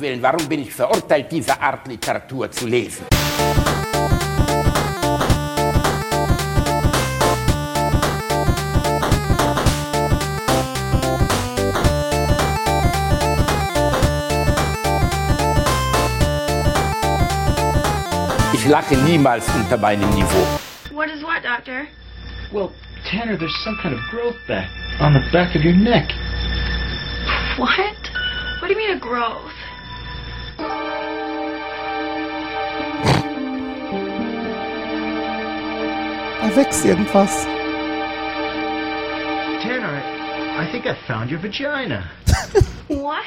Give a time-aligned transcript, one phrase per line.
[0.00, 3.06] Willen, warum bin ich verurteilt, diese Art Literatur zu lesen?
[18.54, 20.46] Ich lache niemals unter meinem Niveau.
[20.92, 21.86] What is what, Doctor?
[22.52, 22.72] Well,
[23.04, 26.10] Tanner, there's some kind of growth back on the back of your neck.
[27.58, 27.96] What?
[28.60, 29.59] What do you mean a growth?
[36.50, 37.46] Da wächst irgendwas.
[39.62, 40.02] Tanner,
[40.58, 42.02] I, I think I found your vagina.
[42.88, 43.22] What?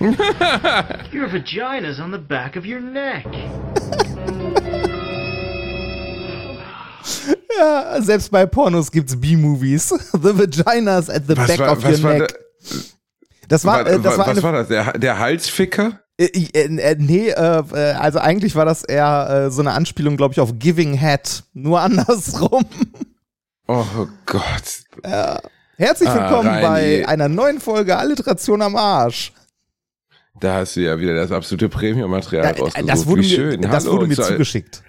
[1.12, 3.26] Your vagina's on the back of your neck.
[7.58, 9.88] Ja, selbst bei Pornos gibt's B-Movies.
[10.12, 12.28] The Vaginas at the Was back war, of was your war, neck.
[12.28, 12.76] da,
[13.48, 14.68] Das war, äh, das war was eine war das?
[14.68, 16.00] Der, der Halsficker?
[16.20, 17.32] Äh, äh, äh, nee, äh,
[17.72, 21.44] äh, also eigentlich war das eher äh, so eine Anspielung, glaube ich, auf Giving Head.
[21.54, 22.64] Nur andersrum.
[23.68, 23.84] Oh
[24.26, 24.82] Gott.
[25.76, 26.66] Herzlich Ah, willkommen Reini.
[27.02, 29.32] bei einer neuen Folge Alliteration am Arsch.
[30.40, 32.90] Da hast du ja wieder das absolute Premium-Material Da- rausgesucht.
[32.90, 33.60] das wurde Wie mir, schön.
[33.62, 34.82] das Hallo, wurde mir zu- zugeschickt.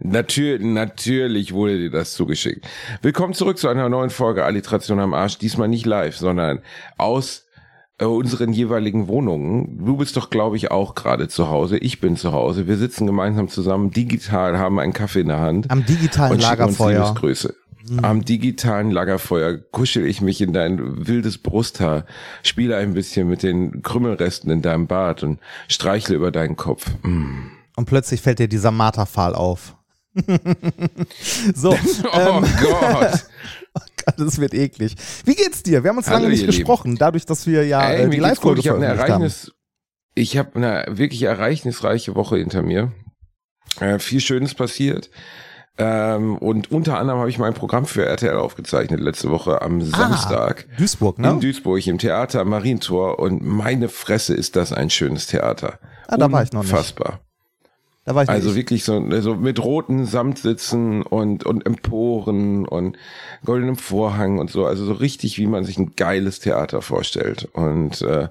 [0.00, 2.64] Natürlich, natürlich wurde dir das zugeschickt.
[3.02, 5.38] Willkommen zurück zu einer neuen Folge Alliteration am Arsch.
[5.38, 6.62] Diesmal nicht live, sondern
[6.96, 7.47] aus äh,
[8.06, 9.84] unseren jeweiligen Wohnungen.
[9.84, 11.78] Du bist doch, glaube ich, auch gerade zu Hause.
[11.78, 12.68] Ich bin zu Hause.
[12.68, 15.70] Wir sitzen gemeinsam zusammen, digital, haben einen Kaffee in der Hand.
[15.70, 17.04] Am digitalen und schicken uns Lagerfeuer.
[17.04, 17.54] Liebesgrüße.
[18.02, 22.04] Am digitalen Lagerfeuer kuschel ich mich in dein wildes Brusthaar,
[22.42, 26.86] spiele ein bisschen mit den Krümmelresten in deinem Bart und streichle über deinen Kopf.
[27.02, 27.48] Mm.
[27.76, 29.74] Und plötzlich fällt dir dieser Marterpfahl auf.
[31.54, 31.70] so,
[32.12, 33.26] Oh ähm, Gott.
[34.16, 34.94] das wird eklig.
[35.24, 35.82] Wie geht's dir?
[35.82, 36.58] Wir haben uns Hallo, lange nicht ihr Lieben.
[36.58, 38.18] gesprochen, dadurch, dass wir ja Ey, äh, die.
[38.18, 39.22] Live-Folge Ich habe eine veröffentlicht haben.
[39.22, 39.52] Ereignis,
[40.14, 42.92] ich habe eine wirklich ereignisreiche Woche hinter mir.
[43.80, 45.10] Äh, viel Schönes passiert.
[45.80, 50.66] Ähm, und unter anderem habe ich mein Programm für RTL aufgezeichnet letzte Woche am Samstag.
[50.76, 51.38] Duisburg, In ne?
[51.40, 55.78] Duisburg im Theater am Marientor und meine Fresse ist das ein schönes Theater.
[56.08, 56.72] Ah, da war ich noch nicht.
[56.72, 57.20] Unfassbar.
[58.08, 62.96] Da war ich Also wirklich so also mit roten Samtsitzen und, und Emporen und
[63.44, 64.64] goldenem Vorhang und so.
[64.64, 67.50] Also so richtig, wie man sich ein geiles Theater vorstellt.
[67.52, 68.28] Und äh,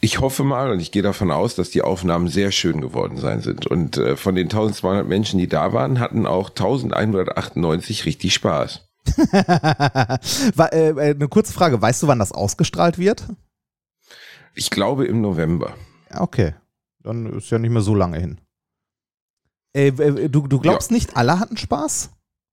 [0.00, 3.42] ich hoffe mal und ich gehe davon aus, dass die Aufnahmen sehr schön geworden sein
[3.42, 3.66] sind.
[3.66, 8.88] Und äh, von den 1200 Menschen, die da waren, hatten auch 1198 richtig Spaß.
[10.56, 13.26] Äh, äh, eine kurze Frage, weißt du, wann das ausgestrahlt wird?
[14.54, 15.74] Ich glaube im November.
[16.10, 16.54] Okay.
[17.02, 18.40] Dann ist ja nicht mehr so lange hin.
[19.76, 22.10] Äh, äh, du, du glaubst nicht, alle hatten Spaß?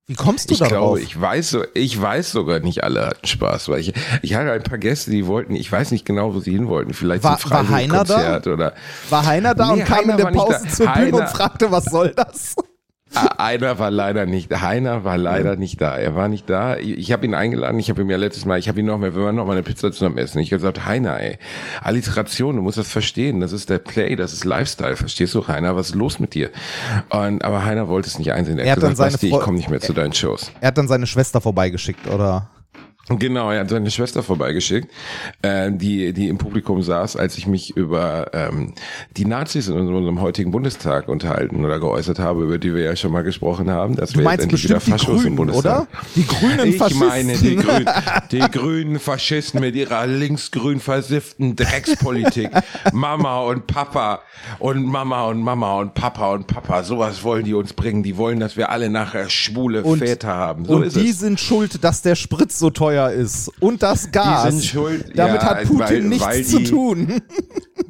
[0.08, 0.72] Wie kommst du Ich darauf?
[0.72, 3.94] glaube, ich weiß, so, ich weiß sogar nicht, alle hatten Spaß, weil ich,
[4.24, 6.94] ich hatte ein paar Gäste, die wollten, ich weiß nicht genau, wo sie hin wollten,
[6.94, 8.06] vielleicht War- zum war Heiner da?
[8.16, 8.74] Freiwilligkonzert oder
[9.09, 10.70] war Heiner da Nee, und kam Heiner in der Pause da.
[10.70, 12.56] zur Bühne und Heiner- fragte, was soll das?
[13.14, 15.98] Ah, Einer war leider nicht, Heiner war leider nicht da.
[15.98, 16.78] Er war nicht da.
[16.78, 17.78] Ich, ich habe ihn eingeladen.
[17.80, 19.52] Ich habe ihm ja letztes Mal, ich habe ihn noch mal, wir waren noch mal
[19.54, 20.40] eine Pizza zusammen essen.
[20.40, 21.38] Ich habe gesagt, Heiner, ey,
[21.82, 23.40] Alliteration, du musst das verstehen.
[23.42, 24.96] Das ist der Play, das ist Lifestyle.
[24.96, 25.76] Verstehst du, Heiner?
[25.76, 26.50] Was ist los mit dir?
[27.10, 28.58] Und, aber Heiner wollte es nicht einsehen.
[28.60, 30.52] Er, Er hat hat dann gesagt, seine Basti, ich komme nicht mehr zu deinen Shows.
[30.62, 32.50] Er hat dann seine Schwester vorbeigeschickt, oder?
[33.20, 34.90] Genau, er hat seine Schwester vorbeigeschickt,
[35.42, 38.74] äh, die, die im Publikum saß, als ich mich über ähm,
[39.18, 43.12] die Nazis in unserem heutigen Bundestag unterhalten oder geäußert habe, über die wir ja schon
[43.12, 43.96] mal gesprochen haben.
[43.96, 45.80] Dass Du wir meinst jetzt endlich wieder Faschos im Grünen, Bundestag.
[45.82, 45.88] oder?
[46.16, 47.08] Die grünen Ich Faschisten.
[47.08, 47.90] meine die Grünen,
[48.32, 52.50] die grünen Faschisten mit ihrer linksgrün versifften Dreckspolitik.
[52.94, 54.22] Mama und Papa
[54.60, 56.84] und Mama und Mama und Papa und Papa.
[56.84, 58.04] Sowas wollen die uns bringen.
[58.04, 60.66] Die wollen, dass wir alle nachher schwule Und- Väter haben.
[60.66, 61.20] So und die es.
[61.20, 63.52] sind schuld, dass der Sprit so teuer ist.
[63.60, 64.52] Und das Gas.
[64.52, 67.22] sind schuld, Damit ja, hat Putin weil- nichts weil zu die- tun.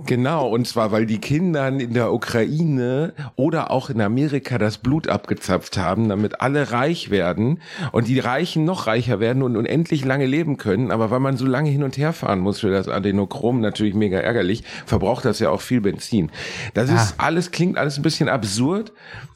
[0.07, 5.07] Genau, und zwar, weil die Kinder in der Ukraine oder auch in Amerika das Blut
[5.07, 7.61] abgezapft haben, damit alle reich werden
[7.91, 10.91] und die Reichen noch reicher werden und unendlich lange leben können.
[10.91, 14.17] Aber weil man so lange hin und her fahren muss für das Adenochrom, natürlich mega
[14.17, 16.31] ärgerlich, verbraucht das ja auch viel Benzin.
[16.73, 18.91] Das ist alles, klingt alles ein bisschen absurd.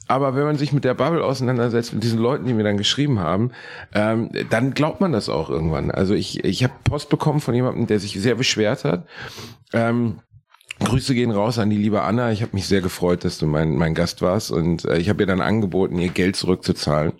[0.08, 3.20] Aber wenn man sich mit der Bubble auseinandersetzt, mit diesen Leuten, die mir dann geschrieben
[3.20, 3.52] haben,
[3.94, 5.92] ähm, dann glaubt man das auch irgendwann.
[5.92, 9.08] Also ich, ich habe Post bekommen von jemandem, der sich sehr beschwert hat.
[9.74, 10.20] Ähm,
[10.84, 12.34] Grüße gehen raus an die liebe Anna.
[12.34, 15.24] Ich habe mich sehr gefreut, dass du mein, mein Gast warst und äh, ich habe
[15.24, 17.14] ihr dann angeboten, ihr Geld zurückzuzahlen.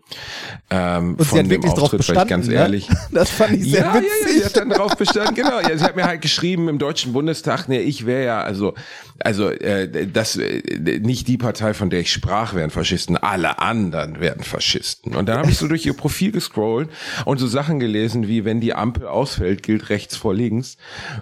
[0.70, 2.30] Ähm, Und sie von hat dem wirklich drauf Auftritt, ich bestanden.
[2.30, 2.54] ganz ne?
[2.56, 2.90] ehrlich.
[3.14, 4.40] Das fand ich sehr Ja, ja, ja, witzig.
[4.40, 5.62] sie hat dann drauf bestanden, genau.
[5.62, 8.74] Ja, sie hat mir halt geschrieben im Deutschen Bundestag, ne, ich wäre ja, also,
[9.20, 10.62] also äh, das äh,
[11.00, 15.16] nicht die Partei, von der ich sprach, wären Faschisten, alle anderen wären Faschisten.
[15.16, 16.90] Und dann habe ich so durch ihr Profil gescrollt
[17.24, 20.78] und so Sachen gelesen, wie wenn die Ampel ausfällt, gilt rechts vor links.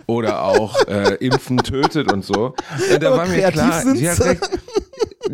[0.08, 2.56] Oder auch äh, Impfen tötet und so.
[2.92, 4.50] Und da Aber war mir klar, sie hat recht.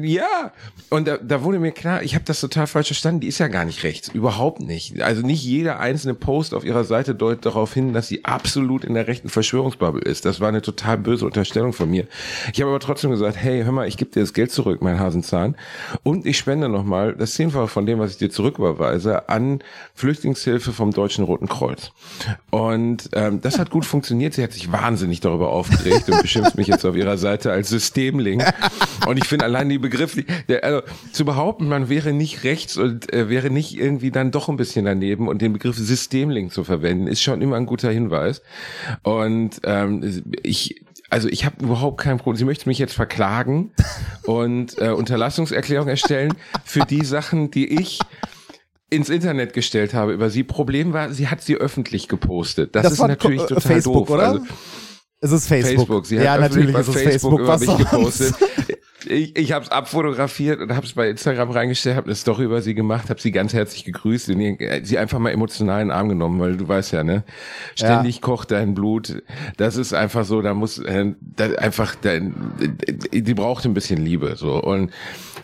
[0.03, 0.51] Ja,
[0.89, 3.21] und da, da wurde mir klar, ich habe das total falsch verstanden.
[3.21, 5.01] Die ist ja gar nicht rechts, überhaupt nicht.
[5.01, 8.93] Also nicht jeder einzelne Post auf ihrer Seite deutet darauf hin, dass sie absolut in
[8.93, 10.25] der rechten Verschwörungsbubble ist.
[10.25, 12.07] Das war eine total böse Unterstellung von mir.
[12.53, 14.99] Ich habe aber trotzdem gesagt, hey, hör mal, ich gebe dir das Geld zurück, mein
[14.99, 15.55] Hasenzahn,
[16.03, 19.63] und ich spende nochmal das Zehnfache von dem, was ich dir zurücküberweise, an
[19.95, 21.91] Flüchtlingshilfe vom Deutschen Roten Kreuz.
[22.49, 24.33] Und ähm, das hat gut funktioniert.
[24.33, 28.43] Sie hat sich wahnsinnig darüber aufgeregt und beschimpft mich jetzt auf ihrer Seite als Systemling.
[29.07, 30.17] Und ich finde allein die Begriff,
[30.47, 30.81] der, also,
[31.11, 34.85] zu behaupten, man wäre nicht rechts und äh, wäre nicht irgendwie dann doch ein bisschen
[34.85, 38.41] daneben und den Begriff Systemling zu verwenden, ist schon immer ein guter Hinweis.
[39.03, 42.37] Und ähm, ich, also ich habe überhaupt kein Problem.
[42.37, 43.71] Sie möchte mich jetzt verklagen
[44.23, 46.33] und äh, Unterlassungserklärung erstellen
[46.65, 47.99] für die Sachen, die ich
[48.89, 50.43] ins Internet gestellt habe über sie.
[50.43, 52.75] Problem war, sie hat sie öffentlich gepostet.
[52.75, 54.15] Das, Das ist natürlich äh, total Facebook, doof.
[54.15, 54.27] oder?
[54.31, 54.41] Also,
[55.21, 55.75] Es ist Facebook.
[55.77, 56.05] Facebook.
[56.07, 57.39] Sie hat ja, natürlich bei ist es Facebook, Facebook.
[57.39, 58.35] über Was mich gepostet.
[59.07, 62.61] Ich, ich habe es abfotografiert und habe es bei Instagram reingestellt, habe eine Story über
[62.61, 65.95] sie gemacht, habe sie ganz herzlich gegrüßt und ihr- sie einfach mal emotional in den
[65.95, 67.23] Arm genommen, weil du weißt ja, ne,
[67.75, 69.23] ständig kocht dein Blut.
[69.57, 74.35] Das ist einfach so, da muss äh, da einfach, da, die braucht ein bisschen Liebe
[74.35, 74.61] so.
[74.61, 74.91] Und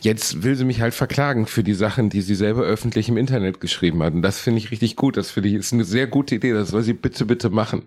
[0.05, 3.59] jetzt will sie mich halt verklagen für die Sachen, die sie selber öffentlich im Internet
[3.59, 5.17] geschrieben hat und das finde ich richtig gut.
[5.17, 6.53] Das finde ich ist eine sehr gute Idee.
[6.53, 7.83] Das soll sie bitte bitte machen.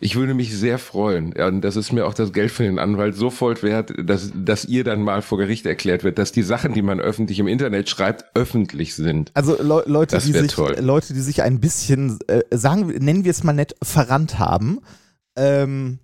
[0.00, 3.14] Ich würde mich sehr freuen und das ist mir auch das Geld für den Anwalt
[3.14, 6.82] sofort wert, dass dass ihr dann mal vor Gericht erklärt wird, dass die Sachen, die
[6.82, 9.30] man öffentlich im Internet schreibt, öffentlich sind.
[9.34, 10.76] Also Le Leute, Das die sich, toll.
[10.80, 14.80] Leute, die sich ein bisschen, äh, sagen, nennen wir es mal nett, verrannt haben.
[15.36, 16.00] Ähm,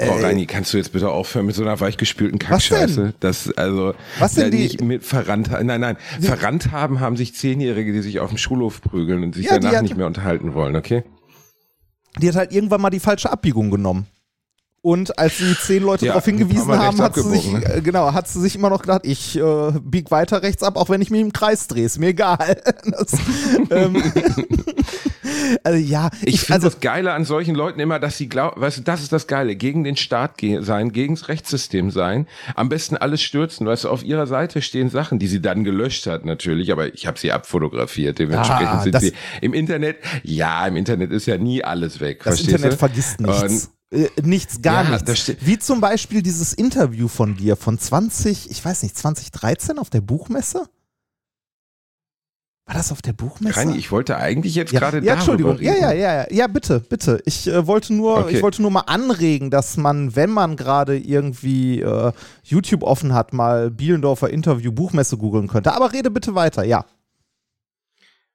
[0.00, 2.38] Oh, Reini, kannst du jetzt bitte aufhören mit so einer weichgespülten?
[2.38, 3.14] Kackscheiße?
[3.20, 7.92] Das, also, Was denn die- nicht mit verrannt, nein, nein, verrannt haben haben sich Zehnjährige,
[7.92, 10.76] die sich auf dem Schulhof prügeln und sich Ja, danach hat- nicht mehr unterhalten wollen,
[10.76, 11.04] okay?
[12.20, 14.06] die hat halt irgendwann mal die falsche Abbiegung genommen.
[14.84, 17.64] Und als die zehn Leute Ja, darauf hingewiesen haben hat sie sich, ne?
[17.64, 20.90] äh, genau, hat sie sich immer noch gedacht, ich äh, bieg weiter rechts ab, auch
[20.90, 22.60] wenn ich mich im Kreis drehe, ist mir egal.
[22.84, 23.12] Das,
[23.70, 23.96] ähm,
[25.64, 28.60] also ja, Ich, ich, finde also das Geile an solchen Leuten immer, dass sie glauben,
[28.60, 32.26] weißt du, das ist das Geile, gegen den Staat ge- sein, gegen das Rechtssystem sein,
[32.54, 36.06] am besten alles stürzen, weißt du, auf ihrer Seite stehen Sachen, die sie dann gelöscht
[36.06, 40.76] hat natürlich, aber ich habe sie abfotografiert, dementsprechend Ah, sind sie im Internet, ja, im
[40.76, 42.76] Internet ist ja nie alles weg, das Internet du?
[42.76, 43.42] vergisst nichts.
[43.42, 45.32] Und Äh, nichts, gar Ja, nichts.
[45.40, 50.00] Wie zum Beispiel dieses Interview von dir von 20, ich weiß nicht, 2013 auf der
[50.00, 50.66] Buchmesse?
[52.66, 53.58] War das auf der Buchmesse?
[53.58, 55.56] Reini, ich wollte eigentlich jetzt ja, gerade ja, Entschuldigung.
[55.56, 55.64] reden.
[55.66, 57.20] Ja, ja, ja, ja, ja, bitte, bitte.
[57.26, 58.36] Ich äh, wollte nur, Okay.
[58.36, 62.12] ich wollte nur mal anregen, dass man, wenn man gerade irgendwie äh,
[62.42, 65.74] YouTube offen hat, mal Bielendorfer Interview Buchmesse googeln könnte.
[65.74, 66.86] Aber rede bitte weiter, ja.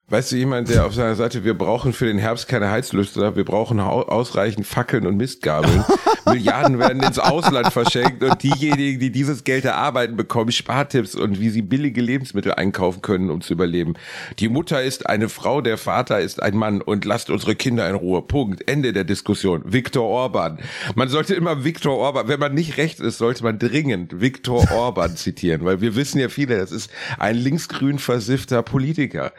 [0.09, 3.45] Weißt du, jemand, der auf seiner Seite, wir brauchen für den Herbst keine Heizlüster, wir
[3.45, 5.85] brauchen ausreichend Fackeln und Mistgabeln.
[6.25, 11.49] Milliarden werden ins Ausland verschenkt und diejenigen, die dieses Geld erarbeiten, bekommen Spartipps und wie
[11.49, 13.93] sie billige Lebensmittel einkaufen können, um zu überleben.
[14.39, 17.95] Die Mutter ist eine Frau, der Vater ist ein Mann und lasst unsere Kinder in
[17.95, 18.23] Ruhe.
[18.23, 18.67] Punkt.
[18.67, 19.61] Ende der Diskussion.
[19.65, 20.57] Viktor Orban.
[20.95, 25.15] Man sollte immer Viktor Orban, wenn man nicht recht ist, sollte man dringend Viktor Orban
[25.15, 26.89] zitieren, weil wir wissen ja viele, das ist
[27.19, 29.33] ein linksgrün versiffter Politiker.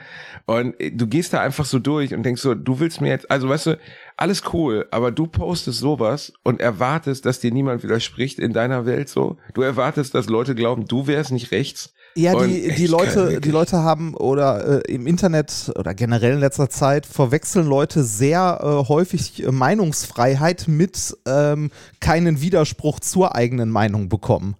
[0.46, 3.30] Und äh, du gehst da einfach so durch und denkst so, du willst mir jetzt,
[3.30, 3.78] also weißt du,
[4.16, 9.08] alles cool, aber du postest sowas und erwartest, dass dir niemand widerspricht in deiner Welt
[9.08, 9.38] so.
[9.55, 11.94] Du erwartest, dass Leute glauben, du wärst nicht rechts.
[12.17, 16.40] Ja, Und die, die Leute, die Leute haben oder äh, im Internet oder generell in
[16.40, 23.70] letzter Zeit verwechseln Leute sehr äh, häufig äh, Meinungsfreiheit mit ähm, keinen Widerspruch zur eigenen
[23.70, 24.56] Meinung bekommen.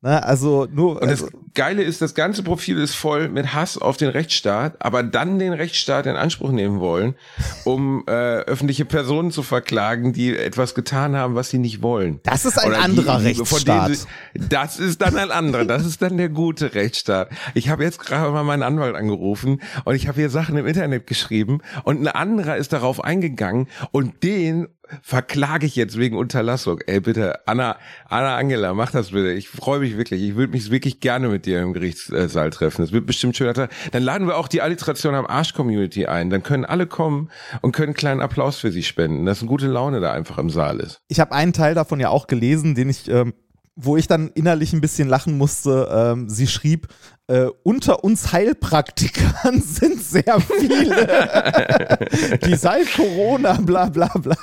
[0.00, 0.22] Ne?
[0.22, 3.96] Also nur Und also, das Geile ist, das ganze Profil ist voll mit Hass auf
[3.96, 7.16] den Rechtsstaat, aber dann den Rechtsstaat in Anspruch nehmen wollen,
[7.64, 12.20] um äh, öffentliche Personen zu verklagen, die etwas getan haben, was sie nicht wollen.
[12.22, 13.96] das ist ein Oder anderer die- Rechtsstaat.
[13.96, 14.06] sie-
[14.48, 15.64] Das ist dann ein anderer.
[15.64, 17.30] Das ist dann der gute Rechtsstaat.
[17.54, 21.08] Ich habe jetzt gerade mal meinen Anwalt angerufen und ich habe hier Sachen im Internet
[21.08, 24.68] geschrieben und ein anderer ist darauf eingegangen und den
[25.02, 26.80] verklage ich jetzt wegen Unterlassung.
[26.86, 27.76] Ey, bitte, Anna,
[28.08, 29.32] Anna Angela, mach das bitte.
[29.32, 30.22] Ich freue mich wirklich.
[30.22, 32.82] Ich würde mich wirklich gerne mit dir im Gerichtssaal treffen.
[32.82, 33.52] Das wird bestimmt schön.
[33.54, 36.30] Dann laden wir auch die Alliteration am Arsch-Community ein.
[36.30, 37.30] Dann können alle kommen
[37.62, 39.26] und können einen kleinen Applaus für sie spenden.
[39.26, 41.00] Dass eine gute Laune da einfach im Saal ist.
[41.08, 43.34] Ich habe einen Teil davon ja auch gelesen, den ich ähm,
[43.80, 45.88] wo ich dann innerlich ein bisschen lachen musste.
[45.92, 46.88] Ähm, sie schrieb,
[47.28, 51.98] äh, unter uns Heilpraktikern sind sehr viele,
[52.44, 54.36] die seit Corona bla bla bla.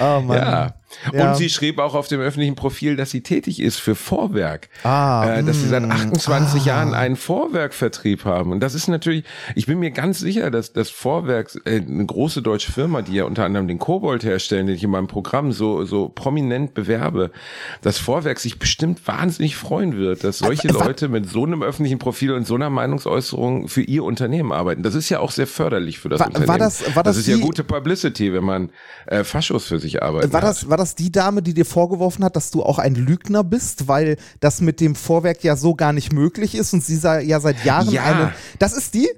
[0.00, 0.36] oh Mann.
[0.36, 0.74] Ja.
[1.12, 1.30] Ja.
[1.30, 4.68] Und sie schrieb auch auf dem öffentlichen Profil, dass sie tätig ist für Vorwerk.
[4.84, 6.58] Ah, äh, dass sie seit 28 mm.
[6.58, 6.66] ah.
[6.66, 8.52] Jahren einen Vorwerkvertrieb haben.
[8.52, 12.42] Und das ist natürlich, ich bin mir ganz sicher, dass das Vorwerk, äh, eine große
[12.42, 15.84] deutsche Firma, die ja unter anderem den Kobold herstellen, den ich in meinem Programm so,
[15.84, 17.30] so prominent bewerbe,
[17.82, 21.98] das Vorwerk sich bestimmt wahnsinnig freuen wird, dass solche also, Leute mit so einem öffentlichen
[21.98, 24.82] Profil und so einer Meinungsäußerung für ihr Unternehmen arbeiten.
[24.82, 26.48] Das ist ja auch sehr förderlich für das war, Unternehmen.
[26.48, 28.70] War das, war das, das ist die, ja gute Publicity, wenn man
[29.06, 30.32] äh, Faschos für sich arbeitet.
[30.32, 33.44] War das, war das die Dame, die dir vorgeworfen hat, dass du auch ein Lügner
[33.44, 37.40] bist, weil das mit dem Vorwerk ja so gar nicht möglich ist und sie ja
[37.40, 38.04] seit Jahren ja.
[38.04, 38.32] eine.
[38.58, 39.08] Das ist die?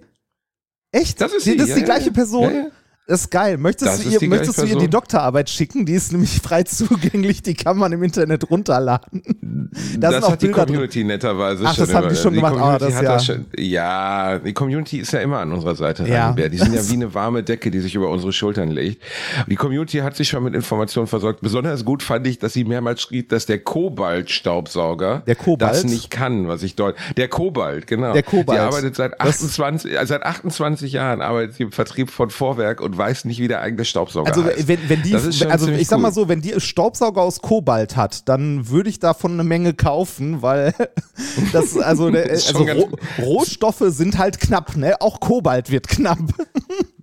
[0.93, 1.21] Echt?
[1.21, 2.73] Das ist, die, das ist ja, die gleiche ja, Person?
[3.11, 3.59] Das ist geil.
[3.59, 5.85] Möchtest, das du ihr, möchtest du ihr die Doktorarbeit schicken?
[5.85, 9.69] Die ist nämlich frei zugänglich, die kann man im Internet runterladen.
[9.99, 11.09] Da das hat die Community drin.
[11.09, 11.87] netterweise Ach, schon.
[11.87, 12.55] das haben die schon die gemacht.
[12.55, 13.13] Community oh, das ja.
[13.13, 16.07] Das schon, ja, die Community ist ja immer an unserer Seite.
[16.07, 16.31] Ja.
[16.31, 19.03] Die sind ja wie eine warme Decke, die sich über unsere Schultern legt.
[19.49, 21.41] Die Community hat sich schon mit Informationen versorgt.
[21.41, 25.25] Besonders gut fand ich, dass sie mehrmals schrieb, dass der Kobalt-Staubsauger
[25.59, 26.97] das nicht kann, was ich dort.
[27.17, 28.13] Der Kobalt, genau.
[28.13, 28.57] Der Kobalt.
[28.57, 33.00] Die arbeitet seit 28, äh, seit 28 Jahren arbeitet sie im Vertrieb von Vorwerk und
[33.01, 34.69] weiß nicht, wie der eigene Staubsauger Also heißt.
[34.69, 38.69] wenn, wenn die, also ich sag mal so, wenn die Staubsauger aus Kobalt hat, dann
[38.69, 40.75] würde ich davon eine Menge kaufen, weil
[41.53, 45.01] das also, also Roh, Rohstoffe sind halt knapp, ne?
[45.01, 46.19] Auch Kobalt wird knapp.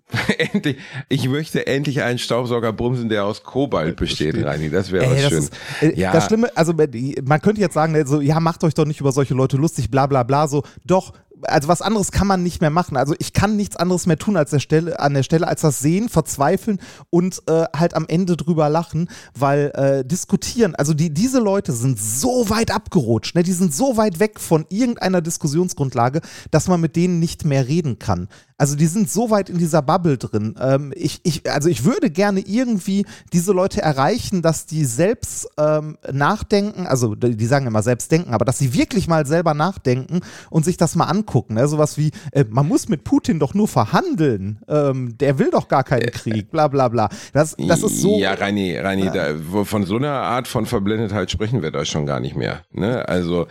[0.38, 0.78] endlich,
[1.10, 4.70] ich möchte endlich einen Staubsauger brumsen, der aus Kobalt besteht, Reini.
[4.70, 5.40] Das wäre was schön.
[5.40, 6.12] Ist, äh, ja.
[6.14, 9.34] Das Schlimme, also man könnte jetzt sagen, so, ja, macht euch doch nicht über solche
[9.34, 10.48] Leute lustig, bla bla bla.
[10.48, 11.14] So, doch,
[11.44, 12.98] also was anderes kann man nicht mehr machen.
[12.98, 15.80] Also ich kann nichts anderes mehr tun als der Stelle, an der Stelle, als das
[15.80, 16.80] sehen, verzweifeln
[17.10, 22.00] und äh, halt am Ende drüber lachen, weil äh, diskutieren, also die, diese Leute sind
[22.00, 23.44] so weit abgerutscht, ne?
[23.44, 28.00] die sind so weit weg von irgendeiner Diskussionsgrundlage, dass man mit denen nicht mehr reden
[28.00, 28.28] kann.
[28.58, 30.56] Also die sind so weit in dieser Bubble drin.
[30.60, 35.98] Ähm, ich, ich, also ich würde gerne irgendwie diese Leute erreichen, dass die selbst ähm,
[36.12, 40.66] nachdenken, also die sagen immer selbst denken, aber dass sie wirklich mal selber nachdenken und
[40.66, 41.54] sich das mal angucken.
[41.54, 41.68] Ne?
[41.68, 44.60] Sowas wie, äh, man muss mit Putin doch nur verhandeln.
[44.68, 47.10] Ähm, der will doch gar keinen Krieg, bla bla bla.
[47.34, 48.18] Das, das ist so.
[48.18, 49.12] Ja, Reini, Reini, ja.
[49.12, 52.64] Da, von so einer Art von Verblendetheit sprechen wir da schon gar nicht mehr.
[52.72, 53.08] Ne?
[53.08, 53.46] Also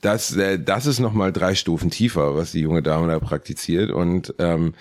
[0.00, 3.92] das, äh, das ist nochmal drei Stufen tiefer, was die junge Dame da praktiziert.
[3.92, 4.74] Und äh, ähm,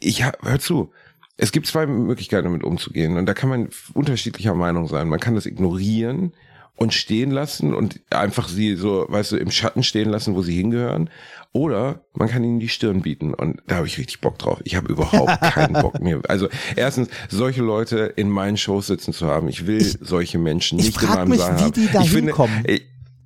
[0.00, 0.92] ich hör zu.
[1.36, 3.16] Es gibt zwei Möglichkeiten, damit umzugehen.
[3.16, 5.08] Und da kann man unterschiedlicher Meinung sein.
[5.08, 6.32] Man kann das ignorieren
[6.76, 10.56] und stehen lassen und einfach sie so, weißt du, im Schatten stehen lassen, wo sie
[10.56, 11.08] hingehören.
[11.52, 14.60] Oder man kann ihnen die Stirn bieten und da habe ich richtig Bock drauf.
[14.64, 16.20] Ich habe überhaupt keinen Bock mehr.
[16.28, 19.48] Also erstens, solche Leute in meinen Shows sitzen zu haben.
[19.48, 21.76] Ich will ich, solche Menschen nicht in meinem mich, Saal haben.
[21.76, 22.64] Wie die da ich hinkommen.
[22.64, 22.82] Finde,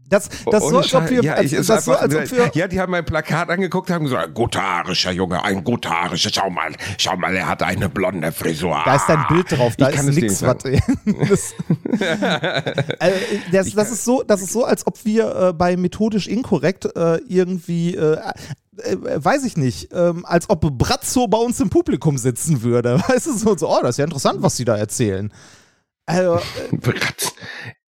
[0.09, 2.81] das, das so, als ob wir, ja, ich, das so, als ob wir, ja, die
[2.81, 7.49] haben mein Plakat angeguckt, haben gesagt, gutarischer Junge, ein gutarischer, schau mal, schau mal, er
[7.49, 8.81] hat eine blonde Frisur.
[8.85, 10.57] Da ist dein Bild drauf, da ich ist nichts, was.
[10.59, 11.55] das,
[12.99, 13.17] also,
[13.53, 17.17] das, das, ist so, das ist so, als ob wir äh, bei methodisch inkorrekt äh,
[17.29, 18.19] irgendwie äh,
[18.83, 23.01] äh, weiß ich nicht, ähm, als ob Brazzo bei uns im Publikum sitzen würde.
[23.09, 25.33] Weißt du, so, so oh, das ist ja interessant, was sie da erzählen.
[26.07, 26.41] Also,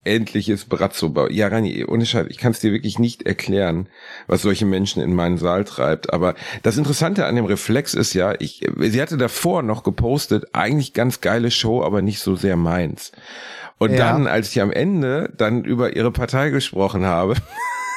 [0.05, 1.29] äh, endliches Brazzo.
[1.31, 3.89] Ja, Rani, ohne Scheiß, ich kann es dir wirklich nicht erklären,
[4.27, 6.13] was solche Menschen in meinen Saal treibt.
[6.13, 10.93] Aber das Interessante an dem Reflex ist ja, ich, sie hatte davor noch gepostet, eigentlich
[10.93, 13.13] ganz geile Show, aber nicht so sehr meins.
[13.79, 13.99] Und ja.
[13.99, 17.35] dann, als ich am Ende dann über ihre Partei gesprochen habe,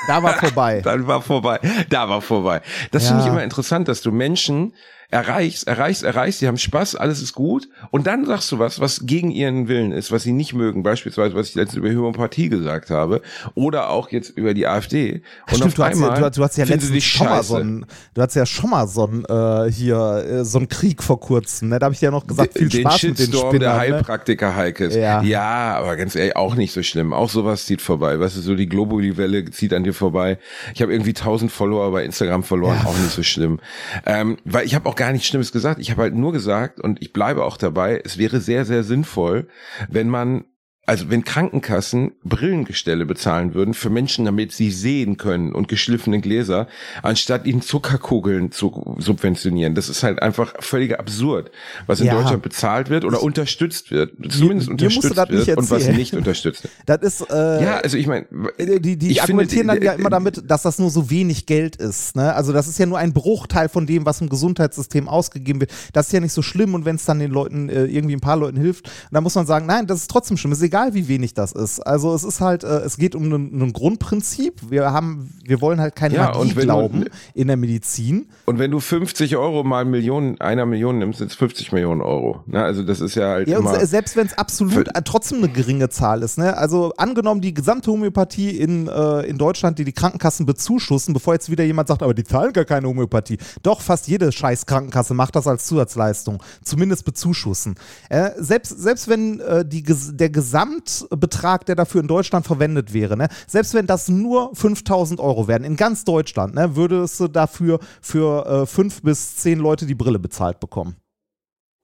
[0.08, 0.82] da war vorbei.
[0.84, 1.60] dann war vorbei.
[1.90, 2.62] Da war vorbei.
[2.92, 3.10] Das ja.
[3.10, 4.74] finde ich immer interessant, dass du Menschen
[5.14, 7.70] erreichst, erreichst, erreichst, sie haben Spaß, alles ist gut.
[7.92, 11.36] Und dann sagst du was, was gegen ihren Willen ist, was sie nicht mögen, beispielsweise,
[11.36, 13.22] was ich letztens über Homöopathie gesagt habe.
[13.54, 15.22] Oder auch jetzt über die AfD.
[15.50, 18.22] Und Stimmt, auf einmal ja, du, du hast ja letztens schon mal so ein, du
[18.22, 21.78] hast ja schon mal so ein, äh, hier, äh, so ein Krieg vor kurzem, ne?
[21.78, 24.56] da habe ich ja noch gesagt, viel den Spaß Shitstorm mit den Spinnern, der Heilpraktiker
[24.56, 24.96] Heikes.
[24.96, 25.22] Ja.
[25.22, 28.56] ja, aber ganz ehrlich, auch nicht so schlimm, auch sowas zieht vorbei, weißt du, so
[28.56, 30.40] die Globuli-Welle zieht an dir vorbei,
[30.74, 32.90] ich habe irgendwie tausend Follower bei Instagram verloren, ja.
[32.90, 33.60] auch nicht so schlimm,
[34.08, 37.02] ähm, weil ich habe auch gar nichts Schlimmes gesagt, ich habe halt nur gesagt und
[37.02, 39.50] ich bleibe auch dabei, es wäre sehr, sehr sinnvoll,
[39.90, 40.46] wenn man
[40.86, 46.68] also wenn Krankenkassen Brillengestelle bezahlen würden für Menschen, damit sie sehen können und geschliffene Gläser,
[47.02, 49.76] anstatt ihnen Zuckerkugeln zu subventionieren.
[49.76, 51.52] Das ist halt einfach völlig absurd,
[51.88, 52.16] was in Ja.
[52.16, 54.12] Deutschland bezahlt wird oder unterstützt wird.
[54.30, 56.74] Zumindest mir musst du unterstützt das nicht wird und was nicht unterstützt wird.
[56.86, 58.26] Das ist, äh, Ja, also ich meine,
[58.60, 61.46] Die, die ich argumentieren finde, dann ja äh, immer damit, dass das nur so wenig
[61.46, 62.18] Geld ist.
[62.18, 62.34] Ne?
[62.34, 65.72] Also das ist ja nur ein Bruchteil von dem, was im Gesundheitssystem ausgegeben wird.
[65.94, 68.22] Das ist ja nicht so schlimm und wenn es dann den Leuten äh, irgendwie ein
[68.22, 70.52] paar Leuten hilft, dann muss man sagen, nein, das ist trotzdem schlimm.
[70.52, 71.80] Es ist egal, wie wenig das ist.
[71.82, 74.60] Also es ist halt, äh, es geht um ein, Grundprinzip.
[74.72, 78.28] Wir haben, wir wollen halt keine Ja, Magie wenn du- glauben in der Medizin.
[78.46, 82.42] Und wenn du 50 Euro mal Millionen, einer Million nimmst, sind es 50 Millionen Euro.
[82.48, 82.64] Ne?
[82.64, 83.80] Also das ist ja halt Ja, immer.
[83.80, 86.58] se- selbst wenn es absolut äh, trotzdem eine geringe Zahl ist, ne?
[86.58, 91.52] Also angenommen die gesamte Homöopathie in, äh, in Deutschland, die die Krankenkassen bezuschussen, bevor jetzt
[91.52, 93.38] wieder jemand sagt, aber die zahlen gar keine Homöopathie.
[93.62, 96.42] Doch, fast jede scheiß Krankenkasse macht das als Zusatzleistung.
[96.64, 97.76] Zumindest bezuschussen.
[98.10, 100.30] Äh, selbst, selbst wenn äh, die, der
[100.64, 103.28] Gesamtbetrag, der dafür in Deutschland verwendet wäre, ne?
[103.48, 106.76] selbst wenn das nur 5000 Euro wären, in ganz Deutschland, ne?
[106.76, 110.96] würdest du dafür für äh, fünf bis zehn Leute die Brille bezahlt bekommen.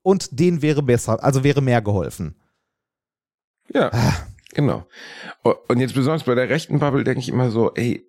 [0.02, 2.34] Und denen wäre besser, also wäre mehr geholfen.
[3.72, 3.90] Ja,
[4.54, 4.86] genau.
[5.44, 8.06] O- Und jetzt besonders bei der rechten Bubble denke ich immer so, ey,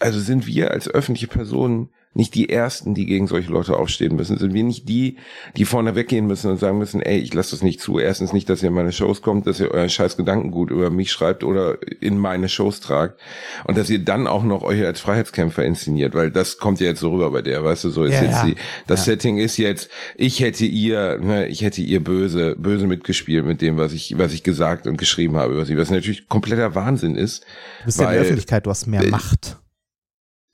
[0.00, 4.38] also sind wir als öffentliche Personen nicht die Ersten, die gegen solche Leute aufstehen müssen?
[4.38, 5.16] Sind wir nicht die,
[5.56, 7.98] die vorne weggehen müssen und sagen müssen, ey, ich lasse das nicht zu.
[7.98, 11.12] Erstens nicht, dass ihr in meine Shows kommt, dass ihr euren scheiß Gedankengut über mich
[11.12, 13.20] schreibt oder in meine Shows tragt.
[13.64, 17.00] Und dass ihr dann auch noch euch als Freiheitskämpfer inszeniert, weil das kommt ja jetzt
[17.00, 18.44] so rüber bei der, weißt du, so ist Ja, jetzt ja.
[18.46, 18.54] die,
[18.86, 23.60] das Setting ist jetzt, ich hätte ihr, ne, ich hätte ihr böse, böse mitgespielt mit
[23.60, 27.14] dem, was ich, was ich gesagt und geschrieben habe über sie, was natürlich kompletter Wahnsinn
[27.14, 27.44] ist.
[27.80, 29.58] Du bist ja in Weil- der Öffentlichkeit, du hast mehr äh, Macht.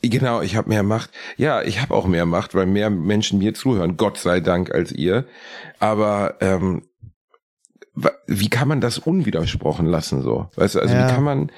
[0.02, 1.10] Genau, ich habe mehr Macht.
[1.36, 4.90] Ja, ich habe auch mehr Macht, weil mehr Menschen mir zuhören, Gott sei Dank, als
[4.90, 5.24] ihr.
[5.78, 6.82] Aber ähm,
[8.26, 10.48] wie kann man das unwidersprochen lassen so?
[10.56, 11.06] Weißt du, also Ja.
[11.08, 11.52] wie kann man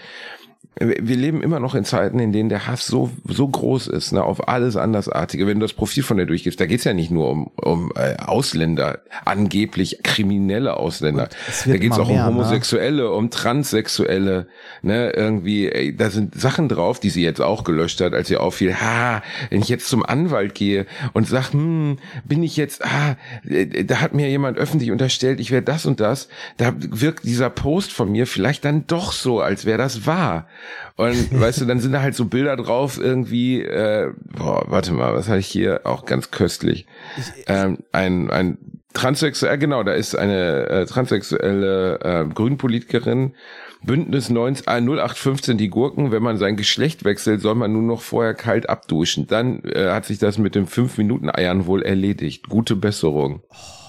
[0.81, 4.25] wir leben immer noch in Zeiten, in denen der Hass so so groß ist, ne,
[4.25, 5.47] auf alles Andersartige.
[5.47, 8.17] Wenn du das Profil von der durchgehst, da geht's ja nicht nur um, um äh,
[8.17, 11.29] Ausländer, angeblich kriminelle Ausländer.
[11.65, 12.31] Da geht's auch mehr, ne?
[12.31, 14.49] um Homosexuelle, um Transsexuelle,
[14.83, 18.41] ne, irgendwie, ey, da sind Sachen drauf, die sie jetzt auch gelöscht hat, als ihr
[18.41, 23.17] auffiel, ha, wenn ich jetzt zum Anwalt gehe und sag, hm, bin ich jetzt, ah,
[23.49, 27.51] äh, da hat mir jemand öffentlich unterstellt, ich wäre das und das, da wirkt dieser
[27.51, 30.47] Post von mir vielleicht dann doch so, als wäre das wahr.
[30.97, 35.15] Und weißt du, dann sind da halt so Bilder drauf, irgendwie, äh, boah, warte mal,
[35.15, 36.87] was hatte ich hier auch ganz köstlich?
[37.47, 38.59] ähm, ein, ein
[38.95, 43.35] Transsexuell, genau, da ist eine äh, transsexuelle äh, Grünpolitikerin,
[43.83, 48.01] Bündnis 19, äh, 0815 die Gurken, wenn man sein Geschlecht wechselt, soll man nur noch
[48.01, 49.27] vorher kalt abduschen.
[49.27, 52.49] Dann äh, hat sich das mit dem 5-Minuten-Eiern wohl erledigt.
[52.49, 53.43] Gute Besserung.
[53.43, 53.84] Äh, äh,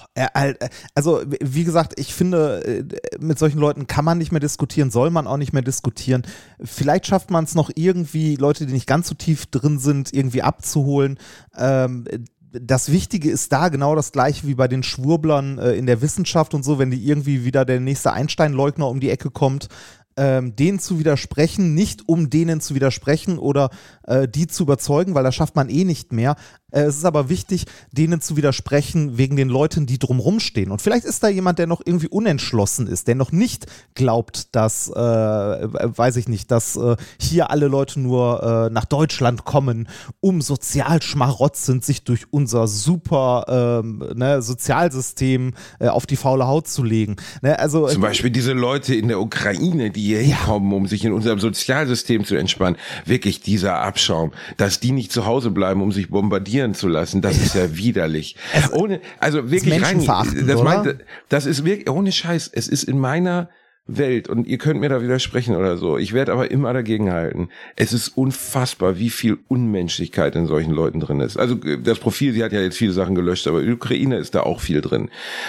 [0.94, 2.84] Also, wie gesagt, ich finde, äh,
[3.20, 6.22] mit solchen Leuten kann man nicht mehr diskutieren, soll man auch nicht mehr diskutieren.
[6.62, 10.42] Vielleicht schafft man es noch irgendwie, Leute, die nicht ganz so tief drin sind, irgendwie
[10.42, 11.18] abzuholen.
[11.56, 12.06] Ähm,
[12.52, 16.54] das Wichtige ist da genau das gleiche wie bei den Schwurblern äh, in der Wissenschaft
[16.54, 19.68] und so, wenn die irgendwie wieder der nächste Einstein-Leugner um die Ecke kommt,
[20.16, 23.70] ähm, denen zu widersprechen, nicht um denen zu widersprechen oder
[24.04, 26.36] äh, die zu überzeugen, weil das schafft man eh nicht mehr.
[26.72, 30.72] Äh, es ist aber wichtig, denen zu widersprechen wegen den Leuten, die drumrum stehen.
[30.72, 34.88] Und vielleicht ist da jemand, der noch irgendwie unentschlossen ist, der noch nicht glaubt, dass,
[34.88, 39.88] äh, weiß ich nicht, dass äh, hier alle Leute nur äh, nach Deutschland kommen,
[40.20, 43.44] um sozialschmarotzend sich durch unser super
[43.84, 47.16] ähm, ne, Sozialsystem äh, auf die faule Haut zu legen.
[47.42, 51.12] Ne, also Zum Beispiel diese Leute in der Ukraine, die hier hinkommen, um sich in
[51.12, 52.76] unserem Sozialsystem zu entspannen.
[53.04, 57.38] Wirklich dieser Abschaum, dass die nicht zu Hause bleiben, um sich bombardieren zu lassen, das
[57.38, 58.36] ist ja widerlich.
[58.72, 60.64] Ohne, also wirklich rein, das, oder?
[60.64, 63.48] meint, das ist wirklich, ohne Scheiß, es ist in meiner
[63.88, 65.96] Welt und ihr könnt mir da widersprechen oder so.
[65.96, 67.48] Ich werde aber immer dagegen halten.
[67.76, 71.36] Es ist unfassbar, wie viel Unmenschlichkeit in solchen Leuten drin ist.
[71.36, 74.34] Also das Profil, sie hat ja jetzt viele Sachen gelöscht, aber in der Ukraine ist
[74.34, 75.08] da auch viel drin.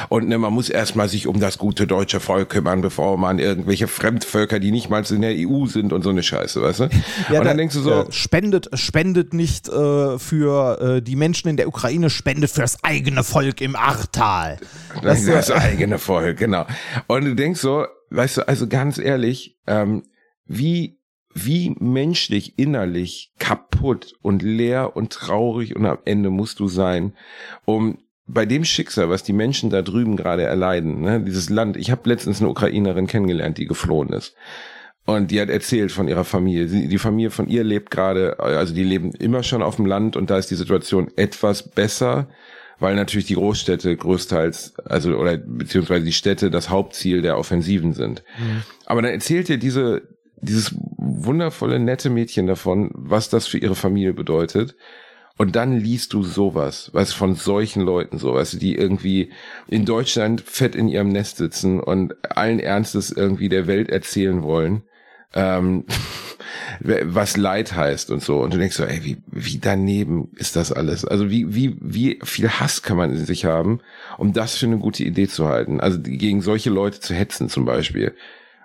[0.10, 3.88] Und ne, man muss erstmal sich um das gute deutsche Volk kümmern, bevor man irgendwelche
[3.88, 6.84] Fremdvölker, die nicht mal in der EU sind und so eine Scheiße, weißt du?
[6.84, 6.90] Ja,
[7.30, 11.48] und dann da- denkst du so, äh, spendet, spendet nicht äh, für äh, die Menschen
[11.50, 14.58] in der Ukraine, spendet für das eigene Volk im Achtal.
[15.02, 16.66] Das, Das, das äh, eigene Volk, genau.
[17.08, 20.04] Und du denkst so, weißt du, also ganz ehrlich, ähm,
[20.46, 21.00] wie,
[21.34, 27.14] wie menschlich, innerlich kaputt und leer und traurig und am Ende musst du sein,
[27.66, 31.92] um bei dem Schicksal, was die Menschen da drüben gerade erleiden, ne, dieses Land, ich
[31.92, 34.36] habe letztens eine Ukrainerin kennengelernt, die geflohen ist.
[35.06, 36.66] Und die hat erzählt von ihrer Familie.
[36.66, 40.30] Die Familie von ihr lebt gerade, also die leben immer schon auf dem Land und
[40.30, 42.28] da ist die Situation etwas besser.
[42.80, 48.24] Weil natürlich die Großstädte größtenteils, also oder beziehungsweise die Städte das Hauptziel der Offensiven sind.
[48.38, 48.64] Mhm.
[48.86, 50.04] Aber dann erzählt dir diese
[50.42, 54.76] dieses wundervolle nette Mädchen davon, was das für ihre Familie bedeutet.
[55.38, 59.32] Und dann liest du sowas, was von solchen Leuten sowas, die irgendwie
[59.68, 64.84] in Deutschland fett in ihrem Nest sitzen und allen Ernstes irgendwie der Welt erzählen wollen,
[65.36, 65.86] ähm,
[66.80, 68.40] was Leid heißt und so.
[68.40, 71.06] Und du denkst so, ey, wie, wie daneben ist das alles?
[71.06, 73.80] Also wie, wie, wie viel Hass kann man in sich haben,
[74.18, 75.80] um das für eine gute Idee zu halten?
[75.80, 78.14] Also gegen solche Leute zu hetzen zum Beispiel.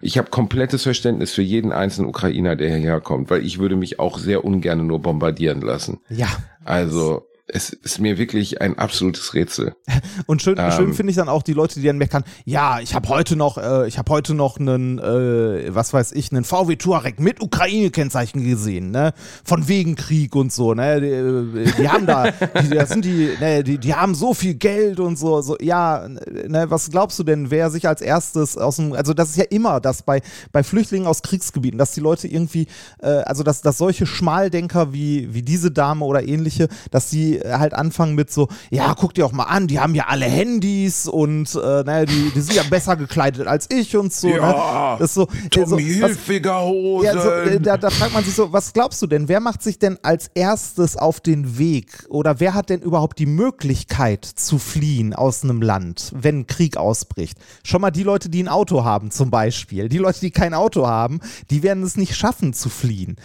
[0.01, 4.01] Ich habe komplettes Verständnis für jeden einzelnen Ukrainer, der hierher kommt, weil ich würde mich
[4.01, 6.01] auch sehr ungern nur bombardieren lassen.
[6.09, 6.27] Ja.
[6.64, 9.75] Also es ist mir wirklich ein absolutes Rätsel.
[10.27, 12.95] Und schön, ähm, schön finde ich dann auch die Leute, die dann meckern, ja, ich
[12.95, 16.77] habe heute noch, äh, ich habe heute noch einen, äh, was weiß ich, einen VW
[16.77, 19.12] Touareg mit Ukraine-Kennzeichen gesehen, ne?
[19.45, 21.01] Von wegen Krieg und so, ne?
[21.01, 22.31] Die, äh, die haben da,
[22.62, 26.09] die, das sind die, ne, die, die haben so viel Geld und so, so, ja,
[26.09, 29.45] ne, was glaubst du denn, wer sich als erstes aus dem, also das ist ja
[29.51, 32.67] immer das bei, bei Flüchtlingen aus Kriegsgebieten, dass die Leute irgendwie,
[33.03, 37.75] äh, also dass, dass solche Schmaldenker wie, wie diese Dame oder ähnliche, dass die halt
[37.75, 41.55] anfangen mit so, ja, guck dir auch mal an, die haben ja alle Handys und
[41.55, 44.29] äh, naja, die, die sind ja besser gekleidet als ich und so.
[44.29, 44.97] Ja, ne?
[44.99, 46.71] das ist so, Tommy so, Hilfiger
[47.03, 49.63] Ja, so, äh, da, da fragt man sich so, was glaubst du denn, wer macht
[49.63, 54.59] sich denn als erstes auf den Weg oder wer hat denn überhaupt die Möglichkeit zu
[54.59, 57.39] fliehen aus einem Land, wenn Krieg ausbricht?
[57.65, 59.89] Schon mal die Leute, die ein Auto haben zum Beispiel.
[59.89, 63.17] Die Leute, die kein Auto haben, die werden es nicht schaffen zu fliehen.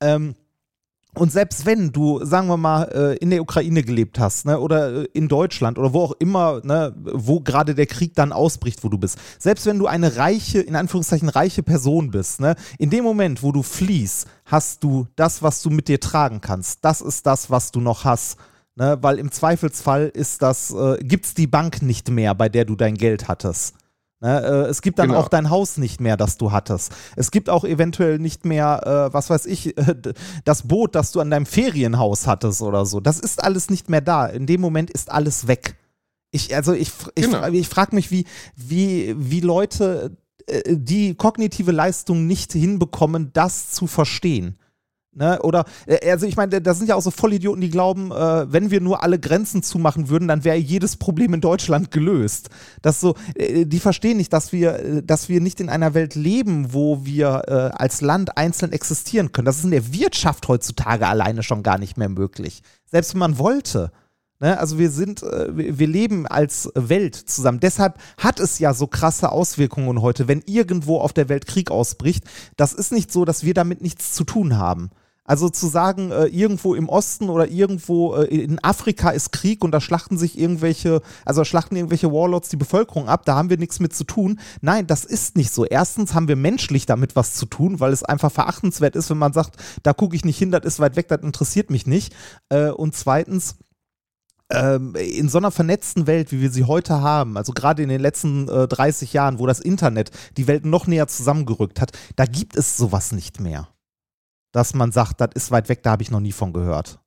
[0.00, 0.34] Ähm,
[1.16, 5.02] und selbst wenn du, sagen wir mal, äh, in der Ukraine gelebt hast, ne, oder
[5.02, 8.88] äh, in Deutschland oder wo auch immer, ne, wo gerade der Krieg dann ausbricht, wo
[8.88, 13.02] du bist, selbst wenn du eine reiche, in Anführungszeichen reiche Person bist, ne, in dem
[13.02, 16.84] Moment, wo du fliehst, hast du das, was du mit dir tragen kannst.
[16.84, 18.36] Das ist das, was du noch hast.
[18.78, 22.76] Ne, weil im Zweifelsfall ist das, äh, gibt's die Bank nicht mehr, bei der du
[22.76, 23.74] dein Geld hattest.
[24.20, 25.20] Ne, äh, es gibt dann genau.
[25.20, 26.90] auch dein Haus nicht mehr, das du hattest.
[27.16, 29.94] Es gibt auch eventuell nicht mehr, äh, was weiß ich, äh,
[30.44, 33.00] das Boot, das du an deinem Ferienhaus hattest oder so.
[33.00, 34.26] Das ist alles nicht mehr da.
[34.26, 35.76] In dem Moment ist alles weg.
[36.30, 37.46] Ich, also ich, ich, genau.
[37.48, 38.24] ich frage mich, wie,
[38.56, 44.58] wie, wie Leute äh, die kognitive Leistung nicht hinbekommen, das zu verstehen.
[45.16, 45.40] Ne?
[45.40, 48.70] Oder, äh, also ich meine, da sind ja auch so Vollidioten, die glauben, äh, wenn
[48.70, 52.50] wir nur alle Grenzen zumachen würden, dann wäre jedes Problem in Deutschland gelöst.
[52.82, 56.16] Das so, äh, die verstehen nicht, dass wir, äh, dass wir nicht in einer Welt
[56.16, 59.46] leben, wo wir äh, als Land einzeln existieren können.
[59.46, 62.62] Das ist in der Wirtschaft heutzutage alleine schon gar nicht mehr möglich.
[62.84, 63.92] Selbst wenn man wollte.
[64.38, 64.58] Ne?
[64.58, 67.60] Also wir sind, äh, wir leben als Welt zusammen.
[67.60, 72.24] Deshalb hat es ja so krasse Auswirkungen heute, wenn irgendwo auf der Welt Krieg ausbricht.
[72.58, 74.90] Das ist nicht so, dass wir damit nichts zu tun haben.
[75.26, 79.72] Also zu sagen, äh, irgendwo im Osten oder irgendwo äh, in Afrika ist Krieg und
[79.72, 83.80] da schlachten sich irgendwelche, also schlachten irgendwelche Warlords die Bevölkerung ab, da haben wir nichts
[83.80, 84.38] mit zu tun.
[84.60, 85.64] Nein, das ist nicht so.
[85.64, 89.32] Erstens haben wir menschlich damit was zu tun, weil es einfach verachtenswert ist, wenn man
[89.32, 92.14] sagt, da gucke ich nicht hin, das ist weit weg, das interessiert mich nicht.
[92.48, 93.56] Äh, und zweitens,
[94.50, 98.00] ähm, in so einer vernetzten Welt, wie wir sie heute haben, also gerade in den
[98.00, 102.56] letzten äh, 30 Jahren, wo das Internet die Welt noch näher zusammengerückt hat, da gibt
[102.56, 103.68] es sowas nicht mehr
[104.56, 106.98] dass man sagt, das ist weit weg, da habe ich noch nie von gehört.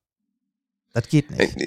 [0.94, 1.58] Das geht nicht.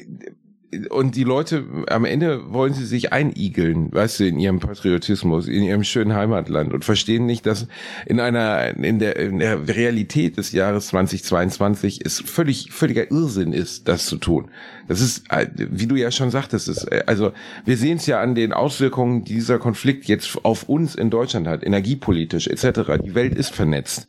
[0.88, 5.62] Und die Leute, am Ende wollen sie sich einigeln, weißt du, in ihrem Patriotismus, in
[5.62, 7.66] ihrem schönen Heimatland und verstehen nicht, dass
[8.06, 13.87] in einer, in der, in der Realität des Jahres 2022 es völlig, völliger Irrsinn ist,
[13.87, 14.50] das zu tun.
[14.88, 15.24] Das ist,
[15.56, 17.32] wie du ja schon sagtest, ist, also
[17.66, 21.46] wir sehen es ja an den Auswirkungen, die dieser Konflikt jetzt auf uns in Deutschland
[21.48, 22.92] hat, energiepolitisch etc.
[23.04, 24.08] Die Welt ist vernetzt.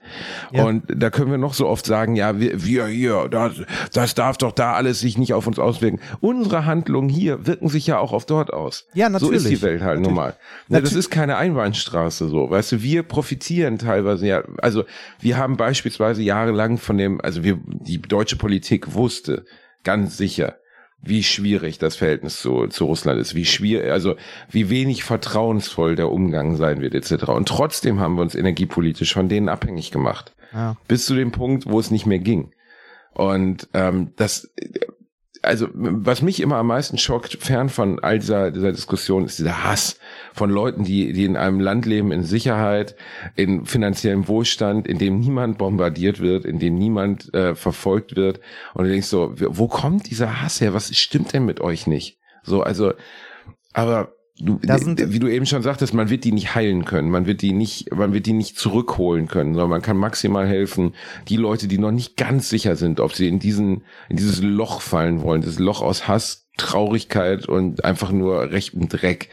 [0.54, 0.64] Ja.
[0.64, 3.54] Und da können wir noch so oft sagen, ja, wir, wir hier, das,
[3.92, 6.00] das darf doch da alles sich nicht auf uns auswirken.
[6.22, 8.88] Unsere Handlungen hier wirken sich ja auch auf dort aus.
[8.94, 9.42] Ja, natürlich.
[9.42, 10.36] So ist die Welt halt nun mal.
[10.70, 12.50] Ja, das ist keine Einbahnstraße so.
[12.50, 14.86] Weißt du, wir profitieren teilweise ja, also
[15.20, 19.46] wir haben beispielsweise jahrelang von dem, also wir, die deutsche Politik wusste
[19.84, 20.58] ganz sicher,
[21.02, 24.16] wie schwierig das Verhältnis zu, zu Russland ist, wie schwierig, also
[24.50, 27.26] wie wenig vertrauensvoll der Umgang sein wird, etc.
[27.30, 30.34] Und trotzdem haben wir uns energiepolitisch von denen abhängig gemacht.
[30.54, 30.78] Ja.
[30.88, 32.54] Bis zu dem Punkt, wo es nicht mehr ging.
[33.14, 34.52] Und ähm, das
[35.44, 39.64] also was mich immer am meisten schockt, fern von all dieser, dieser Diskussion, ist dieser
[39.64, 40.00] Hass
[40.34, 42.96] von Leuten, die, die in einem Land leben, in Sicherheit,
[43.36, 48.40] in finanziellem Wohlstand, in dem niemand bombardiert wird, in dem niemand äh, verfolgt wird.
[48.74, 50.74] Und du denkst so, wo kommt dieser Hass her?
[50.74, 52.18] Was stimmt denn mit euch nicht?
[52.44, 52.94] So, also,
[53.74, 57.44] aber Du, wie du eben schon sagtest, man wird die nicht heilen können, man wird
[57.44, 60.96] die nicht, man wird die nicht zurückholen können, sondern man kann maximal helfen,
[61.28, 64.82] die Leute, die noch nicht ganz sicher sind, ob sie in diesen, in dieses Loch
[64.82, 69.30] fallen wollen, das Loch aus Hass, Traurigkeit und einfach nur rechten Dreck,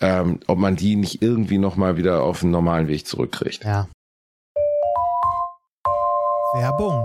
[0.00, 3.64] ähm, ob man die nicht irgendwie nochmal wieder auf den normalen Weg zurückkriegt.
[3.64, 3.88] Ja.
[6.54, 7.04] Werbung.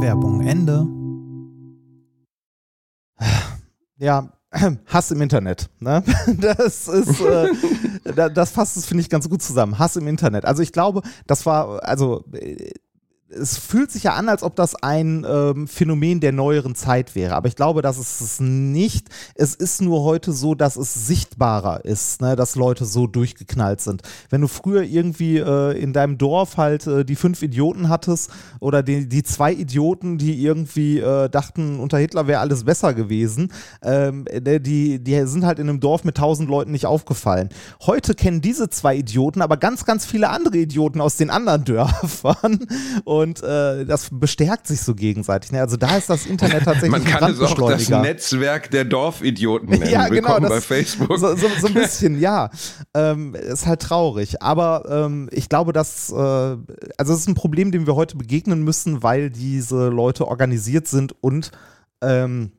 [0.00, 0.86] Werbung Ende.
[3.98, 4.32] Ja,
[4.86, 5.70] Hass im Internet.
[5.80, 6.04] Ne?
[6.40, 7.50] Das ist, äh,
[8.32, 9.78] das fasst es, finde ich, ganz gut zusammen.
[9.78, 10.44] Hass im Internet.
[10.44, 12.70] Also ich glaube, das war, also äh,
[13.30, 17.34] es fühlt sich ja an, als ob das ein ähm, Phänomen der neueren Zeit wäre.
[17.34, 19.08] Aber ich glaube, dass es es nicht.
[19.34, 24.02] Es ist nur heute so, dass es sichtbarer ist, ne, dass Leute so durchgeknallt sind.
[24.30, 28.82] Wenn du früher irgendwie äh, in deinem Dorf halt äh, die fünf Idioten hattest oder
[28.82, 34.24] die, die zwei Idioten, die irgendwie äh, dachten, unter Hitler wäre alles besser gewesen, ähm,
[34.24, 37.50] ne, die, die sind halt in einem Dorf mit tausend Leuten nicht aufgefallen.
[37.82, 42.66] Heute kennen diese zwei Idioten aber ganz, ganz viele andere Idioten aus den anderen Dörfern.
[43.04, 45.52] Und äh, das bestärkt sich so gegenseitig.
[45.52, 45.60] Ne?
[45.60, 47.88] Also da ist das Internet tatsächlich Man kann es auch das.
[47.88, 49.88] Netzwerk der Dorfidioten nennen.
[49.90, 51.18] Ja, genau, das- bei Facebook.
[51.18, 52.50] So, so, so ein bisschen, ja.
[52.94, 54.42] Ähm, ist halt traurig.
[54.42, 58.62] Aber ähm, ich glaube, dass, äh, also es ist ein Problem, dem wir heute begegnen
[58.62, 61.50] müssen, weil diese Leute organisiert sind und
[62.02, 62.52] ähm,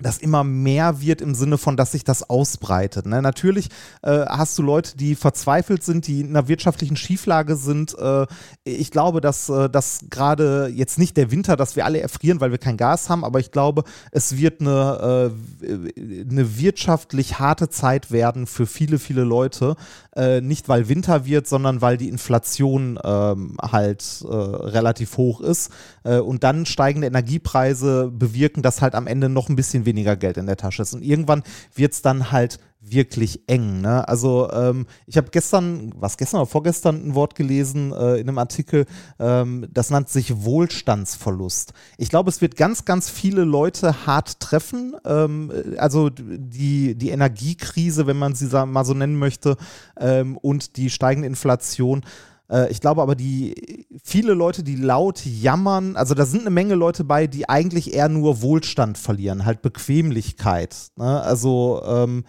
[0.00, 3.06] das immer mehr wird im Sinne von, dass sich das ausbreitet.
[3.06, 3.20] Ne?
[3.20, 3.68] Natürlich
[4.02, 7.98] äh, hast du Leute, die verzweifelt sind, die in einer wirtschaftlichen Schieflage sind.
[7.98, 8.26] Äh,
[8.62, 12.52] ich glaube, dass äh, das gerade jetzt nicht der Winter, dass wir alle erfrieren, weil
[12.52, 13.82] wir kein Gas haben, aber ich glaube,
[14.12, 15.32] es wird eine,
[15.64, 19.74] äh, eine wirtschaftlich harte Zeit werden für viele, viele Leute.
[20.18, 25.70] Äh, nicht weil Winter wird, sondern weil die Inflation ähm, halt äh, relativ hoch ist.
[26.02, 30.36] Äh, und dann steigende Energiepreise bewirken, dass halt am Ende noch ein bisschen weniger Geld
[30.36, 30.92] in der Tasche ist.
[30.92, 33.80] Und irgendwann wird es dann halt wirklich eng.
[33.80, 34.06] Ne?
[34.08, 38.38] Also ähm, ich habe gestern, was gestern oder vorgestern ein Wort gelesen äh, in einem
[38.38, 38.86] Artikel,
[39.18, 41.72] ähm, das nennt sich Wohlstandsverlust.
[41.96, 44.94] Ich glaube, es wird ganz, ganz viele Leute hart treffen.
[45.04, 49.56] Ähm, also die, die Energiekrise, wenn man sie mal so nennen möchte,
[49.98, 52.04] ähm, und die steigende Inflation.
[52.48, 56.76] Äh, Ich glaube aber, die viele Leute, die laut jammern, also da sind eine Menge
[56.76, 60.76] Leute bei, die eigentlich eher nur Wohlstand verlieren, halt Bequemlichkeit.
[60.96, 61.20] Ne?
[61.22, 62.24] Also ähm,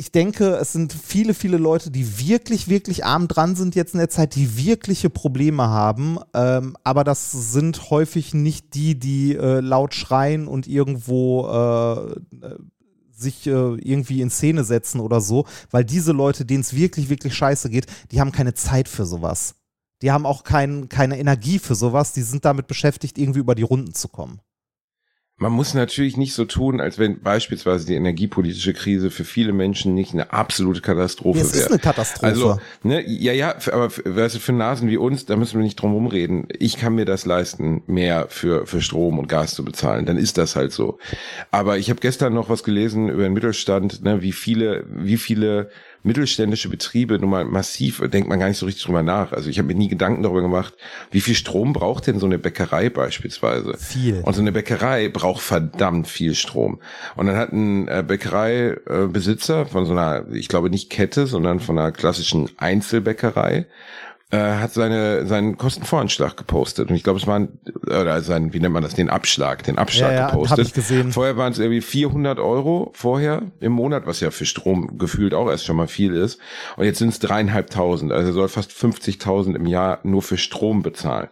[0.00, 3.98] ich denke, es sind viele, viele Leute, die wirklich, wirklich arm dran sind jetzt in
[3.98, 6.18] der Zeit, die wirkliche Probleme haben.
[6.32, 12.56] Ähm, aber das sind häufig nicht die, die äh, laut schreien und irgendwo äh, äh,
[13.14, 17.34] sich äh, irgendwie in Szene setzen oder so, weil diese Leute, denen es wirklich, wirklich
[17.34, 19.56] scheiße geht, die haben keine Zeit für sowas.
[20.00, 23.64] Die haben auch kein, keine Energie für sowas, die sind damit beschäftigt, irgendwie über die
[23.64, 24.40] Runden zu kommen.
[25.42, 29.94] Man muss natürlich nicht so tun, als wenn beispielsweise die energiepolitische Krise für viele Menschen
[29.94, 31.70] nicht eine absolute Katastrophe Ja, es ist wäre.
[31.70, 32.26] eine Katastrophe.
[32.26, 35.76] Also, ne, ja, ja, aber weißt du, für Nasen wie uns, da müssen wir nicht
[35.80, 36.46] drum rumreden.
[36.58, 40.04] Ich kann mir das leisten, mehr für, für Strom und Gas zu bezahlen.
[40.04, 40.98] Dann ist das halt so.
[41.50, 45.70] Aber ich habe gestern noch was gelesen über den Mittelstand, ne, wie viele, wie viele
[46.02, 49.32] mittelständische Betriebe nun mal massiv, denkt man gar nicht so richtig drüber nach.
[49.32, 50.74] Also ich habe mir nie Gedanken darüber gemacht,
[51.10, 53.76] wie viel Strom braucht denn so eine Bäckerei beispielsweise?
[53.78, 54.22] Viel.
[54.24, 56.80] Und so eine Bäckerei braucht verdammt viel Strom.
[57.16, 61.78] Und dann hat ein äh, Bäckereibesitzer von so einer, ich glaube nicht Kette, sondern von
[61.78, 63.66] einer klassischen Einzelbäckerei,
[64.30, 66.88] äh, hat seine, seinen Kostenvoranschlag gepostet.
[66.88, 70.12] Und ich glaube, es waren oder sein, wie nennt man das, den Abschlag, den Abschlag
[70.12, 70.58] Ja, ja, gepostet.
[70.58, 71.12] hab ich gesehen.
[71.12, 75.48] Vorher waren es irgendwie 400 Euro vorher im Monat, was ja für Strom gefühlt auch
[75.50, 76.38] erst schon mal viel ist.
[76.76, 78.12] Und jetzt sind es dreieinhalbtausend.
[78.12, 81.28] Also er soll fast 50.000 im Jahr nur für Strom bezahlen.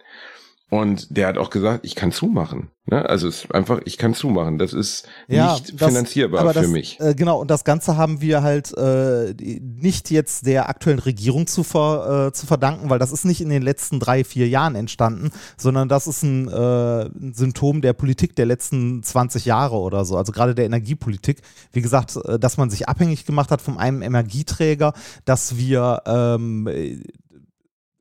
[0.70, 2.68] Und der hat auch gesagt, ich kann zumachen.
[2.84, 3.08] Ne?
[3.08, 4.58] Also es ist einfach, ich kann zumachen.
[4.58, 7.00] Das ist nicht das- finanzierbar für das, mich.
[7.00, 11.62] Äh, genau, und das Ganze haben wir halt äh, nicht jetzt der aktuellen Regierung zu,
[11.62, 15.30] ver, äh, zu verdanken, weil das ist nicht in den letzten drei, vier Jahren entstanden,
[15.56, 20.18] sondern das ist ein, äh, ein Symptom der Politik der letzten 20 Jahre oder so,
[20.18, 21.40] also gerade der Energiepolitik.
[21.72, 24.92] Wie gesagt, äh, dass man sich abhängig gemacht hat von einem Energieträger,
[25.24, 26.98] dass wir ähm, äh,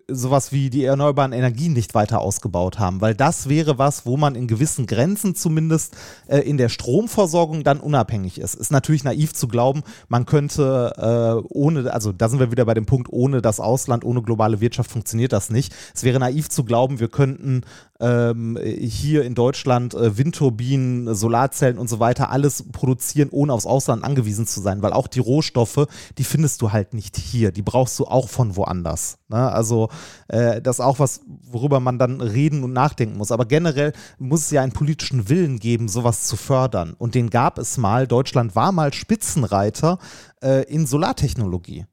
[0.09, 4.35] sowas wie die erneuerbaren Energien nicht weiter ausgebaut haben, weil das wäre was, wo man
[4.35, 8.55] in gewissen Grenzen zumindest äh, in der Stromversorgung dann unabhängig ist.
[8.55, 10.93] Ist natürlich naiv zu glauben, man könnte
[11.43, 14.61] äh, ohne, also da sind wir wieder bei dem Punkt, ohne das Ausland, ohne globale
[14.61, 15.73] Wirtschaft funktioniert das nicht.
[15.93, 17.61] Es wäre naiv zu glauben, wir könnten
[17.99, 24.03] ähm, hier in Deutschland äh, Windturbinen, Solarzellen und so weiter alles produzieren, ohne aufs Ausland
[24.03, 27.97] angewiesen zu sein, weil auch die Rohstoffe, die findest du halt nicht hier, die brauchst
[27.99, 29.17] du auch von woanders.
[29.29, 29.51] Ne?
[29.51, 29.89] Also
[30.27, 33.31] äh, das ist auch was, worüber man dann reden und nachdenken muss.
[33.31, 36.93] Aber generell muss es ja einen politischen Willen geben, sowas zu fördern.
[36.97, 38.07] Und den gab es mal.
[38.07, 39.99] Deutschland war mal Spitzenreiter
[40.41, 41.85] äh, in Solartechnologie.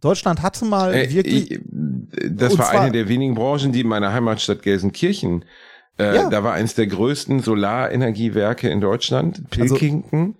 [0.00, 1.50] Deutschland hatte mal Äh, wirklich.
[1.52, 1.60] ich,
[2.30, 5.44] das war zwar- eine der wenigen Branchen, die in meiner Heimatstadt Gelsenkirchen,
[5.98, 6.28] äh, Ja.
[6.30, 10.36] da war eines der größten Solarenergiewerke in Deutschland, Also- Pilkington.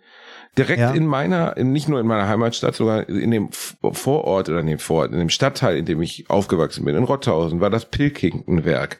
[0.59, 0.91] Direkt Ja.
[0.91, 4.81] in meiner, in- nicht nur in meiner Heimatstadt, sogar in dem Vorort oder in dem
[4.81, 8.99] Vorort, in dem Stadtteil, in dem ich aufgewachsen bin, in Rotthausen, war das Pilkington-Werk.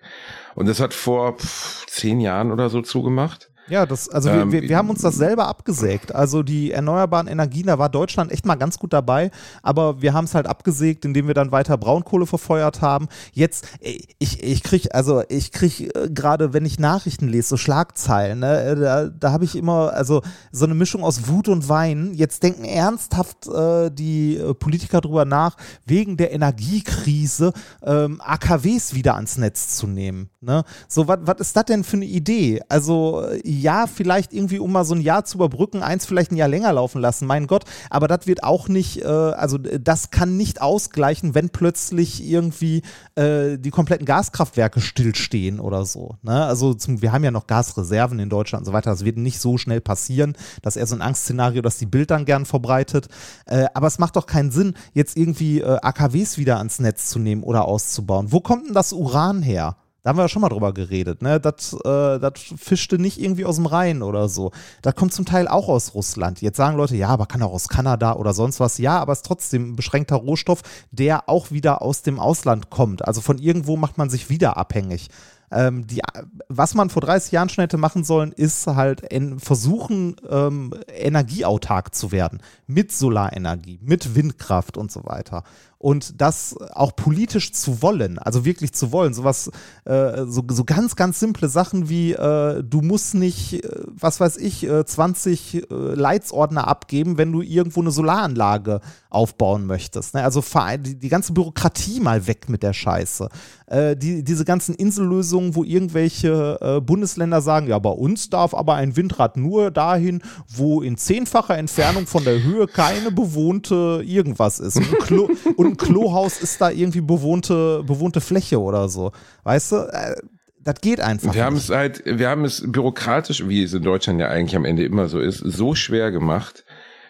[0.55, 3.50] Und das hat vor pff, zehn Jahren oder so zugemacht.
[3.71, 6.13] Ja, das, also Ähm, wir, wir, wir haben uns das selber abgesägt.
[6.15, 9.31] Also die erneuerbaren Energien, da war Deutschland echt mal ganz gut dabei,
[9.63, 13.09] aber wir haben es halt abgesägt, indem wir dann weiter Braunkohle verfeuert haben.
[13.33, 17.57] Jetzt, äh, ich, ich krieg, also ich krieg äh, gerade, wenn ich Nachrichten lese, so
[17.57, 21.69] Schlagzeilen, ne, äh, da, da habe ich immer, also so eine Mischung aus Wut und
[21.69, 22.13] Weinen.
[22.15, 25.57] Jetzt denken ernsthaft äh, die Politiker drüber nach,
[25.87, 27.53] wegen der Energiekrise
[27.83, 30.29] ähm, AKWs wieder ans Netz zu nehmen.
[30.41, 30.65] Ne?
[30.89, 32.61] So, was ist das denn für eine Idee?
[32.69, 36.37] Also, äh, ja, vielleicht irgendwie, um mal so ein Jahr zu überbrücken, eins vielleicht ein
[36.37, 40.11] Jahr länger laufen lassen, mein Gott, aber das wird auch nicht, äh, also äh, das
[40.11, 42.83] kann nicht ausgleichen, wenn plötzlich irgendwie
[43.15, 46.17] äh, die kompletten Gaskraftwerke stillstehen oder so.
[46.23, 46.45] Ne?
[46.45, 49.41] Also, zum, wir haben ja noch Gasreserven in Deutschland und so weiter, das wird nicht
[49.41, 50.37] so schnell passieren.
[50.63, 53.09] Das ist eher so ein Angstszenario, das die Bild dann gern verbreitet.
[53.47, 57.19] Äh, aber es macht doch keinen Sinn, jetzt irgendwie äh, AKWs wieder ans Netz zu
[57.19, 58.33] nehmen oder auszubauen.
[58.33, 59.77] Wo kommt denn das Uran her?
[60.03, 61.41] Da haben wir ja schon mal drüber geredet, ne?
[61.41, 64.51] Das, äh, das fischte nicht irgendwie aus dem Rhein oder so.
[64.83, 66.41] Das kommt zum Teil auch aus Russland.
[66.41, 68.79] Jetzt sagen Leute, ja, aber kann auch aus Kanada oder sonst was.
[68.79, 73.07] Ja, aber es ist trotzdem ein beschränkter Rohstoff, der auch wieder aus dem Ausland kommt.
[73.07, 75.11] Also von irgendwo macht man sich wieder abhängig.
[75.53, 76.01] Ähm, die,
[76.49, 81.95] was man vor 30 Jahren schon hätte machen sollen, ist halt en, versuchen, ähm, energieautark
[81.95, 82.41] zu werden.
[82.67, 85.43] Mit Solarenergie, mit Windkraft und so weiter.
[85.83, 89.15] Und das auch politisch zu wollen, also wirklich zu wollen.
[89.15, 89.51] Sowas,
[89.87, 94.37] äh, so, so ganz, ganz simple Sachen wie, äh, du musst nicht, äh, was weiß
[94.37, 100.13] ich, äh, 20 äh, Leitsordner abgeben, wenn du irgendwo eine Solaranlage aufbauen möchtest.
[100.13, 100.23] Ne?
[100.23, 100.45] Also
[100.81, 103.31] die, die ganze Bürokratie mal weg mit der Scheiße.
[103.65, 108.97] Äh, die, diese ganzen Insellösungen, wo irgendwelche Bundesländer sagen, ja, bei uns darf aber ein
[108.97, 114.79] Windrad nur dahin, wo in zehnfacher Entfernung von der Höhe keine bewohnte irgendwas ist.
[115.57, 119.13] Und ein Klohaus ist da irgendwie bewohnte, bewohnte Fläche oder so.
[119.45, 119.77] Weißt du?
[119.77, 120.17] Äh,
[120.63, 121.35] das geht einfach.
[121.35, 124.67] Wir haben es halt, wir haben es bürokratisch, wie es in Deutschland ja eigentlich am
[124.67, 126.65] Ende immer so ist, so schwer gemacht,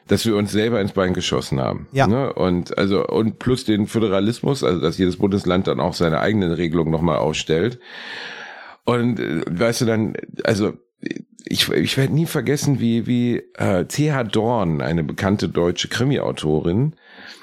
[0.06, 1.88] dass wir uns selber ins Bein geschossen haben.
[1.92, 2.06] Ja.
[2.06, 2.32] Ne?
[2.32, 6.92] Und also und plus den Föderalismus, also dass jedes Bundesland dann auch seine eigenen Regelungen
[6.92, 7.80] nochmal ausstellt.
[8.84, 10.74] Und äh, weißt du dann, also
[11.44, 14.24] ich, ich werde nie vergessen, wie wie äh, T.H.
[14.24, 16.94] Dorn, eine bekannte deutsche Krimi-Autorin,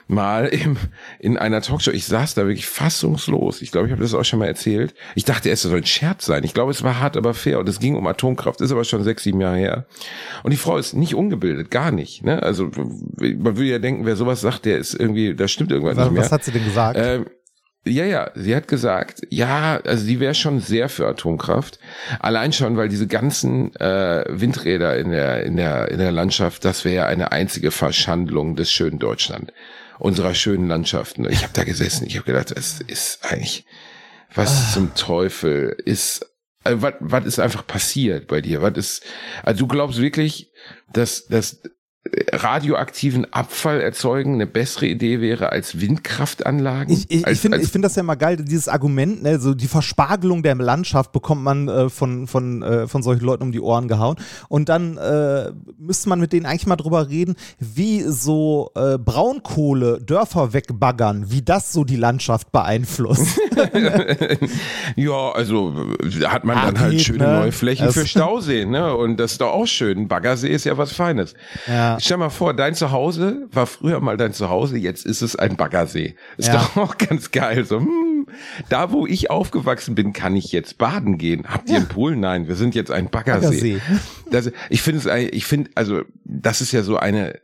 [0.08, 0.78] mal im,
[1.20, 3.62] in einer Talkshow, ich saß da wirklich fassungslos.
[3.62, 4.94] Ich glaube, ich habe das auch schon mal erzählt.
[5.16, 6.44] Ich dachte, es soll ein Scherz sein.
[6.44, 7.60] Ich glaube, es war hart, aber fair.
[7.60, 8.62] Und es ging um Atomkraft.
[8.62, 9.86] Ist aber schon sechs, sieben Jahre her.
[10.44, 12.24] Und die Frau ist nicht ungebildet, gar nicht.
[12.24, 12.42] Ne?
[12.42, 16.06] Also man würde ja denken, wer sowas sagt, der ist irgendwie, da stimmt irgendwas was,
[16.06, 16.24] nicht mehr.
[16.24, 16.98] was hat sie denn gesagt?
[17.02, 17.26] Ähm,
[17.88, 21.80] ja, ja, sie hat gesagt, ja, also sie wäre schon sehr für Atomkraft.
[22.20, 26.86] Allein schon, weil diese ganzen äh, Windräder in der, in der, in der Landschaft, das
[26.86, 29.54] wäre ja eine einzige Verschandlung des schönen Deutschland,
[30.00, 31.30] unserer schönen Landschaften.
[31.30, 33.66] Ich habe da gesessen, ich habe gedacht, es ist eigentlich,
[34.34, 36.26] was zum Teufel ist,
[36.64, 38.62] also, was, was ist einfach passiert bei dir?
[38.62, 39.04] Was ist,
[39.44, 40.52] also du glaubst wirklich,
[40.92, 41.62] dass, dass
[42.32, 46.94] radioaktiven Abfall erzeugen eine bessere Idee wäre als Windkraftanlagen?
[46.94, 50.44] Ich, ich, ich finde find das ja mal geil, dieses Argument, ne, so die Verspargelung
[50.44, 54.16] der Landschaft bekommt man äh, von, von, äh, von solchen Leuten um die Ohren gehauen.
[54.50, 60.00] Und dann äh, müsste man mit denen eigentlich mal drüber reden, wie so äh, Braunkohle
[60.02, 63.40] Dörfer wegbaggern, wie das so die Landschaft beeinflusst.
[64.96, 65.74] ja, also
[66.26, 67.40] hat man Ah, dann halt geht, schöne ne?
[67.40, 68.96] neue Flächen Das- für Stauseen, ne?
[68.96, 70.08] Und das ist doch auch schön.
[70.08, 71.34] Baggersee ist ja was Feines.
[71.68, 71.97] Ja.
[72.00, 76.16] Stell mal vor, dein Zuhause war früher mal dein Zuhause, jetzt ist es ein Baggersee.
[76.38, 76.54] Ist Ja.
[76.54, 77.66] doch auch ganz geil.
[77.66, 78.28] So, hm,
[78.70, 81.46] da wo ich aufgewachsen bin, kann ich jetzt baden gehen.
[81.48, 82.16] Habt ihr einen Pool?
[82.16, 83.78] Nein, wir sind jetzt ein Baggersee.
[83.78, 83.82] Baggersee.
[84.32, 87.40] Das, ich finde es, ich finde, also das ist ja so eine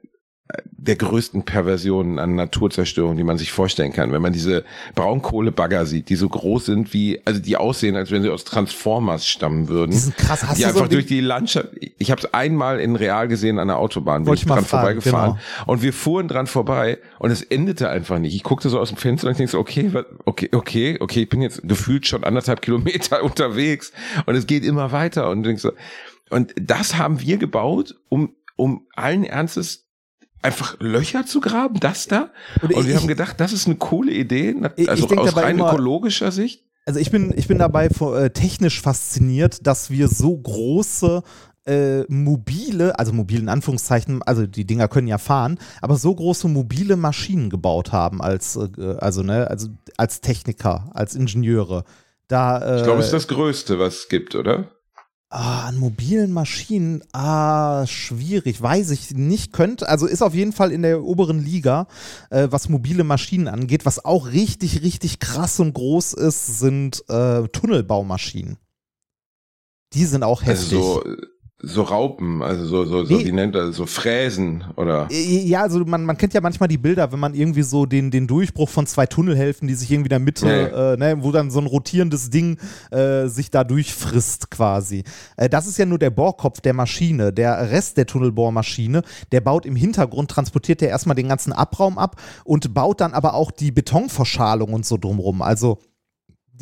[0.63, 6.09] der größten Perversionen an Naturzerstörung, die man sich vorstellen kann, wenn man diese Braunkohlebagger sieht,
[6.09, 9.91] die so groß sind wie, also die aussehen, als wenn sie aus Transformers stammen würden.
[9.91, 10.43] Die sind krass.
[10.43, 11.69] Hast die du so einfach ein durch die Landschaft.
[11.97, 15.31] Ich habe es einmal in Real gesehen an der Autobahn, bin ich dran fragen, vorbeigefahren
[15.33, 15.71] genau.
[15.71, 18.35] und wir fuhren dran vorbei und es endete einfach nicht.
[18.35, 19.91] Ich guckte so aus dem Fenster und ich denke so, okay,
[20.25, 23.93] okay, okay, okay, ich bin jetzt gefühlt schon anderthalb Kilometer unterwegs
[24.25, 25.71] und es geht immer weiter und du denkst so,
[26.29, 29.87] und das haben wir gebaut, um um allen Ernstes
[30.43, 32.29] einfach Löcher zu graben, das da.
[32.61, 35.55] Und Und wir ich- haben gedacht, das ist eine coole Idee, Ich- also aus rein
[35.57, 36.63] immer- ökologischer Sicht.
[36.85, 41.23] Also ich bin, ich bin dabei vor- äh, technisch fasziniert, dass wir so große
[41.65, 46.97] äh, mobile, also mobilen Anführungszeichen, also die Dinger können ja fahren, aber so große mobile
[46.97, 51.85] Maschinen gebaut haben als, äh, also ne, also als Techniker, als Ingenieure.
[52.27, 54.71] Da, äh, Ich glaube, es ist das Größte, was es gibt, oder?
[55.35, 60.71] Ah, an mobilen Maschinen, ah, schwierig, weiß ich nicht, könnte, also ist auf jeden Fall
[60.71, 61.87] in der oberen Liga,
[62.29, 63.83] äh, was mobile Maschinen angeht.
[63.83, 68.57] Was auch richtig, richtig krass und groß ist, sind äh, Tunnelbaumaschinen.
[69.93, 70.77] Die sind auch heftig.
[70.77, 71.15] Also so,
[71.65, 73.23] so Raupen, also so, so, so Nee.
[73.25, 75.07] wie nennt er, so Fräsen oder.
[75.09, 78.11] Äh, Ja, also man, man kennt ja manchmal die Bilder, wenn man irgendwie so den,
[78.11, 81.31] den Durchbruch von zwei Tunnelhälften, die sich irgendwie in der Mitte, Ja, Äh, ne, wo
[81.31, 82.57] dann so ein rotierendes Ding
[82.91, 85.05] äh, sich da durchfrisst quasi.
[85.37, 87.31] Äh, das ist ja nur der Bohrkopf der Maschine.
[87.31, 89.01] Der Rest der Tunnelbohrmaschine,
[89.31, 93.35] der baut im Hintergrund, transportiert der erstmal den ganzen Abraum ab und baut dann aber
[93.35, 95.41] auch die Betonverschalung und so drumrum.
[95.41, 95.77] Also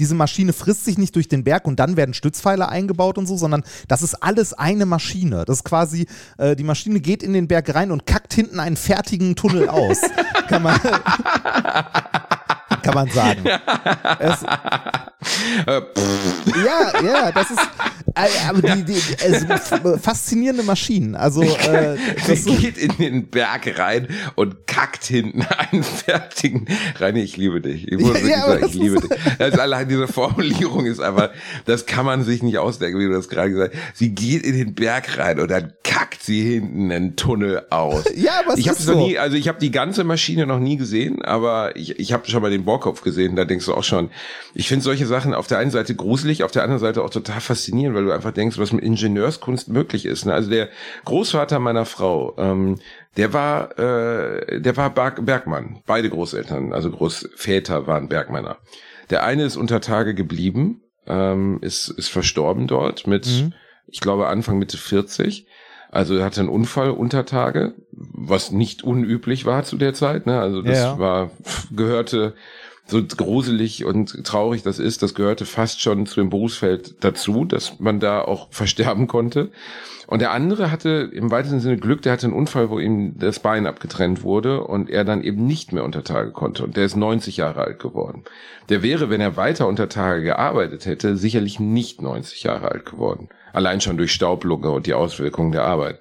[0.01, 3.37] diese Maschine frisst sich nicht durch den Berg und dann werden Stützpfeiler eingebaut und so,
[3.37, 5.45] sondern das ist alles eine Maschine.
[5.45, 6.07] Das ist quasi,
[6.39, 10.01] äh, die Maschine geht in den Berg rein und kackt hinten einen fertigen Tunnel aus.
[10.47, 10.79] kann man,
[12.81, 13.43] kann man sagen.
[14.17, 14.43] Es,
[15.67, 15.81] Äh,
[16.65, 17.69] ja, ja, das ist,
[18.15, 21.15] aber die, die, also, faszinierende Maschinen.
[21.15, 21.97] Also, äh,
[22.27, 25.41] das Sie so, geht in den Berg rein und kackt hinten
[25.71, 26.67] einen fertigen.
[26.97, 27.87] Reini, ich liebe dich.
[27.91, 29.11] Ich muss Ja, wirklich ja, sagen, ich liebe dich.
[29.39, 31.31] Also allein diese Formulierung ist einfach,
[31.65, 33.97] das kann man sich nicht ausdenken, wie du das gerade gesagt hast.
[33.97, 38.05] Sie geht in den Berg rein und dann kackt sie hinten einen Tunnel aus.
[38.15, 39.07] Ja, es ich habe ist noch so.
[39.07, 42.41] nie, also ich habe die ganze Maschine noch nie gesehen, aber ich, ich habe schon
[42.41, 43.35] mal den Bohrkopf gesehen.
[43.35, 44.09] Da denkst du auch schon.
[44.53, 47.39] Ich finde solche Sachen auf der einen Seite gruselig, auf der anderen Seite auch total
[47.39, 50.25] faszinierend, weil du einfach denkst, was mit Ingenieurskunst möglich ist.
[50.25, 50.33] Ne?
[50.33, 50.69] Also der
[51.05, 52.79] Großvater meiner Frau, ähm,
[53.17, 55.81] der war, äh, der war Berg Bergmann.
[55.85, 58.57] Beide Großeltern, also Großväter waren Bergmänner.
[59.09, 63.53] Der eine ist unter Tage geblieben, ähm, ist, ist verstorben dort mit, Mhm.
[63.87, 65.45] ich glaube, Anfang Mitte 40.
[65.91, 70.25] Also er hatte einen Unfall unter Tage, was nicht unüblich war zu der Zeit.
[70.25, 70.39] Ne?
[70.39, 70.99] Also das Ja.
[70.99, 71.31] war
[71.75, 72.33] gehörte
[72.87, 77.79] so gruselig und traurig das ist, das gehörte fast schon zu dem Berufsfeld dazu, dass
[77.79, 79.49] man da auch versterben konnte.
[80.07, 83.39] Und der andere hatte im weitesten Sinne Glück, der hatte einen Unfall, wo ihm das
[83.39, 86.65] Bein abgetrennt wurde und er dann eben nicht mehr unter Tage konnte.
[86.65, 88.23] Und der ist 90 Jahre alt geworden.
[88.67, 93.29] Der wäre, wenn er weiter unter Tage gearbeitet hätte, sicherlich nicht 90 Jahre alt geworden.
[93.53, 95.99] Allein schon durch Staublunge und die Auswirkungen der Arbeit.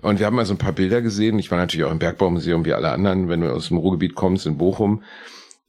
[0.00, 1.38] Und wir haben mal so ein paar Bilder gesehen.
[1.38, 4.46] Ich war natürlich auch im Bergbaumuseum wie alle anderen, wenn du aus dem Ruhrgebiet kommst,
[4.46, 5.02] in Bochum.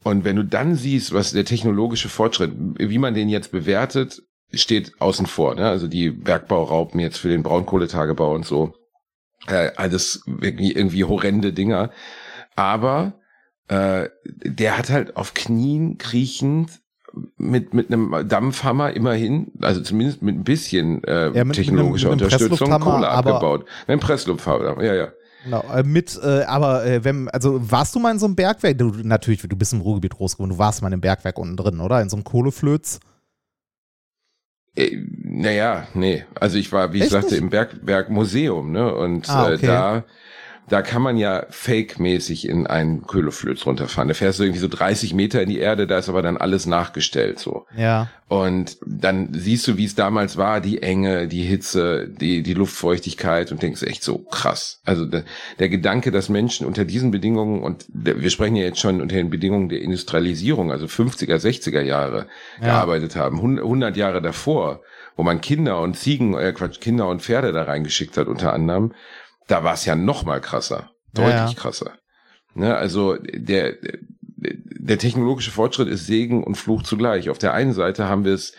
[0.03, 4.21] Und wenn du dann siehst, was der technologische Fortschritt, wie man den jetzt bewertet,
[4.53, 5.55] steht außen vor.
[5.55, 5.67] Ne?
[5.67, 8.73] Also die Bergbauraupen jetzt für den Braunkohletagebau und so.
[9.47, 11.91] Äh, alles irgendwie, irgendwie horrende Dinger.
[12.55, 13.19] Aber
[13.67, 16.81] äh, der hat halt auf Knien kriechend
[17.37, 22.07] mit, mit einem Dampfhammer immerhin, also zumindest mit ein bisschen äh, Ja, mit- mit technologischer
[22.11, 23.61] einem- mit einem Unterstützung Kohle abgebaut.
[23.81, 25.07] Mit einem Presslufthammer, ja, ja.
[25.43, 28.77] Genau, äh, mit, äh, aber äh, wenn, also warst du mal in so einem Bergwerk?
[28.77, 31.55] Du, natürlich, du bist im Ruhrgebiet groß geworden, du warst mal in einem Bergwerk unten
[31.55, 32.01] drin, oder?
[32.01, 32.99] In so einem Kohleflöz?
[34.75, 36.25] Äh, naja, nee.
[36.39, 37.41] Also ich war, wie ich Echt sagte, nicht?
[37.41, 38.93] im Berg, Bergmuseum, ne?
[38.93, 39.65] Und Ah, äh, okay.
[39.65, 40.03] da
[40.69, 44.07] da kann man ja fake-mäßig in einen Köhleflöz runterfahren.
[44.07, 46.65] Da fährst du irgendwie so 30 Meter in die Erde, da ist aber dann alles
[46.65, 47.65] nachgestellt so.
[47.75, 48.07] Ja.
[48.27, 53.51] Und dann siehst du, wie es damals war, die Enge, die Hitze, die, die Luftfeuchtigkeit
[53.51, 54.81] und denkst echt so krass.
[54.85, 55.23] Also der,
[55.57, 59.15] der Gedanke, dass Menschen unter diesen Bedingungen, und der, wir sprechen ja jetzt schon unter
[59.15, 62.27] den Bedingungen der Industrialisierung, also 50er, 60er Jahre
[62.59, 62.67] Ja.
[62.67, 64.81] gearbeitet haben, 100 Jahre davor,
[65.15, 68.93] wo man Kinder und Ziegen, äh Quatsch, Kinder und Pferde da reingeschickt hat unter anderem,
[69.49, 71.61] da war es ja noch mal krasser, Ja, deutlich ja.
[71.61, 71.93] krasser.
[72.55, 73.75] Ne, also der,
[74.37, 77.29] der technologische Fortschritt ist Segen und Fluch zugleich.
[77.29, 78.53] Auf der einen Seite haben wir es,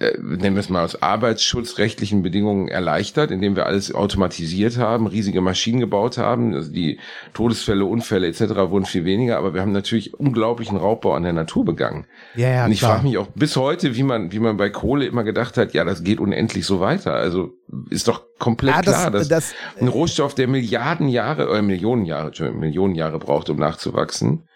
[0.00, 5.40] äh, nennen wir es mal aus arbeitsschutzrechtlichen Bedingungen erleichtert, indem wir alles automatisiert haben, riesige
[5.40, 6.54] Maschinen gebaut haben.
[6.54, 6.98] Also die
[7.34, 8.40] Todesfälle, Unfälle etc.
[8.70, 12.06] wurden viel weniger, aber wir haben natürlich unglaublichen Raubbau an der Natur begangen.
[12.34, 15.06] Ja, ja, und ich frage mich auch bis heute, wie man, wie man bei Kohle
[15.06, 17.12] immer gedacht hat, ja, das geht unendlich so weiter.
[17.14, 17.50] Also
[17.90, 22.04] ist doch komplett Ja, das- klar, dass das- ein Rohstoff, der Milliarden Jahre, oder Millionen
[22.06, 24.48] Jahre, Millionen Jahre braucht, um nachzuwachsen,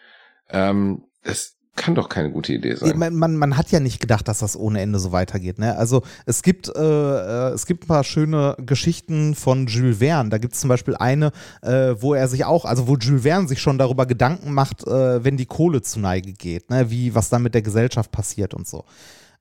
[0.50, 2.98] ähm, das kann doch keine gute Idee sein.
[2.98, 5.58] Man, man, man hat ja nicht gedacht, dass das ohne Ende so weitergeht.
[5.58, 5.76] Ne?
[5.76, 10.30] Also es gibt, äh, äh, es gibt ein paar schöne Geschichten von Jules Verne.
[10.30, 13.48] Da gibt es zum Beispiel eine, äh, wo er sich auch, also wo Jules Verne
[13.48, 16.90] sich schon darüber Gedanken macht, äh, wenn die Kohle zu Neige geht, ne?
[16.90, 18.84] wie was dann mit der Gesellschaft passiert und so.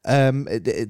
[0.03, 0.87] Ähm, äh,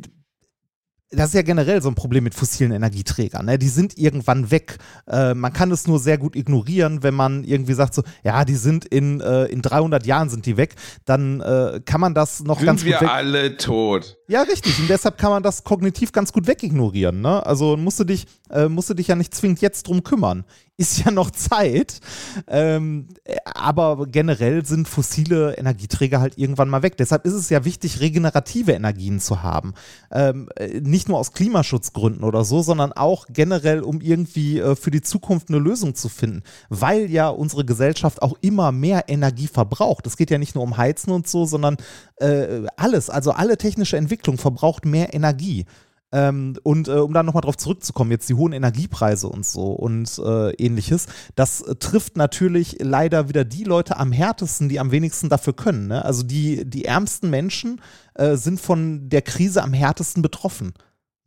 [1.16, 3.46] das ist ja generell so ein Problem mit fossilen Energieträgern.
[3.46, 3.58] Ne?
[3.58, 4.78] Die sind irgendwann weg.
[5.08, 8.56] Äh, man kann es nur sehr gut ignorieren, wenn man irgendwie sagt so, ja, die
[8.56, 10.76] sind in, äh, in 300 Jahren sind die weg.
[11.06, 13.10] Dann äh, kann man das noch Sind ganz wir gut weg.
[13.10, 14.18] alle tot?
[14.34, 14.80] Ja, richtig.
[14.80, 17.22] Und deshalb kann man das kognitiv ganz gut wegignorieren.
[17.22, 17.46] Ne?
[17.46, 20.44] Also musst du, dich, äh, musst du dich ja nicht zwingend jetzt drum kümmern.
[20.76, 22.00] Ist ja noch Zeit.
[22.48, 26.98] Ähm, äh, aber generell sind fossile Energieträger halt irgendwann mal weg.
[26.98, 29.76] Deshalb ist es ja wichtig, regenerative Energien zu haben.
[30.12, 34.90] Ähm, äh, nicht nur aus Klimaschutzgründen oder so, sondern auch generell, um irgendwie äh, für
[34.90, 36.42] die Zukunft eine Lösung zu finden.
[36.70, 40.08] Weil ja unsere Gesellschaft auch immer mehr Energie verbraucht.
[40.08, 41.78] Es geht ja nicht nur um Heizen und so, sondern
[42.24, 45.66] äh, alles, also alle technische Entwicklung verbraucht mehr Energie.
[46.14, 50.20] Ähm, und äh, um dann nochmal drauf zurückzukommen, jetzt die hohen Energiepreise und so und
[50.20, 55.28] äh, ähnliches, das äh, trifft natürlich leider wieder die Leute am härtesten, die am wenigsten
[55.28, 55.88] dafür können.
[55.88, 56.06] Ne?
[56.06, 57.82] Also die, die ärmsten Menschen
[58.14, 60.74] äh, sind von der Krise am härtesten betroffen.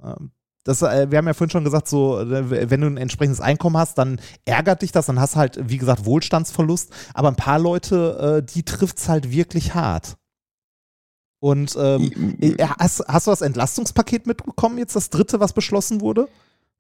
[0.00, 0.30] Ähm,
[0.62, 3.98] das, äh, wir haben ja vorhin schon gesagt, so, wenn du ein entsprechendes Einkommen hast,
[3.98, 6.92] dann ärgert dich das, dann hast du halt, wie gesagt, Wohlstandsverlust.
[7.12, 10.16] Aber ein paar Leute, die trifft es halt wirklich hart.
[11.40, 16.28] Und ähm, äh, hast, hast du das Entlastungspaket mitbekommen, jetzt das dritte, was beschlossen wurde?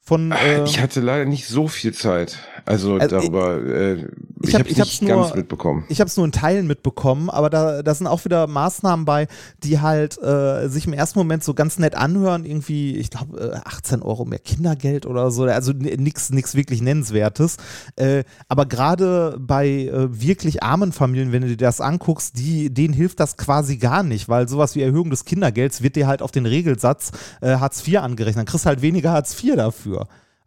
[0.08, 2.38] Von, äh, ich hatte leider nicht so viel Zeit.
[2.64, 4.04] Also, Also, darüber, äh, ich
[4.50, 5.84] ich, hab- habe ich es hab's nicht nur- ganz mitbekommen.
[5.88, 9.26] Ich habe es nur in Teilen mitbekommen, aber da, da sind auch wieder Maßnahmen bei,
[9.64, 12.44] die halt äh, sich im ersten Moment so ganz nett anhören.
[12.44, 15.42] Irgendwie, ich glaube, äh, 18 Euro mehr Kindergeld oder so.
[15.44, 17.56] Also nichts nix wirklich Nennenswertes.
[17.96, 22.94] Äh, aber gerade bei äh, wirklich armen Familien, wenn du dir das anguckst, die, denen
[22.94, 26.30] hilft das quasi gar nicht, weil sowas wie Erhöhung des Kindergelds wird dir halt auf
[26.30, 28.38] den Regelsatz äh, Hartz IV angerechnet.
[28.38, 29.95] Dann kriegst du halt weniger Hartz IV dafür.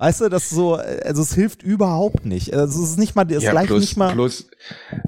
[0.01, 2.53] Weißt du, das so, äh, also es hilft überhaupt nicht.
[2.53, 4.13] Also es ist nicht mal, es ja, plus, nicht mal.
[4.13, 4.49] plus,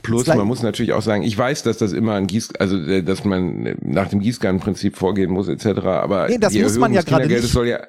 [0.03, 3.01] plus man muss natürlich auch sagen, ich weiß, dass das immer ein Gieß, also äh,
[3.01, 5.65] dass man nach dem Gießkannenprinzip vorgehen muss, etc.
[5.85, 7.41] Aber Nee, das die muss man ja gerade nicht.
[7.43, 7.79] soll ja,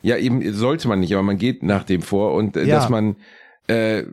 [0.00, 2.76] ja eben sollte man nicht, aber man geht nach dem vor und äh, Ja.
[2.76, 3.16] dass man
[3.66, 4.04] äh,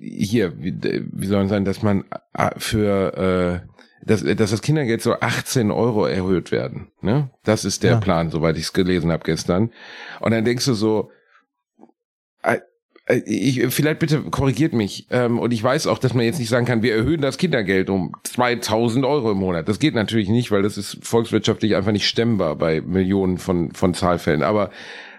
[0.00, 2.04] hier, wie, äh, wie soll man sagen, dass man
[2.34, 3.75] äh, für äh,
[4.06, 6.88] dass, dass das Kindergeld so 18 Euro erhöht werden.
[7.02, 7.30] Ne?
[7.44, 8.00] Das ist der Ja.
[8.00, 9.70] Plan, soweit ich es gelesen habe gestern.
[10.20, 11.10] Und dann denkst du so,
[12.42, 12.58] äh,
[13.06, 15.06] äh, ich, vielleicht bitte korrigiert mich.
[15.10, 17.90] Ähm, und ich weiß auch, dass man jetzt nicht sagen kann, wir erhöhen das Kindergeld
[17.90, 19.68] um 2000 Euro im Monat.
[19.68, 23.92] Das geht natürlich nicht, weil das ist volkswirtschaftlich einfach nicht stemmbar bei Millionen von, von
[23.92, 24.42] Zahlfällen.
[24.42, 24.70] Aber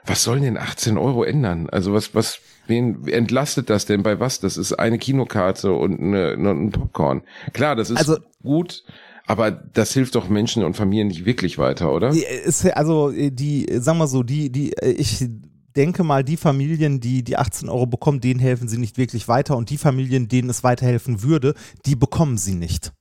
[0.05, 1.69] was sollen denn 18 Euro ändern?
[1.69, 4.39] Also was, was, wen entlastet das denn bei was?
[4.39, 7.23] Das ist eine Kinokarte und eine, eine, ein Popcorn.
[7.53, 8.83] Klar, das ist Also- gut.
[9.29, 12.11] Aber das hilft doch Menschen und Familien nicht wirklich weiter, oder?
[12.11, 15.27] Ist, also äh, die, äh, sagen wir so, die, die, äh, ich
[15.75, 19.57] denke mal, die Familien, die die 18 Euro bekommen, denen helfen sie nicht wirklich weiter
[19.57, 21.55] und die Familien, denen es weiterhelfen würde,
[21.85, 22.93] die bekommen sie nicht.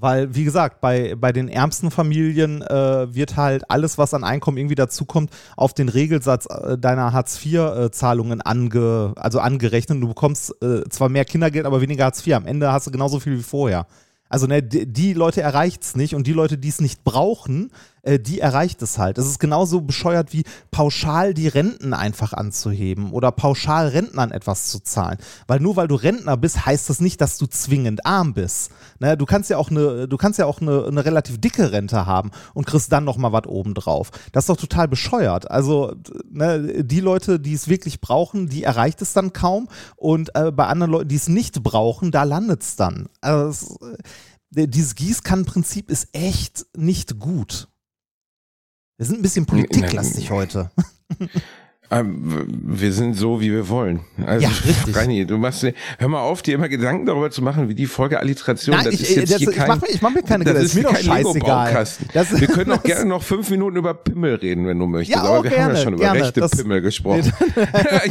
[0.00, 4.58] Weil, wie gesagt, bei, bei den ärmsten Familien äh, wird halt alles, was an Einkommen
[4.58, 10.02] irgendwie dazukommt, auf den Regelsatz äh, deiner Hartz-IV-Zahlungen ange, also angerechnet.
[10.02, 12.34] Du bekommst äh, zwar mehr Kindergeld, aber weniger Hartz IV.
[12.34, 13.86] Am Ende hast du genauso viel wie vorher.
[14.28, 17.70] Also ne, die, die Leute erreicht es nicht und die Leute, die es nicht brauchen,
[18.02, 19.18] äh, die erreicht es halt.
[19.18, 24.80] Es ist genauso bescheuert wie pauschal die Renten einfach anzuheben oder pauschal Rentnern etwas zu
[24.80, 25.18] zahlen.
[25.46, 28.70] Weil nur weil du Rentner bist, heißt das nicht, dass du zwingend arm bist.
[29.00, 32.06] Ne, du kannst ja auch eine, du kannst ja auch eine, eine relativ dicke Rente
[32.06, 34.10] haben und kriegst dann noch mal was obendrauf.
[34.32, 35.50] Das ist doch total bescheuert.
[35.50, 35.94] Also
[36.30, 40.66] ne, die Leute, die es wirklich brauchen, die erreicht es dann kaum und äh, bei
[40.66, 43.08] anderen Leuten, die es nicht brauchen, da landet es dann.
[43.20, 43.78] Also
[44.54, 47.68] äh, dieses Gießkannenprinzip ist echt nicht gut.
[48.98, 50.70] Wir sind ein bisschen politiklastig heute.
[51.90, 54.00] Ähm, Wir sind so, wie wir wollen.
[54.26, 54.94] Also, Ja, richtig.
[54.94, 55.64] Reini, du machst,
[55.96, 58.76] hör mal auf, dir immer Gedanken darüber zu machen, wie die Folge Alliteration.
[58.76, 60.44] Nein, das ich- ist jetzt das- hier ich kein, mach mir- ich mach mir keine
[60.44, 61.86] das Gedanken, ist ist mir doch scheißegal.
[62.12, 65.16] Das- Wir können auch das- gerne noch fünf Minuten über Pimmel reden, wenn du möchtest.
[65.16, 66.20] Ja, Aber wir haben gerne, ja schon über gerne.
[66.24, 67.32] rechte Das- Pimmel gesprochen.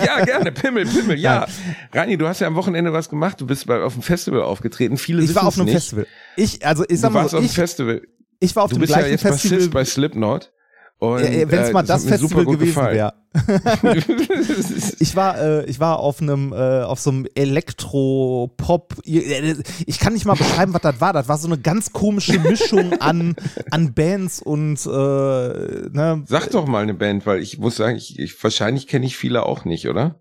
[0.04, 1.46] ja, gerne, Pimmel, Pimmel, ja.
[1.94, 3.40] Reini, du hast ja am Wochenende was gemacht.
[3.40, 4.98] Du bist bei, auf dem Festival aufgetreten.
[4.98, 5.76] Viele Ich war auf einem nicht.
[5.76, 6.08] Festival.
[6.36, 8.02] Ich, also ich sag Du mal warst so, auf dem Festival.
[8.40, 9.58] ich war auf Du dem bist ja gleichen jetzt Festival.
[9.60, 10.52] Bassist bei Slipknot.
[11.00, 13.14] Und, Wenn es äh, mal das hat mir super Festival gewesen wäre.
[15.00, 18.96] Ich war, äh, ich war auf einem, äh, auf so einem Elektro-Pop.
[19.06, 21.14] Ich kann nicht mal beschreiben, was das war.
[21.14, 23.36] Das war so eine ganz komische Mischung an,
[23.70, 28.18] an Bands und äh, ne, Sag doch mal eine Band, weil ich muss sagen, ich,
[28.18, 30.20] ich wahrscheinlich kenne ich viele auch nicht, oder?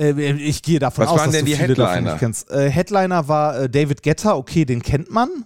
[0.00, 2.10] äh, ich gehe davon Was aus, dass du die viele davon Headliner?
[2.12, 2.50] nicht kennst.
[2.50, 5.44] Äh, Headliner war äh, David Guetta, okay, den kennt man.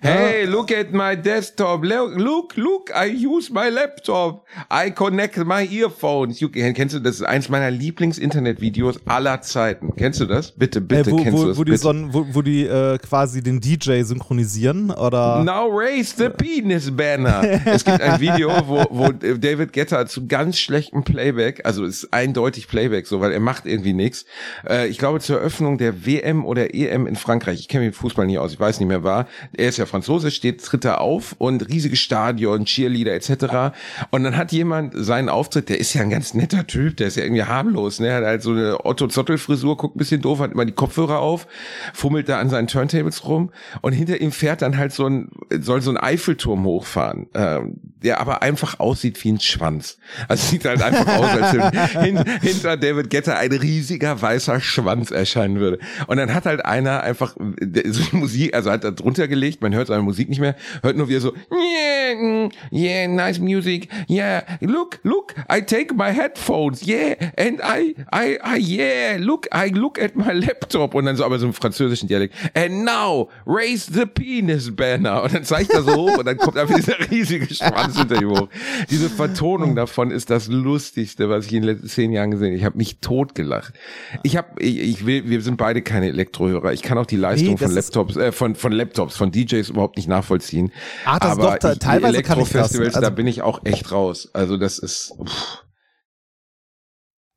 [0.00, 1.84] Hey, look at my desktop.
[1.84, 4.44] Look, look, I use my laptop.
[4.70, 6.40] I connect my earphones.
[6.40, 9.94] You, kennst du, das ist eins meiner Lieblings-Internet-Videos aller Zeiten.
[9.96, 10.52] Kennst du das?
[10.52, 11.58] Bitte, bitte, äh, wo, kennst du wo, das?
[11.58, 11.82] wo die, bitte?
[11.82, 17.60] Son, wo, wo die äh, quasi den DJ synchronisieren oder Now raise the penis banner.
[17.64, 22.68] es gibt ein Video, wo, wo David Guetta zu ganz schlechtem Playback, also ist eindeutig
[22.68, 24.26] Playback, so, weil er macht irgendwie nichts.
[24.68, 27.96] Äh, ich glaube zur Eröffnung der WM oder EM in Frankreich, ich kenne mich mit
[27.96, 29.26] Fußball nicht aus, ich weiß nicht mehr war,
[29.56, 33.76] er ist ja Franzose, steht, tritt er auf und riesiges Stadion, Cheerleader etc.
[34.10, 37.16] Und dann hat jemand seinen Auftritt, der ist ja ein ganz netter Typ, der ist
[37.16, 40.64] ja irgendwie harmlos, ne, hat halt so eine Otto-Zottel-Frisur, guckt ein bisschen doof, hat immer
[40.64, 41.46] die Kopfhörer auf,
[41.94, 43.50] fummelt da an seinen Turntables rum
[43.82, 45.30] und hinter ihm fährt dann halt so ein,
[45.60, 49.98] soll so ein Eiffelturm hochfahren, ähm, der aber einfach aussieht wie ein Schwanz.
[50.28, 55.58] Also sieht halt einfach aus, als hin, hinter David Guetta ein riesiger weißer Schwanz erscheinen
[55.60, 55.78] würde.
[56.06, 59.74] Und dann hat halt einer einfach äh, so Musik, also hat da drunter gelegt, man
[59.76, 63.88] hört seine Musik nicht mehr, hört nur wie er so, yeah, mm, yeah, nice music,
[64.08, 69.70] yeah, look, look, I take my headphones, yeah, and I, I, I, yeah, look, I
[69.70, 70.94] look at my laptop.
[70.94, 75.22] Und dann so aber so im französischen Dialekt, and now, raise the penis banner.
[75.22, 78.30] Und dann zeigt er so hoch und dann kommt einfach dieser riesige Schwanz hinter ihm
[78.30, 78.48] hoch.
[78.90, 82.56] Diese Vertonung davon ist das Lustigste, was ich in den letzten zehn Jahren gesehen habe.
[82.56, 83.74] Ich habe mich totgelacht.
[84.22, 86.72] Ich habe, ich, ich will, wir sind beide keine Elektrohörer.
[86.72, 89.96] Ich kann auch die Leistung Nee, von Laptops, äh, von, von Laptops, von DJs überhaupt
[89.96, 90.72] nicht nachvollziehen.
[91.04, 92.78] Ah, das Aber doch, ich, teilweise kann ich das.
[92.78, 94.28] Also- da bin ich auch echt raus.
[94.32, 95.62] Also das ist, pff.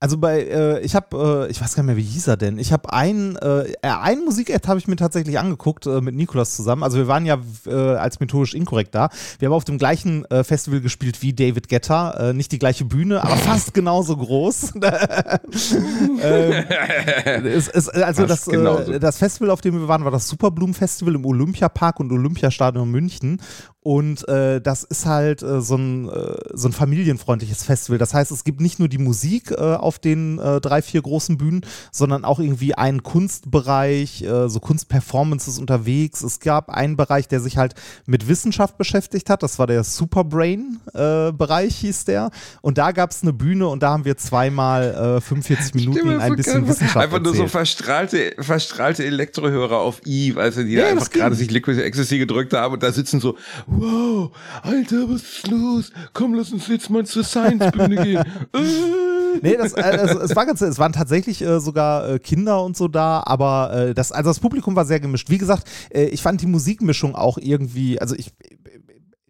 [0.01, 2.57] Also bei, äh, ich habe, äh, ich weiß gar nicht mehr, wie hieß er denn?
[2.57, 6.55] Ich habe ein, äh, äh, ein Musik-Ad habe ich mir tatsächlich angeguckt äh, mit Nikolas
[6.55, 6.83] zusammen.
[6.83, 9.09] Also wir waren ja äh, als methodisch inkorrekt da.
[9.39, 12.29] Wir haben auf dem gleichen äh, Festival gespielt wie David Guetta.
[12.29, 14.75] Äh, nicht die gleiche Bühne, aber fast genauso groß.
[16.23, 16.65] ähm,
[17.25, 21.15] es, es, also das, äh, das Festival, auf dem wir waren, war das Superblumen Festival
[21.15, 23.41] im Olympiapark und Olympiastadion München.
[23.81, 27.97] Und äh, das ist halt äh, so, ein, äh, so ein familienfreundliches Festival.
[27.97, 31.37] Das heißt, es gibt nicht nur die Musik äh, auf den äh, drei, vier großen
[31.37, 31.61] Bühnen,
[31.91, 36.21] sondern auch irgendwie einen Kunstbereich, äh, so Kunstperformances unterwegs.
[36.23, 37.73] Es gab einen Bereich, der sich halt
[38.05, 39.43] mit Wissenschaft beschäftigt hat.
[39.43, 42.31] Das war der Superbrain-Bereich, hieß der.
[42.61, 46.19] Und da gab es eine Bühne und da haben wir zweimal äh, 45 Minuten Stimme
[46.19, 46.67] ein bisschen.
[46.67, 47.51] Wissenschaft Einfach nur so erzählt.
[47.51, 51.21] verstrahlte, verstrahlte Elektrohörer auf Eve, also die da Ja, einfach das ging.
[51.21, 53.37] gerade sich Liquid Ecstasy gedrückt haben und da sitzen so,
[53.71, 54.31] wow,
[54.63, 55.91] Alter, was ist los?
[56.13, 58.23] Komm, lass uns jetzt mal zur Science-Bühne gehen.
[58.53, 59.39] Äh.
[59.41, 62.75] Nee, das, äh, also, es war ganz, es waren tatsächlich äh, sogar äh, Kinder und
[62.75, 65.29] so da, aber äh, das, also das Publikum war sehr gemischt.
[65.29, 68.33] Wie gesagt, ich fand die Musikmischung auch irgendwie, also ich,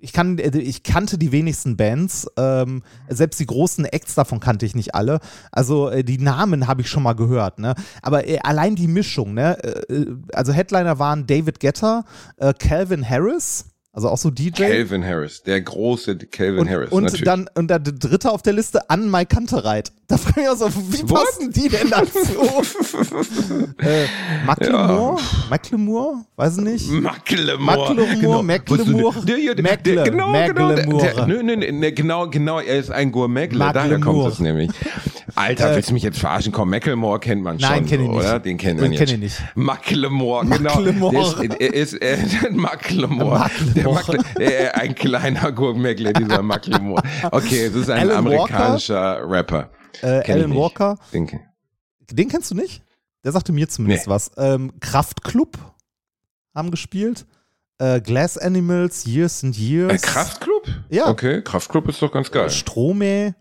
[0.01, 4.75] ich, kann, ich kannte die wenigsten Bands, ähm, selbst die großen Acts davon kannte ich
[4.75, 5.19] nicht alle.
[5.51, 7.75] Also äh, die Namen habe ich schon mal gehört, ne?
[8.01, 9.61] Aber äh, allein die Mischung, ne?
[9.63, 12.05] Äh, also Headliner waren David Guetta,
[12.37, 14.51] äh, Calvin Harris, also auch so DJ.
[14.63, 17.25] Calvin Harris, der große Calvin Und, Harris, und natürlich.
[17.25, 19.91] dann und der dritte auf der Liste, Ann Mai Kantereit.
[20.07, 21.23] Da frage ich mich auch so, wie What?
[21.25, 22.19] passen die denn dazu?
[23.79, 24.05] äh,
[24.45, 25.17] Macklemore?
[25.49, 26.13] Macklemore?
[26.35, 26.89] Weiß ich nicht.
[26.89, 27.93] Macklemore.
[27.95, 30.67] Macklemore, Macklemore, Der, der, der, Mackle- genau, genau.
[30.67, 31.27] Macklemore.
[31.27, 34.29] nö, nö, nö, genau, genau, er ist ein Gourmetle, daher kommt Macklemore.
[34.31, 34.71] es nämlich.
[35.35, 36.51] Alter, Äh, willst du mich jetzt verarschen?
[36.51, 38.19] Komm, Macklemore kennt man schon, Nein, kenn ich so, nicht.
[38.25, 38.39] oder?
[38.39, 39.11] Den kennt Den man kenn jetzt.
[39.13, 39.55] ich nicht.
[39.55, 40.75] Macklemore, genau.
[40.75, 41.47] Macklemore.
[41.49, 43.49] Der ist, er ist äh, Macklemore.
[43.75, 43.78] Der Macklemore.
[43.83, 47.01] Mackle, äh, ein kleiner Gurkenmeckle, dieser Macklemore.
[47.31, 49.69] Okay, es ist ein Alan amerikanischer Rapper.
[50.01, 50.55] Äh, Alan.
[50.55, 51.41] Walker, Den kenn-
[52.11, 52.83] den kennst du nicht?
[53.23, 54.11] Der sagte mir zumindest Nee.
[54.13, 54.31] was.
[54.37, 55.57] Ähm, Kraftklub
[56.55, 57.25] haben gespielt.
[57.77, 59.93] Äh, Glass Animals, Years and Years.
[59.93, 60.67] Äh, Kraftklub?
[60.89, 61.07] Ja.
[61.09, 62.49] Okay, Kraftklub ist doch ganz geil.
[62.49, 63.35] Strome.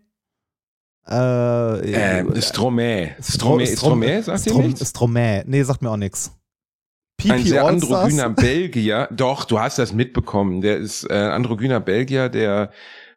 [1.09, 3.15] Äh, Ähm, Stromae.
[3.23, 4.91] Stromae, Stromae, sagt ihr nichts?
[4.91, 5.43] Stromae.
[5.47, 6.31] Nee, sagt mir auch nichts.
[7.27, 9.09] Ein sehr androgyner Belgier.
[9.11, 10.61] Doch, du hast das mitbekommen.
[10.61, 12.71] Der ist äh, androgyner Belgier, der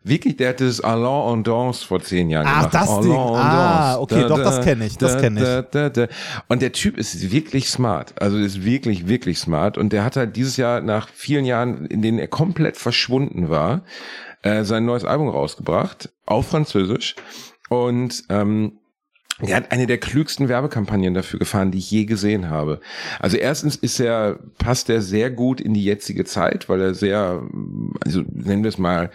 [0.03, 2.73] wirklich, der hat das Alain en Danse vor zehn Jahren Ach, gemacht.
[2.73, 3.13] das Alain Ding.
[3.13, 5.43] Ah, okay, doch, das kenn ich, das kenn ich.
[5.43, 6.07] Da, da, da.
[6.47, 8.19] Und der Typ ist wirklich smart.
[8.19, 9.77] Also ist wirklich, wirklich smart.
[9.77, 13.83] Und der hat halt dieses Jahr nach vielen Jahren, in denen er komplett verschwunden war,
[14.41, 16.09] äh, sein neues Album rausgebracht.
[16.25, 17.15] Auf Französisch.
[17.69, 18.79] Und ähm,
[19.49, 22.79] er hat eine der klügsten Werbekampagnen dafür gefahren, die ich je gesehen habe.
[23.19, 27.43] Also erstens ist er, passt er sehr gut in die jetzige Zeit, weil er sehr,
[28.01, 29.09] also nennen wir es mal,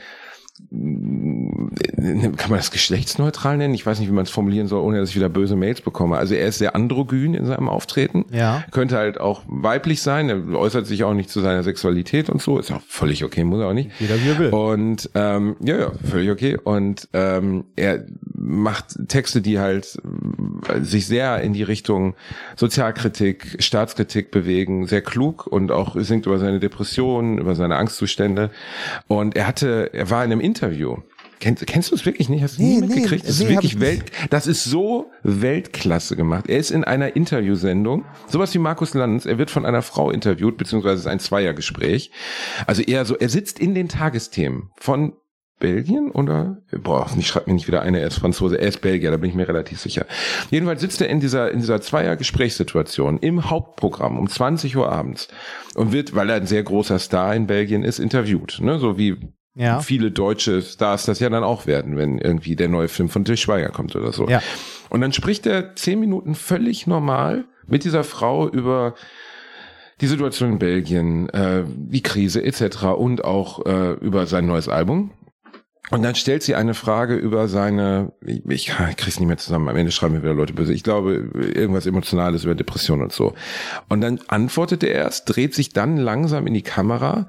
[0.70, 3.74] kann man das geschlechtsneutral nennen?
[3.74, 6.16] Ich weiß nicht, wie man es formulieren soll, ohne dass ich wieder böse Mails bekomme.
[6.16, 8.24] Also er ist sehr androgyn in seinem Auftreten.
[8.32, 8.64] Ja.
[8.70, 10.28] Könnte halt auch weiblich sein.
[10.28, 12.58] Er äußert sich auch nicht zu seiner Sexualität und so.
[12.58, 13.90] Ist auch völlig okay, muss er auch nicht.
[14.00, 14.50] Jeder wie er will.
[14.50, 16.58] Und ähm, ja, ja, völlig okay.
[16.62, 18.04] Und ähm, er
[18.34, 19.98] macht Texte, die halt
[20.68, 22.14] äh, sich sehr in die Richtung
[22.56, 28.50] Sozialkritik, Staatskritik bewegen, sehr klug und auch singt über seine Depressionen, über seine Angstzustände.
[29.06, 30.55] Und er hatte, er war in einem Interview.
[31.38, 32.42] Kennst, kennst du es wirklich nicht?
[32.42, 33.24] Hast du Nee, nie nee, mitgekriegt?
[33.24, 36.46] das ist nee, wirklich ich Welt, das ist so Weltklasse gemacht.
[36.48, 40.56] Er ist in einer Interviewsendung, sowas wie Markus Lanz, er wird von einer Frau interviewt,
[40.56, 42.10] beziehungsweise ist ein Zweiergespräch.
[42.66, 45.12] Also eher so, er sitzt in den Tagesthemen von
[45.58, 49.10] Belgien oder boah, ich schreibe mir nicht wieder eine, er ist Franzose, er ist Belgier,
[49.10, 50.04] da bin ich mir relativ sicher.
[50.50, 55.28] Jedenfalls sitzt er in dieser in dieser Zweier-Gesprächssituation im Hauptprogramm um 20 Uhr abends
[55.74, 59.16] und wird, weil er ein sehr großer Star in Belgien ist, interviewt, ne, so wie
[59.58, 59.80] Ja.
[59.80, 63.38] viele deutsche Stars das ja dann auch werden, wenn irgendwie der neue Film von Til
[63.38, 64.28] Schweiger kommt oder so.
[64.28, 64.42] Ja.
[64.90, 68.94] Und dann spricht er zehn Minuten völlig normal mit dieser Frau über
[70.02, 72.84] die Situation in Belgien, äh, die Krise etc.
[72.98, 75.10] und auch äh, über sein neues Album.
[75.90, 79.76] Und dann stellt sie eine Frage über seine, ich, ich krieg's nicht mehr zusammen, am
[79.76, 83.34] Ende schreiben mir wieder Leute böse, ich glaube irgendwas Emotionales über Depression und so.
[83.88, 87.28] Und dann antwortet er erst, dreht sich dann langsam in die Kamera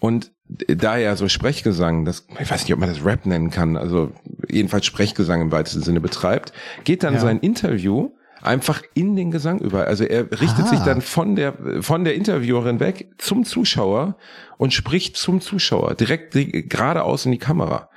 [0.00, 3.76] und da er so Sprechgesang, das, ich weiß nicht, ob man das Rap nennen kann,
[3.76, 4.12] also
[4.48, 6.52] jedenfalls Sprechgesang im weitesten Sinne betreibt,
[6.84, 7.20] geht dann Ja.
[7.20, 8.10] sein Interview
[8.42, 9.86] einfach in den Gesang über.
[9.86, 10.68] Also er richtet Ah.
[10.68, 14.16] sich dann von der, von der Interviewerin weg zum Zuschauer
[14.58, 17.88] und spricht zum Zuschauer, direkt geradeaus in die Kamera.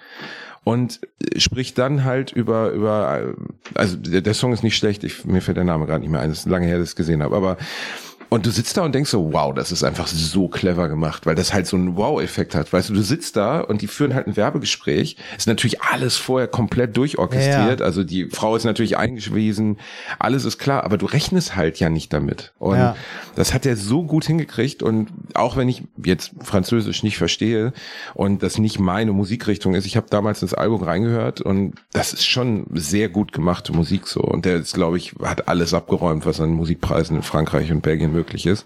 [0.64, 1.02] Und
[1.34, 3.34] äh, spricht dann halt über, über, äh,
[3.76, 6.22] also der, der Song ist nicht schlecht, ich, mir fällt der Name gerade nicht mehr
[6.22, 7.58] ein, es ist lange her, dass ich es gesehen habe, aber
[8.30, 11.36] und du sitzt da und denkst so, wow, das ist einfach so clever gemacht, weil
[11.36, 12.72] das halt so einen Wow-Effekt hat.
[12.74, 15.16] Weißt du, du sitzt da und die führen halt ein Werbegespräch.
[15.38, 17.80] Ist natürlich alles vorher komplett durchorchestriert.
[17.80, 17.86] Ja.
[17.86, 19.78] Also die Frau ist natürlich eingewiesen,
[20.20, 22.54] alles ist klar, aber du rechnest halt ja nicht damit.
[22.60, 22.96] Und Ja.
[23.36, 24.84] das hat er so gut hingekriegt.
[24.84, 27.72] Und auch wenn ich jetzt Französisch nicht verstehe
[28.14, 32.26] und das nicht meine Musikrichtung ist, ich habe damals ins Album reingehört und das ist
[32.26, 34.20] schon sehr gut gemachte Musik so.
[34.20, 38.17] Und der ist, glaube ich, hat alles abgeräumt, was an Musikpreisen in Frankreich und Belgien
[38.18, 38.66] möglich ist.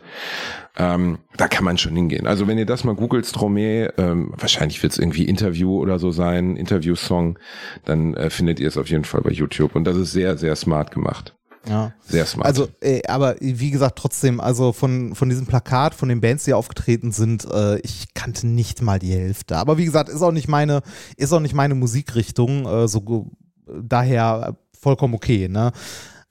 [0.78, 2.28] Ähm, da kann man schon hingehen.
[2.28, 6.12] Also wenn ihr das mal googelt, Stromae, ähm, wahrscheinlich wird es irgendwie Interview oder so
[6.12, 7.38] sein, Interview-Song,
[7.86, 9.76] dann äh, findet ihr es auf jeden Fall bei YouTube.
[9.76, 11.36] Und das ist sehr, sehr smart gemacht.
[11.68, 11.94] Ja.
[12.02, 12.48] Sehr smart.
[12.48, 16.54] Also, äh, aber wie gesagt, trotzdem, also von, von diesem Plakat, von den Bands, die
[16.54, 19.58] aufgetreten sind, äh, ich kannte nicht mal die Hälfte.
[19.58, 20.82] Aber wie gesagt, ist auch nicht meine,
[21.18, 23.30] ist auch nicht meine Musikrichtung, äh, so
[23.68, 25.72] daher vollkommen okay, ne?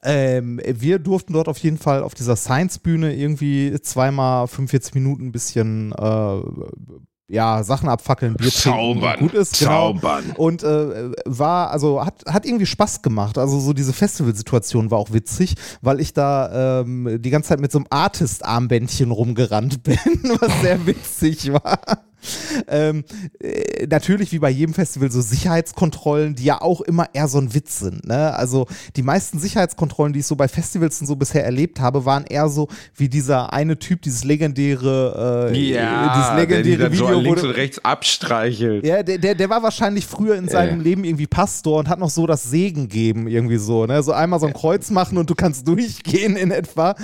[0.02, 5.32] Ähm, wir durften dort auf jeden Fall auf dieser Science-Bühne irgendwie zweimal 45 Minuten ein
[5.32, 6.40] bisschen äh,
[7.30, 9.00] ja, Sachen abfackeln, Bier trinken.
[9.00, 9.18] Zaubern.
[9.20, 9.92] Gut ist, genau.
[9.92, 10.32] Zaubern.
[10.36, 13.38] Und äh, war, also hat, hat irgendwie Spaß gemacht.
[13.38, 17.70] Also so diese Festivalsituation war auch witzig, weil ich da ähm, die ganze Zeit mit
[17.70, 19.98] so einem Artist-Armbändchen rumgerannt bin,
[20.40, 21.78] was sehr witzig war.
[22.68, 23.04] Ähm,
[23.40, 27.54] äh, natürlich wie bei jedem Festival so Sicherheitskontrollen, die ja auch immer eher so ein
[27.54, 28.06] Witz sind.
[28.06, 28.34] Ne?
[28.34, 28.66] Also
[28.96, 32.48] die meisten Sicherheitskontrollen, die ich so bei Festivals und so bisher erlebt habe, waren eher
[32.48, 37.84] so wie dieser eine Typ, dieses legendäre, äh, dieses legendäre Video, wo links und rechts
[37.84, 38.84] abstreichelt.
[38.86, 40.84] ja, der, der, der war wahrscheinlich früher in seinem Ja.
[40.84, 44.02] Leben irgendwie Pastor und hat noch so das Segen geben, irgendwie so, ne?
[44.02, 46.94] So einmal so ein Kreuz machen und du kannst durchgehen in etwa.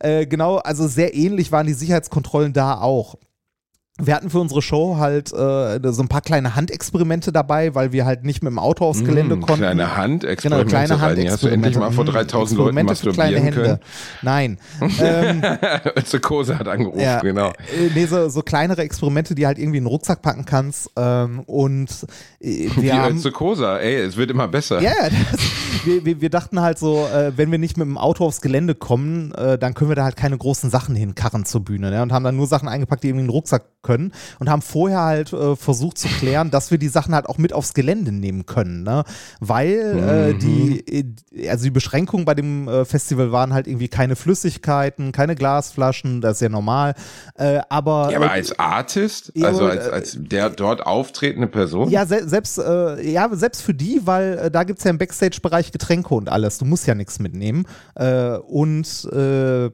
[0.00, 3.16] Äh, genau, also sehr ähnlich waren die Sicherheitskontrollen da auch.
[4.00, 8.06] Wir hatten für unsere Show halt äh, so ein paar kleine Handexperimente dabei, weil wir
[8.06, 9.60] halt nicht mit dem Auto aufs Gelände Mm, konnten.
[9.62, 10.64] Kleine Handexperimente.
[10.66, 11.26] Genau, kleine Reini.
[11.26, 13.80] Hast du endlich mal vor 3000 Leuten masturbieren Hände.
[14.22, 14.58] Nein.
[14.80, 16.04] ähm, können?
[16.06, 17.48] Zuckose hat angerufen, ja, genau.
[17.50, 20.90] äh, nee, so, so kleinere Experimente, die halt irgendwie in den Rucksack packen kannst.
[20.96, 21.90] Ähm, und
[22.40, 24.80] äh, wir Wie haben, Zuckosa, ey, es wird immer besser.
[24.80, 25.40] ja, ja, das,
[25.84, 28.74] wir, wir, wir dachten halt so, äh, wenn wir nicht mit dem Auto aufs Gelände
[28.74, 31.90] kommen, äh, dann können wir da halt keine großen Sachen hinkarren zur Bühne.
[31.90, 32.02] Ne?
[32.02, 34.12] Und haben dann nur Sachen eingepackt, die irgendwie in den Rucksack können.
[34.38, 37.52] Und haben vorher halt äh, versucht zu klären, dass wir die Sachen halt auch mit
[37.52, 38.82] aufs Gelände nehmen können.
[38.82, 39.04] Ne?
[39.40, 44.16] Weil äh, die, äh, also die Beschränkungen bei dem äh, Festival waren halt irgendwie keine
[44.16, 46.94] Flüssigkeiten, keine Glasflaschen, das ist ja normal.
[47.68, 51.90] Aber, Ja, aber als Artist, also als, als der dort auftretende Person?
[51.90, 56.14] Ja, se selbst, ja, selbst für die, weil da gibt es ja im Backstage-Bereich Getränke
[56.14, 56.58] und alles.
[56.58, 57.66] Du musst ja nichts mitnehmen.
[57.94, 59.70] Äh, und äh,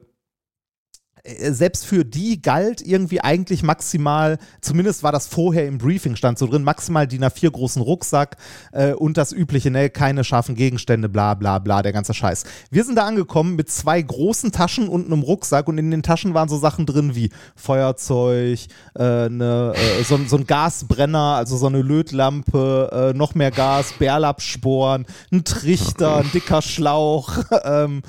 [1.51, 6.47] selbst für die galt irgendwie eigentlich maximal, zumindest war das vorher im Briefing, stand so
[6.47, 8.37] drin, maximal DIN A4 großen Rucksack
[8.71, 12.43] äh, und das übliche, ne, keine scharfen Gegenstände, bla bla bla, der ganze Scheiß.
[12.71, 16.33] Wir sind da angekommen mit zwei großen Taschen und einem Rucksack und in den Taschen
[16.33, 18.59] waren so Sachen drin wie Feuerzeug,
[18.97, 23.93] äh, ne, äh, so, so ein Gasbrenner, also so eine Lötlampe, äh, noch mehr Gas,
[23.99, 28.03] Bärlapsporen, ein Trichter, ein dicker Schlauch, ähm,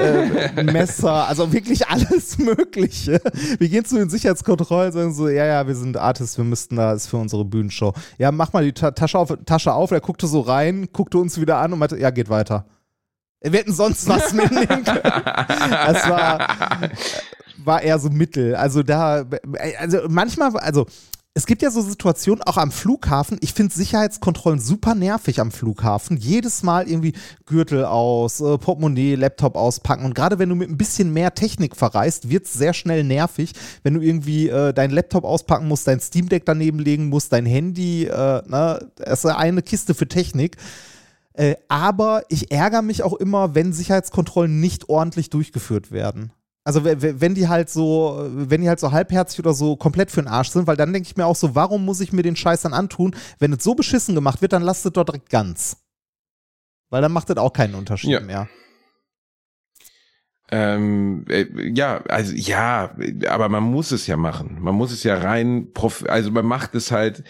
[0.00, 3.20] äh, Messer, also wirklich alles Mögliche.
[3.58, 6.76] Wir gehen zu den Sicherheitskontrollen und sagen so, ja, ja, wir sind Artists, wir müssten
[6.76, 7.92] da, ist für unsere Bühnenshow.
[8.18, 9.90] Ja, mach mal die Ta Tasche, auf, Tasche auf.
[9.90, 12.66] Er guckte so rein, guckte uns wieder an und meinte, ja, geht weiter.
[13.40, 15.02] Wir hätten sonst was mitnehmen können.
[15.02, 16.48] Das war,
[17.64, 18.56] war eher so mittel.
[18.56, 19.24] Also da,
[19.78, 20.86] also manchmal, also
[21.38, 23.38] es gibt ja so Situationen, auch am Flughafen.
[23.40, 26.16] Ich finde Sicherheitskontrollen super nervig am Flughafen.
[26.16, 27.12] Jedes Mal irgendwie
[27.46, 30.04] Gürtel aus, äh, Portemonnaie, Laptop auspacken.
[30.04, 33.52] Und gerade wenn du mit ein bisschen mehr Technik verreist, wird es sehr schnell nervig,
[33.84, 37.46] wenn du irgendwie äh, deinen Laptop auspacken musst, dein Steam Deck daneben legen musst, dein
[37.46, 38.06] Handy.
[38.06, 38.90] Äh, ne?
[38.96, 40.56] Das ist eine Kiste für Technik.
[41.34, 46.32] Äh, aber ich ärgere mich auch immer, wenn Sicherheitskontrollen nicht ordentlich durchgeführt werden.
[46.68, 50.10] Also we- we- wenn die halt so, wenn die halt so halbherzig oder so komplett
[50.10, 52.20] für den Arsch sind, weil dann denke ich mir auch so, warum muss ich mir
[52.22, 53.16] den Scheiß dann antun?
[53.38, 55.78] Wenn es so beschissen gemacht wird, dann lasst es dort direkt ganz.
[56.90, 58.20] Weil dann macht das auch keinen Unterschied Ja.
[58.20, 58.48] mehr.
[60.50, 62.94] Ähm, äh, ja, also ja,
[63.28, 64.58] aber man muss es ja machen.
[64.60, 65.68] Man muss es ja rein,
[66.08, 67.24] also man macht es halt.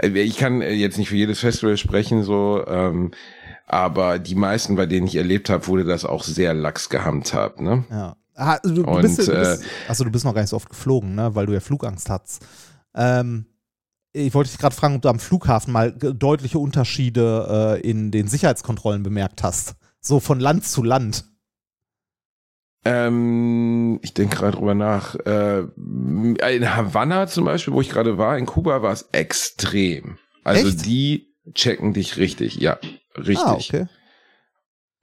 [0.00, 3.10] äh, Ich kann äh, jetzt nicht für jedes Festival sprechen, so, ähm,
[3.66, 7.84] aber die meisten, bei denen ich erlebt habe, wurde das auch sehr lax gehandhabt, ne?
[7.90, 8.16] Ja.
[8.36, 10.56] Ah, du, du Und, bist, du äh, bist, achso, du bist noch gar nicht so
[10.56, 11.34] oft geflogen, ne?
[11.34, 12.44] Weil du ja Flugangst hast.
[12.94, 13.46] Ähm,
[14.12, 18.28] ich wollte dich gerade fragen, ob du am Flughafen mal deutliche Unterschiede äh, in den
[18.28, 19.74] Sicherheitskontrollen bemerkt hast.
[20.00, 21.24] So von Land zu Land.
[22.84, 25.16] Ähm, ich denke gerade drüber nach.
[25.16, 30.18] Äh, in Havanna zum Beispiel, wo ich gerade war, in Kuba war es extrem.
[30.44, 30.86] Also Echt?
[30.86, 32.78] die checken dich richtig, ja,
[33.16, 33.38] richtig.
[33.44, 33.86] Ah, okay.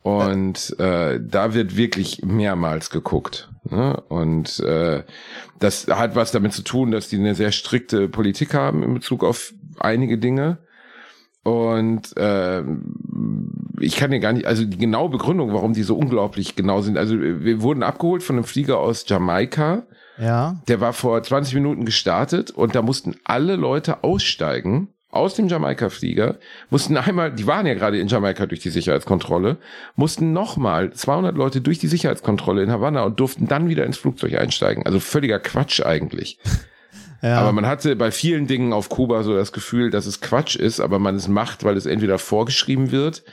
[0.04, 3.50] Und äh, da wird wirklich mehrmals geguckt.
[3.70, 4.02] Ne?
[4.10, 5.04] Und äh,
[5.60, 9.24] das hat was damit zu tun, dass die eine sehr strikte Politik haben in Bezug
[9.24, 10.58] auf einige Dinge.
[11.44, 12.64] Und äh,
[13.80, 16.98] ich kann dir gar nicht, also die genaue Begründung, warum die so unglaublich genau sind.
[16.98, 19.84] Also wir wurden abgeholt von einem Flieger aus Jamaika.
[20.18, 20.62] Ja.
[20.68, 26.38] Der war vor 20 Minuten gestartet und da mussten alle Leute aussteigen aus dem Jamaika-Flieger,
[26.70, 29.58] mussten einmal, die waren ja gerade in Jamaika durch die Sicherheitskontrolle,
[29.96, 34.36] mussten nochmal 200 Leute durch die Sicherheitskontrolle in Havanna und durften dann wieder ins Flugzeug
[34.38, 34.86] einsteigen.
[34.86, 36.40] Also völliger Quatsch eigentlich.
[37.22, 37.38] ja.
[37.38, 40.80] Aber man hatte bei vielen Dingen auf Kuba so das Gefühl, dass es Quatsch ist,
[40.80, 43.24] aber man es macht, weil es entweder vorgeschrieben wird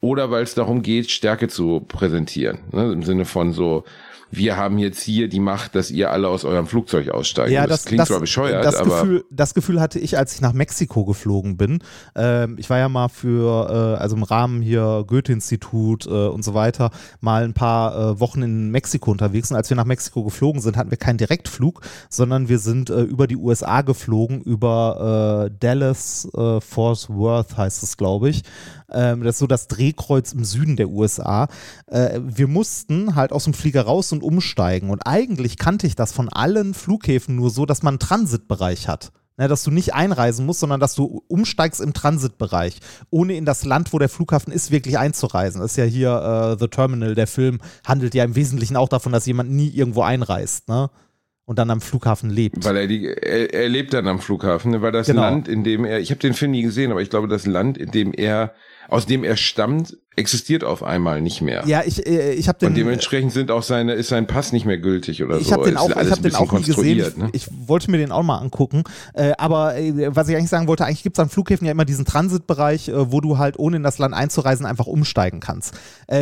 [0.00, 2.58] oder weil es darum geht, Stärke zu präsentieren.
[2.72, 2.92] Ne?
[2.92, 3.84] Im Sinne von so,
[4.32, 7.50] wir haben jetzt hier die Macht, dass ihr alle aus eurem Flugzeug aussteigt.
[7.50, 10.34] Ja, das, das, klingt das, zwar bescheuert, das aber Gefühl, das Gefühl hatte ich, als
[10.34, 11.80] ich nach Mexiko geflogen bin.
[12.16, 16.54] Ähm, ich war ja mal für, äh, also im Rahmen hier Goethe-Institut äh, und so
[16.54, 19.50] weiter, mal ein paar äh, Wochen in Mexiko unterwegs.
[19.50, 23.02] Und als wir nach Mexiko geflogen sind, hatten wir keinen Direktflug, sondern wir sind äh,
[23.02, 28.44] über die USA geflogen, über äh, Dallas, äh, Fort Worth heißt es, glaube ich.
[28.92, 31.48] Ähm, das ist so das Drehkreuz im Süden der USA.
[31.86, 34.90] Äh, wir mussten halt aus dem Flieger raus und umsteigen.
[34.90, 39.12] Und eigentlich kannte ich das von allen Flughäfen nur so, dass man einen Transitbereich hat.
[39.38, 43.64] Ne, dass du nicht einreisen musst, sondern dass du umsteigst im Transitbereich, ohne in das
[43.64, 45.62] Land, wo der Flughafen ist, wirklich einzureisen.
[45.62, 49.10] Das ist ja hier äh, The Terminal, der Film handelt ja im Wesentlichen auch davon,
[49.10, 50.90] dass jemand nie irgendwo einreist, ne?
[51.44, 52.64] Und dann am Flughafen lebt.
[52.64, 54.82] weil er, die, er, er lebt dann am Flughafen, ne?
[54.82, 55.22] weil das Genau.
[55.22, 57.78] Land, in dem er, ich habe den Film nie gesehen, aber ich glaube, das Land,
[57.78, 58.54] in dem er,
[58.88, 61.64] aus dem er stammt, existiert auf einmal nicht mehr.
[61.66, 62.68] Ja, ich, äh, ich habe den.
[62.68, 65.52] Und dementsprechend sind auch seine, ist sein Pass nicht mehr gültig oder ich so.
[65.52, 66.98] habe den auch, ich hab ein den auch nie gesehen.
[66.98, 67.30] Ich, ne?
[67.32, 68.84] ich wollte mir den auch mal angucken.
[69.14, 71.86] Äh, aber äh, was ich eigentlich sagen wollte, eigentlich gibt es an Flughäfen ja immer
[71.86, 75.74] diesen Transitbereich, äh, wo du halt ohne in das Land einzureisen einfach umsteigen kannst.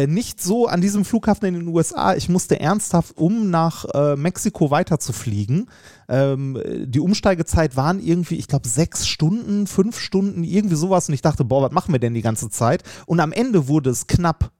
[0.06, 2.14] Nicht so an diesem Flughafen in den USA.
[2.14, 3.86] Ich musste ernsthaft, um nach
[4.16, 5.66] Mexiko weiterzufliegen.
[6.10, 11.08] Ähm, die Umsteigezeit waren irgendwie, ich glaube, sechs Stunden, fünf Stunden, irgendwie sowas.
[11.08, 12.82] Und ich dachte, boah, was machen wir denn die ganze Zeit?
[13.06, 14.50] Und am Ende wurde es knapp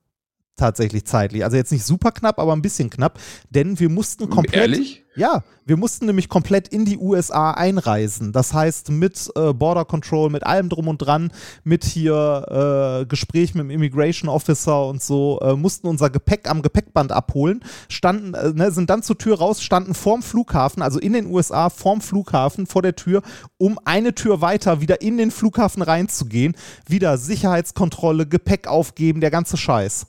[0.57, 1.45] tatsächlich zeitlich.
[1.45, 3.19] Also jetzt nicht super knapp, aber ein bisschen knapp,
[3.51, 4.55] denn wir mussten komplett.
[4.61, 5.05] Ehrlich?
[5.17, 8.33] Ja, wir mussten nämlich komplett in die USA einreisen.
[8.33, 11.33] Das heißt, mit äh, Border Control, mit allem drum und dran,
[11.65, 16.63] mit hier äh, Gespräch mit dem Immigration Officer und so, äh, mussten unser Gepäck am
[16.63, 21.13] Gepäckband abholen, standen, äh, ne, sind dann zur Tür raus, standen vorm Flughafen, also in
[21.13, 23.23] den USA, vorm Flughafen, vor der Tür,
[23.59, 26.55] um eine Tür weiter wieder in den Flughafen reinzugehen.
[26.89, 30.07] Wieder Sicherheitskontrolle, Gepäck aufgeben, der ganze Scheiß.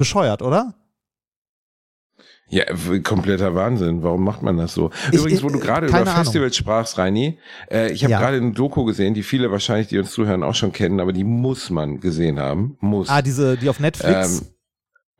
[0.00, 0.72] Bescheuert, oder?
[2.48, 2.64] Ja,
[3.04, 4.02] kompletter Wahnsinn.
[4.02, 4.90] Warum macht man das so?
[5.12, 6.24] Ich- Übrigens, wo du gerade keine über Ahnung.
[6.24, 7.38] Festivals sprachst, Reini,
[7.70, 8.18] äh, ich habe Ja.
[8.18, 11.22] gerade eine Doku gesehen, die viele wahrscheinlich, die uns zuhören, auch schon kennen, aber die
[11.22, 12.76] muss man gesehen haben.
[12.80, 13.08] Muss.
[13.10, 14.40] Ah, diese, die auf Netflix.
[14.40, 14.46] Ähm,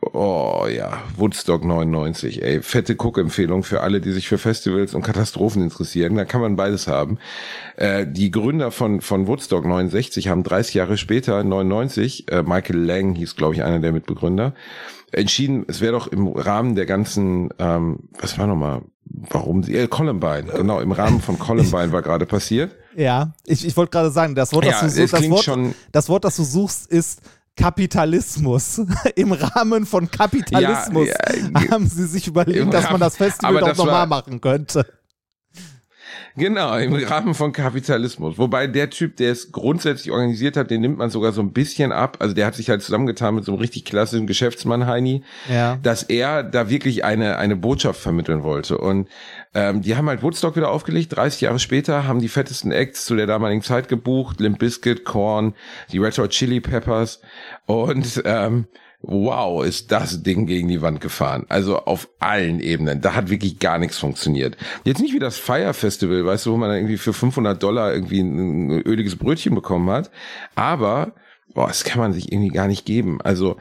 [0.02, 2.62] Oh ja, Woodstock 99, ey.
[2.62, 6.14] Fette Guckempfehlung für alle, die sich für Festivals und Katastrophen interessieren.
[6.16, 7.18] Da kann man beides haben.
[7.76, 13.14] Äh, die Gründer von, von Woodstock 69 haben 30 Jahre später, 99, äh, Michael Lang
[13.14, 14.54] hieß, glaube ich, einer der Mitbegründer,
[15.12, 19.86] entschieden, es wäre doch im Rahmen der ganzen, ähm, was war nochmal, warum sie, äh,
[19.86, 22.74] Columbine, genau, im Rahmen von Columbine war gerade passiert.
[22.96, 25.44] Ja, ich, ich wollte gerade sagen, das Wort, Ja, das, du, es suchst, das, Wort,
[25.44, 27.20] schon- das Wort, das du suchst, ist
[27.60, 28.80] Kapitalismus.
[29.16, 33.76] Im Rahmen von Kapitalismus Ja, ja, haben sie sich überlegt, dass man das Festival doch
[33.76, 34.86] nochmal machen könnte.
[36.40, 38.38] Genau, im Rahmen von Kapitalismus.
[38.38, 41.92] Wobei der Typ, der es grundsätzlich organisiert hat, den nimmt man sogar so ein bisschen
[41.92, 42.16] ab.
[42.18, 45.78] Also der hat sich halt zusammengetan mit so einem richtig klassischen Geschäftsmann, Heini, Ja.
[45.82, 48.78] dass er da wirklich eine, eine Botschaft vermitteln wollte.
[48.78, 49.08] Und
[49.54, 53.14] ähm, die haben halt Woodstock wieder aufgelegt, 30 Jahre später, haben die fettesten Acts zu
[53.16, 55.54] der damaligen Zeit gebucht, Limp Bizkit, Korn,
[55.92, 57.20] die Red Hot Chili Peppers
[57.66, 58.66] und ähm,
[59.02, 61.46] wow, ist das Ding gegen die Wand gefahren.
[61.48, 63.00] Also auf allen Ebenen.
[63.00, 64.56] Da hat wirklich gar nichts funktioniert.
[64.84, 68.20] Jetzt nicht wie das Fire Festival, weißt du, wo man irgendwie für 500 Dollar irgendwie
[68.20, 70.10] ein, ein öliges Brötchen bekommen hat.
[70.54, 71.14] Aber,
[71.54, 73.20] boah, das kann man sich irgendwie gar nicht geben.
[73.22, 73.56] Also,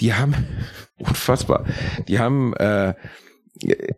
[0.00, 0.34] die haben,
[0.98, 1.64] unfassbar,
[2.08, 2.94] die haben, äh,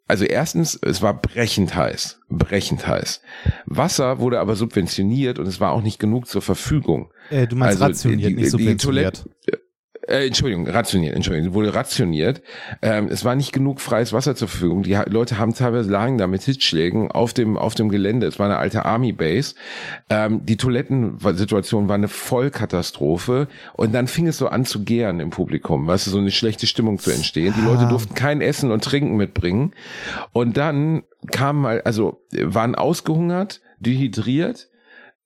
[0.07, 3.23] also erstens, es war brechend heiß, brechend heiß.
[3.65, 7.11] Wasser wurde aber subventioniert und es war auch nicht genug zur Verfügung.
[7.31, 9.25] Äh, du meinst Also rationiert, die- nicht die subventioniert.
[9.47, 9.61] Toilette-
[10.09, 12.41] Äh, Entschuldigung, rationiert, Entschuldigung, wurde rationiert.
[12.81, 14.83] Ähm, es war nicht genug freies Wasser zur Verfügung.
[14.85, 18.27] Die Leute haben teilweise lagen da mit Hitzschlägen auf dem, auf dem Gelände.
[18.27, 19.55] Es war eine alte Army Base.
[20.09, 23.49] Ähm, die Toilettensituation war eine Vollkatastrophe.
[23.75, 26.67] Und dann fing es so an zu gären im Publikum, weißt du, so eine schlechte
[26.67, 27.55] Stimmung zu entstehen.
[27.57, 27.89] Die Leute Ah.
[27.89, 29.73] durften kein Essen und Trinken mitbringen.
[30.33, 31.03] Und dann
[31.33, 34.69] kamen mal, also waren ausgehungert, dehydriert.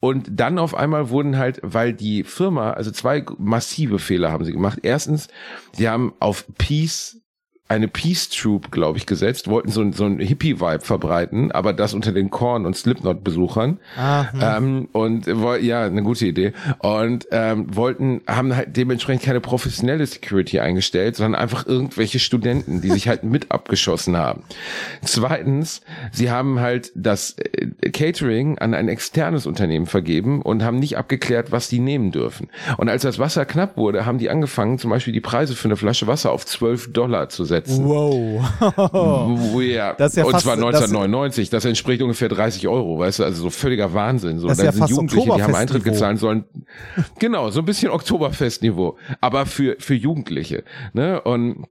[0.00, 4.52] Und dann auf einmal wurden halt, weil die Firma, also zwei massive Fehler haben sie
[4.52, 4.80] gemacht.
[4.82, 5.28] Erstens,
[5.72, 7.19] sie haben auf Peace
[7.70, 12.10] eine Peace Troop, glaube ich, gesetzt, wollten so, so ein Hippie-Vibe verbreiten, aber das unter
[12.10, 13.78] den Korn- und Slipknot-Besuchern.
[13.96, 14.40] Ah, hm.
[14.42, 15.26] Ähm, und
[15.62, 16.52] ja, eine gute Idee.
[16.80, 22.90] Und ähm, wollten, haben halt dementsprechend keine professionelle Security eingestellt, sondern einfach irgendwelche Studenten, die
[22.90, 24.42] sich halt mit abgeschossen haben.
[25.04, 30.98] Zweitens, sie haben halt das äh, Catering an ein externes Unternehmen vergeben und haben nicht
[30.98, 32.48] abgeklärt, was die nehmen dürfen.
[32.78, 35.76] Und als das Wasser knapp wurde, haben die angefangen, zum Beispiel die Preise für eine
[35.76, 37.59] Flasche Wasser auf 12 Dollar zu setzen.
[37.68, 38.42] Wow.
[39.52, 39.94] Oh, ja.
[39.94, 43.24] Das ist ja und fast- zwar das- 1999, das, entspricht ungefähr 30 Euro, weißt du,
[43.24, 44.38] also so völliger Wahnsinn.
[44.38, 46.44] So, Das ist da ja sind fast Jugendliche, die haben Eintritt gezahlt sollen.
[47.18, 50.64] Genau, so ein bisschen Oktoberfestniveau, aber für, für Jugendliche.
[50.92, 51.20] Ne?
[51.20, 51.66] Und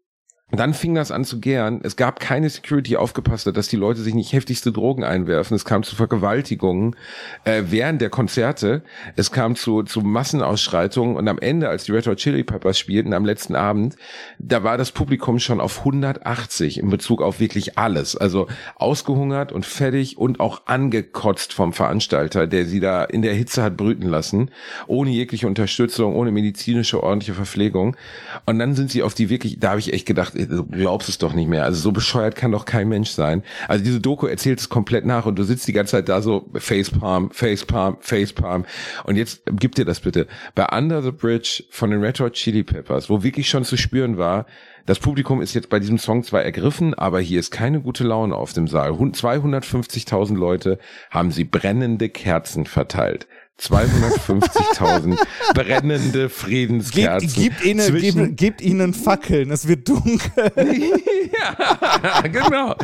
[0.51, 1.81] dann fing das an zu gären.
[1.83, 5.55] Es gab keine Security, aufgepasst dass die Leute sich nicht heftigste Drogen einwerfen.
[5.55, 6.95] Es kam zu Vergewaltigungen
[7.43, 8.81] äh, während der Konzerte.
[9.15, 11.15] Es kam zu, zu Massenausschreitungen.
[11.15, 13.95] Und am Ende, als die Red Hot Chili Peppers spielten, am letzten Abend,
[14.39, 18.15] da war das Publikum schon auf 180 in Bezug auf wirklich alles.
[18.15, 23.61] Also ausgehungert und fertig und auch angekotzt vom Veranstalter, der sie da in der Hitze
[23.61, 24.49] hat brüten lassen.
[24.87, 27.95] Ohne jegliche Unterstützung, ohne medizinische ordentliche Verpflegung.
[28.47, 31.17] Und dann sind sie auf die wirklich, da habe ich echt gedacht, du glaubst es
[31.17, 31.63] doch nicht mehr.
[31.63, 33.43] Also so bescheuert kann doch kein Mensch sein.
[33.67, 36.49] Also diese Doku erzählt es komplett nach und du sitzt die ganze Zeit da so
[36.53, 38.65] Facepalm, Facepalm, Facepalm.
[39.03, 40.27] Und jetzt gib dir das bitte.
[40.55, 44.17] Bei Under the Bridge von den Red Hot Chili Peppers, wo wirklich schon zu spüren
[44.17, 44.45] war,
[44.85, 48.35] das Publikum ist jetzt bei diesem Song zwar ergriffen, aber hier ist keine gute Laune
[48.35, 48.97] auf dem Saal.
[48.97, 50.79] Hund- 250.000 Leute
[51.11, 53.27] haben sie brennende Kerzen verteilt.
[53.59, 55.17] 250.000
[55.53, 57.33] brennende Friedenskerzen.
[57.33, 60.51] gebt, ihnen, gebt, gebt ihnen Fackeln, es wird dunkel.
[60.55, 62.71] ja, genau.
[62.71, 62.79] Und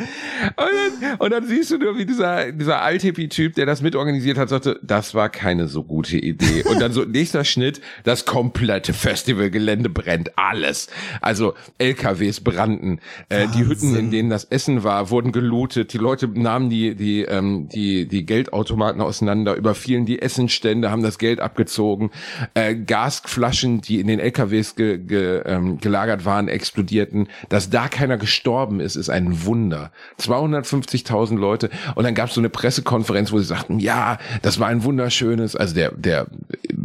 [0.58, 4.80] dann, und dann siehst du nur, wie dieser, dieser Alt-Hippie-Typ, der das mitorganisiert hat, sagte,
[4.84, 6.64] das war keine so gute Idee.
[6.64, 10.88] Und dann so nächster Schnitt, das komplette Festivalgelände brennt, alles.
[11.22, 13.00] Also LKWs brannten,
[13.30, 17.22] äh, die Hütten, in denen das Essen war, wurden gelootet, die Leute nahmen die, die,
[17.22, 22.12] ähm, die, die Geldautomaten auseinander, überfielen die Essenstände, haben das Geld abgezogen,
[22.54, 27.28] äh, Gasflaschen, die in den LKWs ge, ge, ähm, gelagert waren, explodierten.
[27.50, 29.92] Dass da keiner gestorben ist, ist ein Wunder.
[30.20, 31.70] 250.000 Leute.
[31.96, 35.56] Und dann gab es so eine Pressekonferenz, wo sie sagten, ja, das war ein wunderschönes,
[35.56, 36.28] also der, der,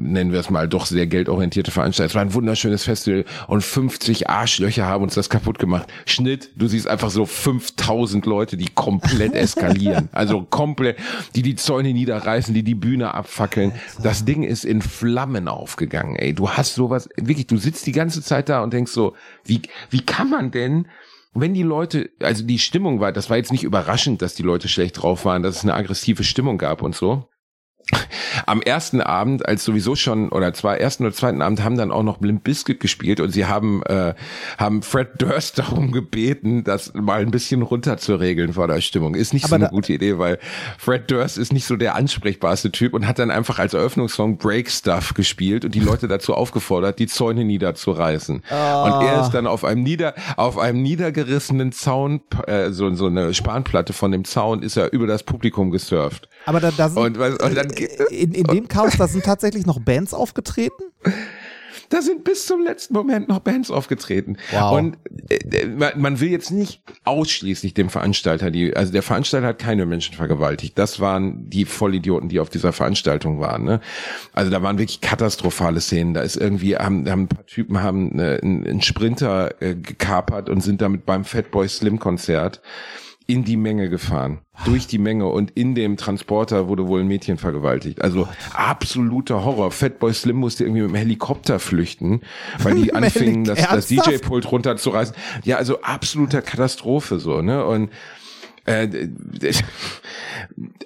[0.00, 4.28] nennen wir es mal, doch sehr geldorientierte Veranstalter, es war ein wunderschönes Festival und 50
[4.28, 5.88] Arschlöcher haben uns das kaputt gemacht.
[6.06, 10.08] Schnitt, du siehst einfach so 5000 Leute, die komplett eskalieren.
[10.12, 10.98] Also komplett,
[11.34, 13.72] die die Zäune niederreißen, die die Bühne abfackeln.
[14.02, 16.34] Das Ding ist in Flammen aufgegangen, ey.
[16.34, 20.00] Du hast sowas, wirklich, du sitzt die ganze Zeit da und denkst so, wie, wie
[20.00, 20.86] kann man denn
[21.32, 24.68] wenn die Leute, also die Stimmung war, das war jetzt nicht überraschend, dass die Leute
[24.68, 27.28] schlecht drauf waren, dass es eine aggressive Stimmung gab und so.
[28.46, 32.02] Am ersten Abend, als sowieso schon, oder zwar ersten oder zweiten Abend, haben dann auch
[32.02, 34.14] noch Limp Bizkit gespielt und sie haben, äh,
[34.58, 39.14] haben Fred Durst darum gebeten, das mal ein bisschen runterzuregeln vor der Stimmung.
[39.14, 40.38] Ist nicht so Aber eine da- gute Idee, weil
[40.78, 44.70] Fred Durst ist nicht so der ansprechbarste Typ und hat dann einfach als Eröffnungssong Break
[44.70, 48.36] Stuff gespielt und die Leute dazu aufgefordert, die Zäune niederzureißen.
[48.36, 53.34] Und er ist dann auf einem nieder, auf einem niedergerissenen Zaun, äh, so, so eine
[53.34, 56.28] Spanplatte von dem Zaun, ist er über das Publikum gesurft.
[56.46, 59.80] Aber da, da sind, Und, und dann, in, in dem Chaos, da sind tatsächlich noch
[59.80, 60.82] Bands aufgetreten.
[61.90, 64.36] da sind bis zum letzten Moment noch Bands aufgetreten.
[64.52, 64.78] Wow.
[64.78, 64.98] Und
[65.28, 69.86] äh, man, man will jetzt nicht ausschließlich dem Veranstalter, die, also der Veranstalter hat keine
[69.86, 70.78] Menschen vergewaltigt.
[70.78, 73.64] Das waren die Vollidioten, die auf dieser Veranstaltung waren.
[73.64, 73.80] Ne?
[74.32, 76.14] Also da waren wirklich katastrophale Szenen.
[76.14, 80.48] Da ist irgendwie, haben, haben ein paar Typen haben äh, einen, einen Sprinter äh, gekapert
[80.48, 82.62] und sind damit beim Fatboy Slim Konzert
[83.30, 84.40] in die Menge gefahren.
[84.64, 88.02] Durch die Menge und in dem Transporter wurde wohl ein Mädchen vergewaltigt.
[88.02, 89.70] Also absoluter Horror.
[89.70, 92.22] Fatboy Slim musste irgendwie mit dem Helikopter flüchten,
[92.58, 93.86] weil die anfingen, das, das?
[93.86, 95.14] DJ-Pult runterzureißen.
[95.44, 97.64] Ja, also absoluter Katastrophe so, ne?
[97.64, 97.90] Und
[98.66, 99.08] äh,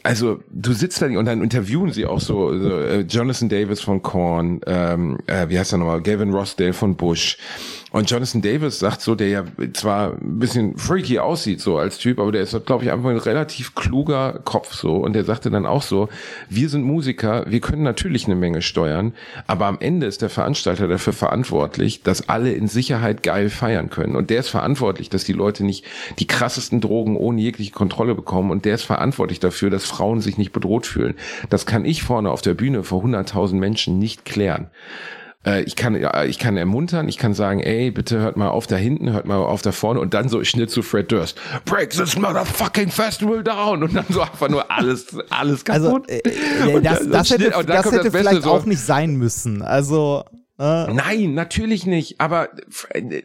[0.02, 4.02] also du sitzt da und dann interviewen sie auch so, so äh, Jonathan Davis von
[4.02, 7.38] Korn, ähm, äh, wie heißt er nochmal, Gavin Rossdale von Bush.
[7.94, 12.18] Und Jonathan Davis sagt so, der ja zwar ein bisschen freaky aussieht so als Typ,
[12.18, 14.96] aber der ist, glaube ich, einfach ein relativ kluger Kopf so.
[14.96, 16.08] Und der sagte dann auch so,
[16.48, 19.12] wir sind Musiker, wir können natürlich eine Menge steuern,
[19.46, 24.16] aber am Ende ist der Veranstalter dafür verantwortlich, dass alle in Sicherheit geil feiern können.
[24.16, 25.84] Und der ist verantwortlich, dass die Leute nicht
[26.18, 28.50] die krassesten Drogen ohne jegliche Kontrolle bekommen.
[28.50, 31.14] Und der ist verantwortlich dafür, dass Frauen sich nicht bedroht fühlen.
[31.48, 34.66] Das kann ich vorne auf der Bühne vor 100.000 Menschen nicht klären.
[35.46, 35.96] Äh, Ich kann,
[36.28, 39.36] ich kann ermuntern, ich kann sagen, ey, bitte hört mal auf da hinten, hört mal
[39.36, 41.38] auf da vorne und dann so Schnitt zu Fred Durst.
[41.64, 46.08] Break this motherfucking festival down und dann so einfach nur alles, alles Also kaputt.
[46.10, 46.18] äh,
[46.68, 49.62] äh, Und das, das Schnitt- hätte, das hätte vielleicht so, auch nicht sein müssen.
[49.62, 50.24] Also
[50.56, 52.20] äh, Nein, natürlich nicht.
[52.20, 52.50] Aber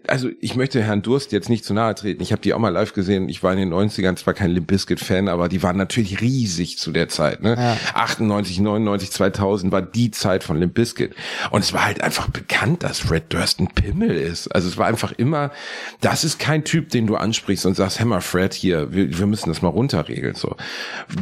[0.08, 2.24] also ich möchte Herrn Durst jetzt nicht zu nahe treten.
[2.24, 3.30] Ich habe die auch mal live gesehen.
[3.30, 6.80] Ich war in den 90ern zwar kein Limp Bizkit Fan, aber die waren natürlich riesig
[6.80, 7.44] zu der Zeit.
[7.44, 7.56] Ne?
[7.56, 7.78] Ja.
[7.94, 11.14] 98, 99, 2000 war die Zeit von Limp Bizkit.
[11.52, 14.48] Und es war halt einfach bekannt, dass Fred Durst ein Pimmel ist.
[14.48, 15.52] Also es war einfach immer,
[16.02, 19.50] das ist kein Typ, den du ansprichst und sagst, Hammer Fred hier, wir, wir müssen
[19.50, 20.34] das mal runterregeln.
[20.34, 20.56] So,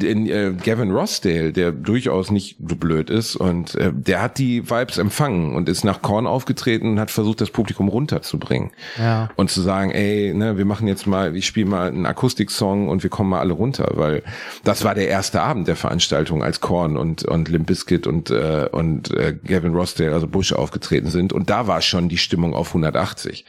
[0.02, 4.70] Den, äh, Gavin Rossdale, der durchaus nicht so blöd ist und äh, der hat die
[4.70, 8.72] Vibes empfangen und ist nach Korn aufgetreten und hat versucht, das Publikum runterzubringen.
[8.98, 9.30] Ja.
[9.36, 13.04] Und zu sagen, ey, ne, wir machen jetzt mal, ich spiele mal einen Akustiksong und
[13.04, 14.24] wir kommen mal alle runter, weil
[14.64, 18.68] das war der erste Abend der Veranstaltung, als Korn und und Limp Bizkit und äh,
[18.72, 22.70] und äh, Gavin Rossdale, also Bush aufgetreten sind und da war schon die Stimmung auf
[22.70, 23.46] 180.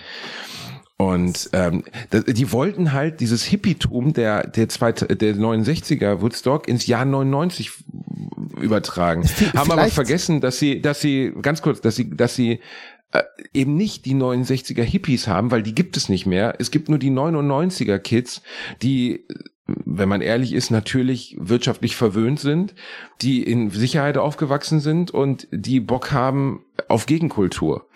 [1.01, 7.05] Und ähm, die wollten halt dieses Hippietum der der, zwei, der 69er Woodstock ins Jahr
[7.05, 7.71] 99
[8.61, 9.23] übertragen,
[9.55, 12.59] haben aber vielleicht- vergessen, dass sie, dass sie ganz kurz, dass sie, dass sie
[13.13, 13.23] äh,
[13.55, 16.57] eben nicht die 69er Hippies haben, weil die gibt es nicht mehr.
[16.59, 18.43] Es gibt nur die 99er Kids,
[18.83, 19.25] die
[19.85, 22.75] wenn man ehrlich ist, natürlich wirtschaftlich verwöhnt sind,
[23.21, 27.87] die in Sicherheit aufgewachsen sind und die Bock haben auf Gegenkultur.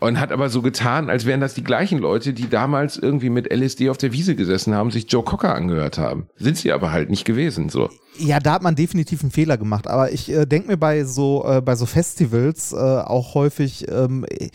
[0.00, 3.52] Und hat aber so getan, als wären das die gleichen Leute, die damals irgendwie mit
[3.52, 6.26] LSD auf der Wiese gesessen haben, sich Joe Cocker angehört haben.
[6.36, 7.90] Sind sie aber halt nicht gewesen, so.
[8.18, 9.88] Ja, da hat man definitiv einen Fehler gemacht.
[9.88, 14.24] Aber ich äh, denke mir bei so, äh, bei so Festivals äh, auch häufig, ähm,
[14.28, 14.50] äh,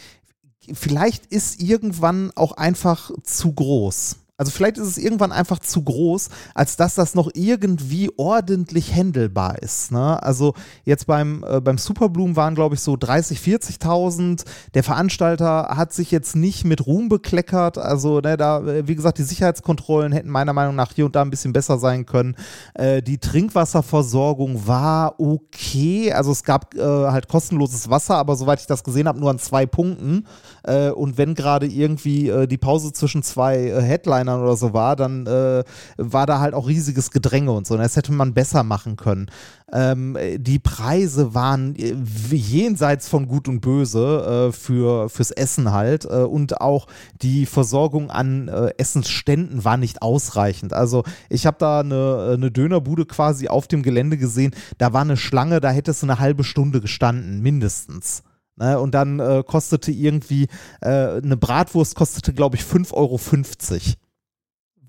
[0.74, 4.18] vielleicht ist irgendwann auch einfach zu groß.
[4.40, 9.62] Also vielleicht ist es irgendwann einfach zu groß, als dass das noch irgendwie ordentlich händelbar
[9.62, 9.92] ist.
[9.92, 10.24] Ne?
[10.24, 10.54] Also
[10.86, 14.46] jetzt beim, äh, beim Superbloom waren, glaube ich, so 30, 40.000.
[14.76, 17.78] Der Veranstalter hat sich jetzt nicht mit Ruhm bekleckert.
[17.78, 21.22] Also ne, da, äh, wie gesagt, die Sicherheitskontrollen hätten meiner Meinung nach hier und da
[21.22, 22.38] ein bisschen besser sein können.
[22.76, 26.14] Äh, die Trinkwasserversorgung war okay.
[26.14, 29.40] Also es gab äh, halt kostenloses Wasser, aber soweit ich das gesehen habe, nur an
[29.40, 30.28] zwei Punkten.
[30.64, 34.96] Äh, und wenn gerade irgendwie äh, die Pause zwischen zwei Headliner Headlinern oder so war,
[34.96, 35.64] dann äh,
[35.98, 37.76] war da halt auch riesiges Gedränge und so.
[37.76, 39.30] Und das hätte man besser machen können.
[39.72, 41.94] Ähm, die Preise waren äh,
[42.36, 46.88] jenseits von Gut und Böse äh, für, fürs Essen halt äh, und auch
[47.22, 50.74] die Versorgung an äh, Essensständen war nicht ausreichend.
[50.74, 55.18] Also ich habe da eine, eine Dönerbude quasi auf dem Gelände gesehen, da war eine
[55.18, 58.24] Schlange, da hättest du eine halbe Stunde gestanden, mindestens.
[58.60, 58.80] Ne?
[58.80, 60.48] Und dann äh, kostete irgendwie
[60.82, 63.18] äh, eine Bratwurst kostete, glaube ich, 5,50 Euro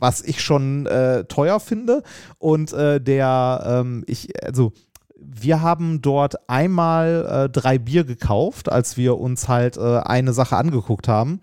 [0.00, 2.02] was ich schon äh, teuer finde.
[2.38, 4.72] Und äh, der, ähm, ich, also
[5.16, 10.56] wir haben dort einmal äh, drei Bier gekauft, als wir uns halt äh, eine Sache
[10.56, 11.40] angeguckt haben.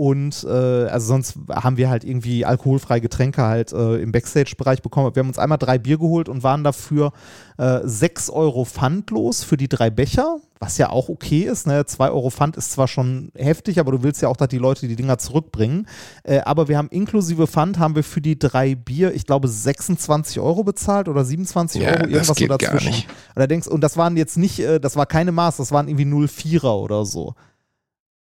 [0.00, 5.12] Und äh, also sonst haben wir halt irgendwie alkoholfreie Getränke halt äh, im Backstage-Bereich bekommen.
[5.16, 7.10] Wir haben uns einmal drei Bier geholt und waren dafür
[7.58, 11.66] äh, 6 Euro Pfand los für die drei Becher, was ja auch okay ist.
[11.66, 11.84] Ne?
[11.84, 14.86] 2 Euro Pfand ist zwar schon heftig, aber du willst ja auch, dass die Leute
[14.86, 15.88] die Dinger zurückbringen.
[16.22, 20.38] Äh, aber wir haben inklusive Pfand haben wir für die drei Bier, ich glaube, 26
[20.38, 22.90] Euro bezahlt oder 27 Ja, Euro, das irgendwas so geht gar dazwischen.
[22.90, 23.08] nicht.
[23.34, 25.88] Und, da denkst, und das waren jetzt nicht, äh, das war keine Maß, das waren
[25.88, 27.34] irgendwie 04er oder so.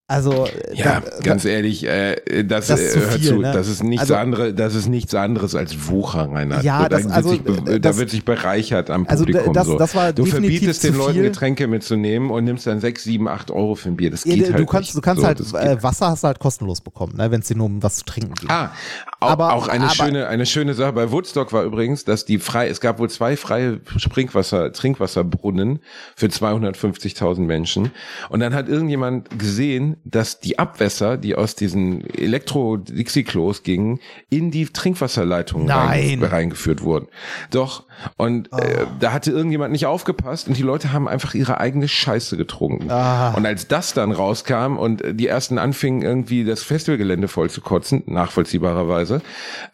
[0.08, 3.50] Also, äh, Ja, da- ganz ehrlich, äh, das, Das äh, hör zu, ne?
[3.52, 6.62] das ist nichts Also- andere, das ist nichts anderes als Wucher, Reinhard.
[6.62, 9.52] Ja, da, das- wird also, sich, äh, da das- wird sich bereichert am also, Publikum.
[9.52, 9.76] das- so.
[9.76, 11.22] das war du verbietest den Leuten.
[11.22, 14.12] Getränke mitzunehmen und nimmst dann sechs, sieben, acht Euro für ein Bier.
[14.12, 14.96] Das Ja, geht du, halt kannst, nicht.
[14.96, 15.82] du kannst So, halt, das äh.
[15.82, 18.34] Wasser hast du halt kostenlos bekommen, ne, wenn es dir nur um was zu trinken
[18.34, 18.48] geht.
[18.48, 18.70] Ah,
[19.18, 22.38] auch, Aber- auch eine aber- schöne, eine schöne Sache bei Woodstock war übrigens, dass die
[22.38, 25.80] frei, es gab wohl zwei freie Sprinkwasser, Trinkwasserbrunnen
[26.14, 27.90] für 250.000 Menschen.
[28.28, 34.01] Und dann hat irgendjemand gesehen, dass die Abwässer, die aus diesen Elektro-Dixie-Klos gingen,
[34.31, 36.23] in die Trinkwasserleitungen Nein.
[36.23, 37.09] reingeführt wurden.
[37.51, 37.85] Doch.
[38.16, 42.36] Und äh, da hatte irgendjemand nicht aufgepasst und die Leute haben einfach ihre eigene Scheiße
[42.36, 42.90] getrunken.
[42.90, 43.35] Ah.
[43.35, 47.60] Und als das dann rauskam und äh, die ersten anfingen irgendwie das Festivalgelände voll zu
[47.60, 49.23] kotzen, nachvollziehbarerweise,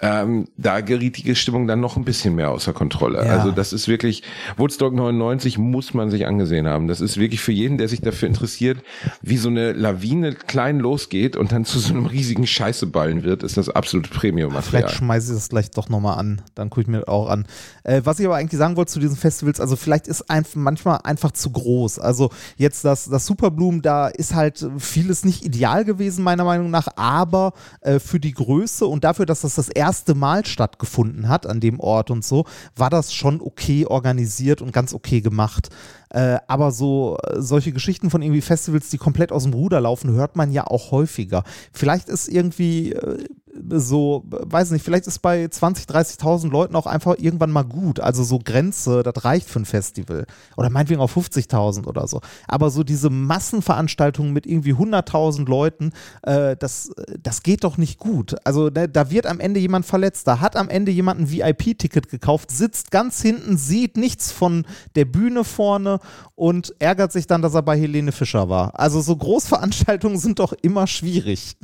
[0.01, 3.24] ähm, da geriet die Stimmung dann noch ein bisschen mehr außer Kontrolle.
[3.24, 3.39] Ja.
[3.39, 4.23] Also das ist wirklich,
[4.57, 6.89] Woodstock 99 muss man sich angesehen haben.
[6.89, 8.78] Das ist wirklich für jeden, der sich dafür interessiert,
[9.20, 13.57] wie so eine Lawine klein losgeht und dann zu so einem riesigen Scheißeballen wird, ist
[13.57, 14.82] das absolute Premium-Material.
[14.82, 16.43] Vielleicht schmeiße ich das gleich doch nochmal an.
[16.55, 17.47] Dann gucke ich mir das auch an.
[17.85, 21.01] Äh, was ich aber eigentlich sagen wollte zu diesen Festivals, also vielleicht ist einfach manchmal
[21.02, 21.98] einfach zu groß.
[21.98, 22.28] Also
[22.59, 27.55] jetzt das, das Superbloom, da ist halt vieles nicht ideal gewesen, meiner Meinung nach, aber
[27.80, 31.80] äh, für die Größe und dafür, dass das das erste Mal stattgefunden hat an dem
[31.80, 32.44] Ort und so,
[32.76, 35.70] war das schon okay organisiert und ganz okay gemacht.
[36.10, 40.10] Äh, aber so äh, solche Geschichten von irgendwie Festivals, die komplett aus dem Ruder laufen,
[40.10, 41.44] hört man ja auch häufiger.
[41.72, 47.16] Vielleicht ist irgendwie äh, so, weiß nicht, vielleicht ist bei 20, 30.000 Leuten auch einfach
[47.18, 48.00] irgendwann mal gut.
[48.00, 50.26] Also so Grenze, das reicht für ein Festival.
[50.56, 52.20] Oder meinetwegen auch 50.000 oder so.
[52.48, 55.92] Aber so diese Massenveranstaltungen mit irgendwie 100.000 Leuten,
[56.22, 58.36] äh, das, das geht doch nicht gut.
[58.44, 60.26] Also ne, da wird am Ende jemand verletzt.
[60.26, 65.04] Da hat am Ende jemand ein VIP-Ticket gekauft, sitzt ganz hinten, sieht nichts von der
[65.04, 65.98] Bühne vorne
[66.34, 68.78] und ärgert sich dann, dass er bei Helene Fischer war.
[68.78, 71.56] Also so Großveranstaltungen sind doch immer schwierig.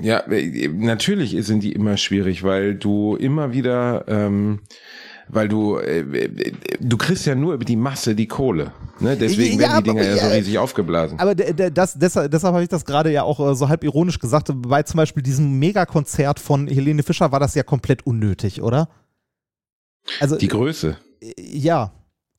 [0.00, 4.60] Ja, äh, natürlich sind die immer schwierig, weil du immer wieder, ähm,
[5.28, 8.72] weil du, äh, äh, du kriegst ja nur über die Masse die Kohle.
[9.00, 9.16] Ne?
[9.16, 11.18] Deswegen Ja, werden die Dinger ja, so ja, riesig aufgeblasen.
[11.18, 14.50] Aber das, deshalb, deshalb habe ich das gerade ja auch äh, so halb ironisch gesagt.
[14.54, 18.88] Bei zum Beispiel diesem Megakonzert von Helene Fischer war das ja komplett unnötig, oder?
[20.20, 20.96] Also, die Größe.
[21.20, 21.92] äh, ja,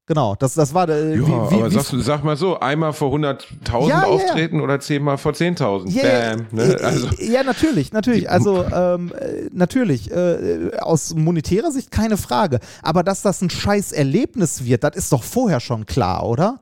[0.05, 0.35] genau.
[0.39, 0.89] Das, das war.
[0.89, 4.01] Äh, Ja, wie, wie, aber wie- sag, sag mal so, einmal vor 100.000 Ja, ja,
[4.01, 4.03] ja.
[4.07, 5.89] auftreten oder zehnmal vor 10.000.
[5.89, 6.47] Ja, Bam.
[6.51, 6.63] Ne?
[6.79, 8.29] äh, Also, ja, natürlich, natürlich.
[8.29, 12.59] Also ähm, äh, natürlich, äh, aus monetärer Sicht keine Frage.
[12.81, 16.59] Aber dass das ein scheiß Erlebnis wird, das ist doch vorher schon klar, oder?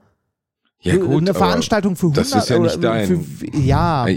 [0.84, 3.24] ja gut, Eine Veranstaltung für 100 das ist ja nicht oder dein.
[3.24, 4.08] Für, ja.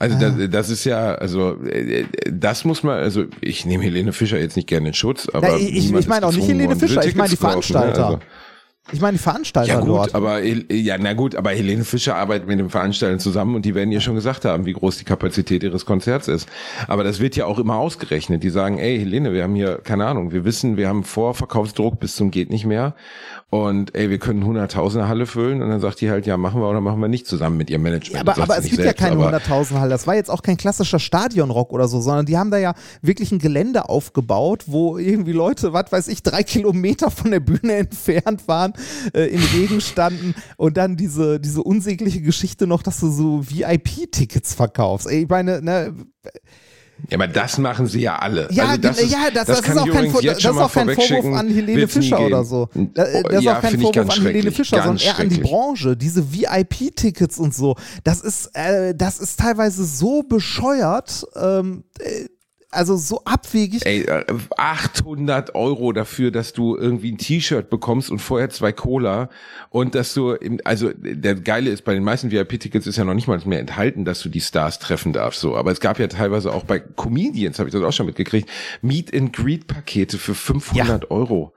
[0.00, 0.30] Also Ah.
[0.30, 4.54] das, das ist ja, also äh, das muss man, also ich nehme Helene Fischer jetzt
[4.56, 7.14] nicht gerne in Schutz, aber Ja, ich- ich- meine auch nicht Helene worden, Fischer, ich
[7.16, 7.62] meine die zu kaufen, ne?
[7.78, 8.20] Veranstalter.
[8.90, 10.14] Ich meine, die Veranstalter Ja gut, dort.
[10.14, 13.92] aber ja, na gut, aber Helene Fischer arbeitet mit dem Veranstalter zusammen und die werden
[13.92, 16.48] ihr schon gesagt haben, wie groß die Kapazität ihres Konzerts ist.
[16.86, 18.42] Aber das wird ja auch immer ausgerechnet.
[18.42, 22.16] Die sagen, ey Helene, wir haben hier keine Ahnung, wir wissen, wir haben Vorverkaufsdruck bis
[22.16, 22.94] zum geht nicht mehr
[23.50, 26.68] und ey, wir können hunderttausende Halle füllen und dann sagt die halt, ja, machen wir
[26.68, 28.14] oder machen wir nicht zusammen mit ihrem Management.
[28.14, 29.90] Ja, aber, aber es gibt ja selbst, keine aber- 100.000 Halle.
[29.90, 33.32] Das war jetzt auch kein klassischer Stadionrock oder so, sondern die haben da ja wirklich
[33.32, 38.46] ein Gelände aufgebaut, wo irgendwie Leute, was weiß ich, drei Kilometer von der Bühne entfernt
[38.48, 38.74] waren,
[39.14, 44.52] äh, im Regen standen und dann diese, diese unsägliche Geschichte noch, dass du so VIP-Tickets
[44.54, 45.06] verkaufst.
[45.06, 45.94] Ey, ich meine, ne,
[47.10, 48.48] Ja, aber das machen sie ja alle.
[48.50, 50.72] Ja, also das ist, ja, das- das kann ist auch kein Vor- das ist auch
[50.72, 52.68] kein Vorwurf an Helene Fischer oder so.
[52.74, 53.08] Äh, Das
[53.38, 55.40] ist ja, auch kein Vorwurf an Helene Fischer, sondern eher an die.
[55.40, 55.96] Branche.
[55.96, 62.26] Diese VIP-Tickets und so, das ist, äh, das ist teilweise so bescheuert, ähm, äh,
[62.70, 63.86] also so abwegig.
[63.86, 64.24] Ey, äh,
[64.56, 69.30] 800 Euro dafür, dass du irgendwie ein T-Shirt bekommst und vorher zwei Cola
[69.70, 73.14] und dass du, im, also der Geile ist, bei den meisten VIP-Tickets ist ja noch
[73.14, 75.56] nicht mal mehr enthalten, dass du die Stars treffen darfst, so.
[75.56, 78.48] Aber es gab ja teilweise auch bei Comedians, habe ich das auch schon mitgekriegt,
[78.82, 81.54] Meet-and-Greet-Pakete für 500 Euro.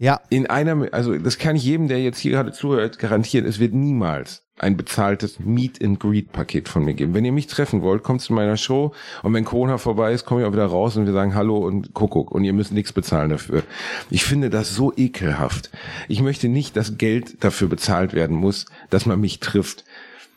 [0.00, 3.58] Ja, In einer, also das kann ich jedem, der jetzt hier gerade zuhört, garantieren, es
[3.58, 7.14] wird niemals ein bezahltes Meet-and-Greet-Paket von mir geben.
[7.14, 10.42] Wenn ihr mich treffen wollt, kommt zu meiner Show und wenn Corona vorbei ist, komme
[10.42, 13.30] ich auch wieder raus und wir sagen Hallo und Kuckuck und ihr müsst nichts bezahlen
[13.30, 13.62] dafür.
[14.10, 15.70] Ich finde das so ekelhaft.
[16.08, 19.84] Ich möchte nicht, dass Geld dafür bezahlt werden muss, dass man mich trifft.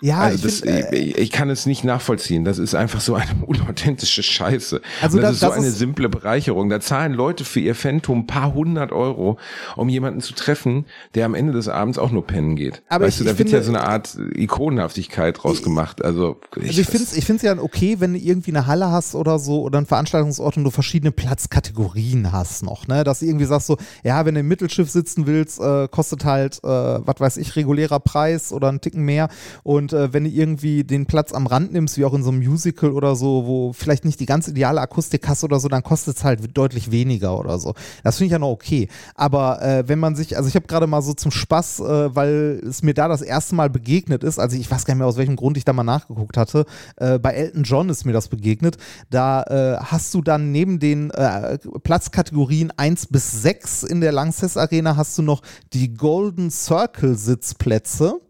[0.02, 2.44] Ja, also ich das, find, äh, ich, ich kann es nicht nachvollziehen.
[2.44, 4.82] Das ist einfach so eine unauthentische Scheiße.
[5.02, 6.70] Also das, das- ist so das eine ist- simple Bereicherung.
[6.70, 9.38] Da zahlen Leute für ihr Phantom ein paar hundert Euro,
[9.76, 12.82] um jemanden zu treffen, der am Ende des Abends auch nur pennen geht.
[12.90, 16.04] Aber weißt ich- du, da wird finde- ja so eine Art Ikonenhaftigkeit draus gemacht.
[16.04, 18.92] Also ich, Also ich finde es ich find's ja okay, wenn du irgendwie eine Halle
[18.92, 23.04] hast oder so oder einen Veranstaltungsort und du verschiedene Platzkategorien hast noch, ne?
[23.04, 26.58] Dass du irgendwie sagst so, ja, wenn du im Mittelschiff sitzen willst, äh, kostet halt,
[26.64, 29.30] äh, was weiß ich, regulärer Preis oder einen Ticken mehr.
[29.64, 32.40] Und äh, wenn du irgendwie den Platz am Rand nimmst, wie auch in so einem
[32.40, 36.18] Musical oder so, wo vielleicht nicht die ganz ideale Akustik hast oder so, dann kostet
[36.18, 37.74] es halt deutlich weniger oder so.
[38.04, 38.88] Das finde ich ja noch okay.
[39.16, 42.62] Aber äh, wenn man sich, also ich habe gerade mal so zum Spaß, äh, weil
[42.68, 45.18] es mir da das erste Mal begegnet ist, also ich weiß gar nicht mehr, aus
[45.18, 46.66] welchem Grund ich da mal nachgeguckt hatte,
[46.98, 48.78] äh, bei Elton John ist mir das begegnet,
[49.10, 54.58] da äh, hast du dann neben den äh, Platzkategorien 1 bis 6 in der Lanxess
[54.58, 55.42] Arena hast du noch
[55.74, 58.22] die Golden Circle Sitzplätze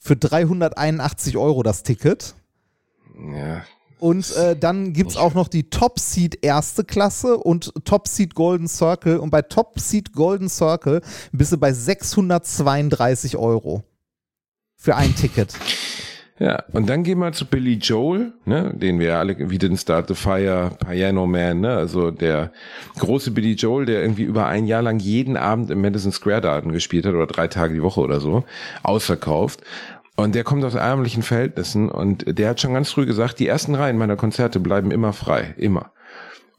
[0.00, 2.34] für 381 Euro das Ticket.
[3.14, 3.62] ja,
[4.00, 8.34] Und äh, dann gibt es auch noch die Top Seat erste Klasse und Top Seat
[8.34, 9.18] Golden Circle.
[9.18, 11.02] Und bei Top Seat Golden Circle
[11.32, 13.84] bist du bei 632 Euro
[14.76, 15.54] für ein Ticket.
[16.40, 20.08] Ja, und dann gehen wir zu Billy Joel, ne, den wir alle, wie den Start
[20.08, 22.50] the Fire, Piano Man, ne, also der
[22.98, 26.72] große Billy Joel, der irgendwie über ein Jahr lang jeden Abend im Madison Square Garden
[26.72, 28.44] gespielt hat oder drei Tage die Woche oder so,
[28.82, 29.60] ausverkauft.
[30.16, 33.74] Und der kommt aus ärmlichen Verhältnissen und der hat schon ganz früh gesagt, die ersten
[33.74, 35.92] Reihen meiner Konzerte bleiben immer frei, immer.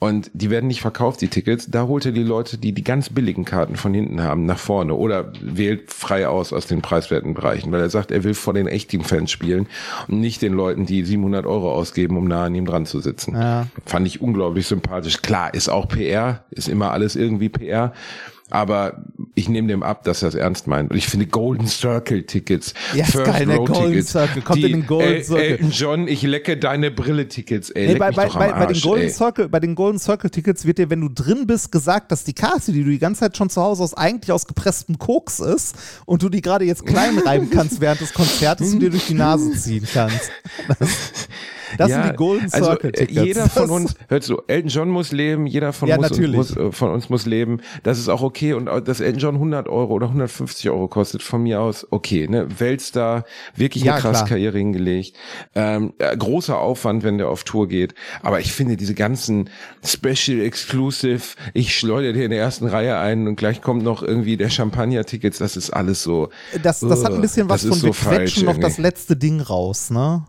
[0.03, 1.69] Und die werden nicht verkauft, die Tickets.
[1.69, 4.95] Da holt er die Leute, die die ganz billigen Karten von hinten haben, nach vorne
[4.95, 8.65] oder wählt frei aus aus den preiswerten Bereichen, weil er sagt, er will vor den
[8.65, 9.67] echten Fans spielen
[10.07, 13.35] und nicht den Leuten, die 700 Euro ausgeben, um nah an ihm dran zu sitzen.
[13.35, 13.67] Ja.
[13.85, 15.21] Fand ich unglaublich sympathisch.
[15.21, 17.93] Klar, ist auch PR, ist immer alles irgendwie PR.
[18.51, 20.91] Aber ich nehme dem ab, dass er es ernst meint.
[20.91, 24.81] Und ich finde Golden Circle Tickets, Ja, ist geil, der Golden Circle, kommt die, in
[24.81, 25.43] den Golden Circle.
[25.43, 27.87] Elton John, ich lecke deine Brille Tickets, ey.
[27.87, 29.09] Leck bei, bei, am bei, den Arsch, Golden ey.
[29.09, 32.33] Circle, bei den Golden Circle Tickets wird dir, wenn du drin bist, gesagt, dass die
[32.33, 35.75] Karte, die du die ganze Zeit schon zu Hause aus, eigentlich aus gepresstem Koks ist
[36.05, 39.13] und du die gerade jetzt klein reiben kannst während des Konzertes und dir durch die
[39.13, 40.31] Nase ziehen kannst.
[40.79, 40.89] Das,
[41.77, 43.25] das Ja, sind die Golden also, Circle äh, Tickets.
[43.25, 46.71] Jeder von uns, hört so, Elton John muss leben, jeder von, Ja, muss, muss, äh,
[46.71, 47.61] von uns muss leben.
[47.83, 48.53] Das ist auch okay.
[48.53, 52.27] Und auch, dass Elton John 100 Euro oder 150 Euro kostet, von mir aus okay.
[52.27, 52.47] Ne?
[52.59, 53.25] Weltstar,
[53.55, 54.25] wirklich Ja, eine krasse.
[54.25, 55.15] Karriere hingelegt.
[55.55, 57.93] Ähm, äh, großer Aufwand, wenn der auf Tour geht.
[58.21, 59.49] Aber ich finde diese ganzen
[59.83, 61.21] Special Exclusive,
[61.53, 65.37] ich schleudere dir in der ersten Reihe ein und gleich kommt noch irgendwie der Champagner-Tickets,
[65.39, 66.29] das ist alles so.
[66.61, 69.89] das, das hat ein bisschen was von so wir quetschen noch das letzte Ding raus,
[69.89, 70.25] ne?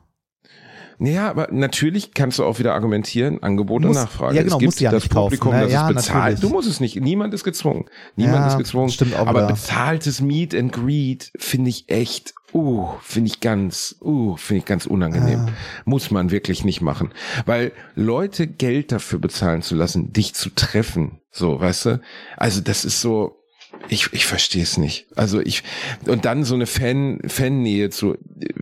[0.98, 4.36] Ja, aber natürlich kannst du auch wieder argumentieren, Angebot und Nachfrage.
[4.36, 5.62] ja, genau, es gibt musst du ja das nicht kaufen, Publikum, ne?
[5.64, 6.14] das Ja, es bezahlt.
[6.34, 6.40] natürlich.
[6.40, 7.00] Du musst es nicht.
[7.00, 7.86] Niemand ist gezwungen.
[8.16, 8.90] Niemand Ja, ist gezwungen.
[8.90, 9.54] stimmt auch aber wieder.
[9.54, 14.86] bezahltes Meet and Greet finde ich echt, uh, finde ich ganz, uh, finde ich ganz
[14.86, 15.48] unangenehm.
[15.84, 17.10] Muss man wirklich nicht machen.
[17.46, 21.20] Weil Leute Geld dafür bezahlen zu lassen, dich zu treffen.
[21.30, 22.00] So, weißt du?
[22.36, 23.41] Also das ist so,
[23.88, 25.06] ich, ich verstehe es nicht.
[25.16, 25.62] Also ich
[26.06, 28.16] und dann so eine Fan Fannähe zu,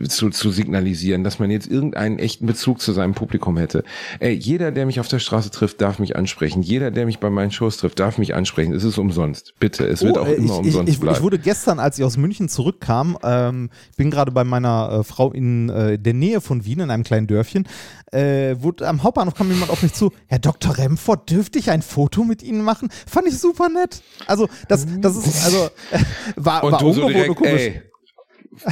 [0.07, 3.83] zu zu signalisieren, dass man jetzt irgendeinen echten Bezug zu seinem Publikum hätte.
[4.19, 6.61] Ey, jeder, der mich auf der Straße trifft, darf mich ansprechen.
[6.61, 8.73] Jeder, der mich bei meinen Shows trifft, darf mich ansprechen.
[8.73, 9.53] Es ist umsonst.
[9.59, 11.17] Bitte, es wird Oh, auch äh, immer ich, umsonst ich, ich, bleiben.
[11.17, 15.31] ich wurde gestern, als ich aus München zurückkam, ähm, bin gerade bei meiner äh, Frau
[15.31, 17.67] in äh, der Nähe von Wien, in einem kleinen Dörfchen,
[18.11, 20.77] äh, wurde, am Hauptbahnhof kam jemand auf mich zu, Herr Dr.
[20.77, 22.89] Remford, dürfte ich ein Foto mit Ihnen machen?
[23.07, 24.01] Fand ich super nett.
[24.27, 25.69] Also, das, das ist, also,
[26.35, 27.61] war, und war du so ungewohnt direkt, und komisch.
[27.61, 27.81] ey,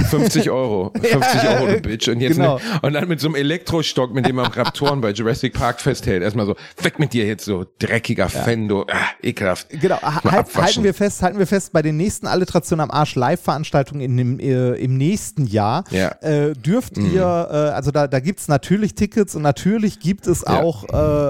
[0.09, 2.07] 50 Euro, 50 Euro, du Bitch.
[2.07, 2.57] Und jetzt Genau.
[2.57, 6.21] ne, und dann mit so einem Elektrostock, mit dem man Raptoren bei Jurassic Park festhält.
[6.23, 8.85] Erstmal so, weg mit dir jetzt so dreckiger Fan, du, ah,
[9.21, 9.67] ekelhaft.
[9.69, 14.17] Genau, halt, halten wir fest, halten wir fest, bei den nächsten Alliteration am Arsch Live-Veranstaltungen
[14.17, 16.09] dem, äh, im nächsten Jahr Ja.
[16.21, 17.13] äh, dürft Mhm.
[17.13, 17.21] ihr,
[17.51, 20.61] äh, also da, da gibt es natürlich Tickets und natürlich gibt es Ja.
[20.61, 20.83] auch,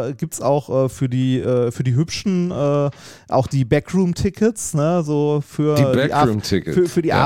[0.07, 5.41] äh, gibt's auch äh, für die äh, für die hübschen auch die Backroom-Tickets, ne, so
[5.47, 7.23] für Die Af- Backroom-Tickets, für, für die ja.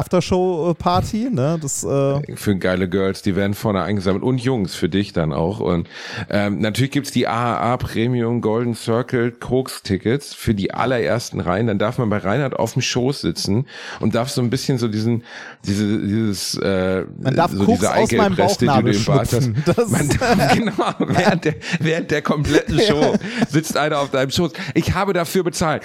[1.23, 5.13] Aftershow-Party, ne, das äh, für geile Girls, die werden vorne eingesammelt und Jungs für dich
[5.13, 5.59] dann auch.
[5.59, 5.87] Und
[6.29, 11.67] ähm, natürlich gibt's die AAA Premium Golden Circle Koks-Tickets für die allerersten Reihen.
[11.67, 13.67] Dann darf man bei Reinhard auf dem Schoß sitzen
[13.99, 15.23] und darf so ein bisschen so diesen,
[15.65, 19.33] diese, dieses, äh, Man darf so Koks diese aus meinem Eigelbreste, die du im Bart
[19.33, 19.51] hast.
[19.89, 23.15] Man darf, genau, während der, während der kompletten Show
[23.49, 24.51] sitzt einer auf deinem Schoß.
[24.73, 25.83] Ich habe dafür bezahlt.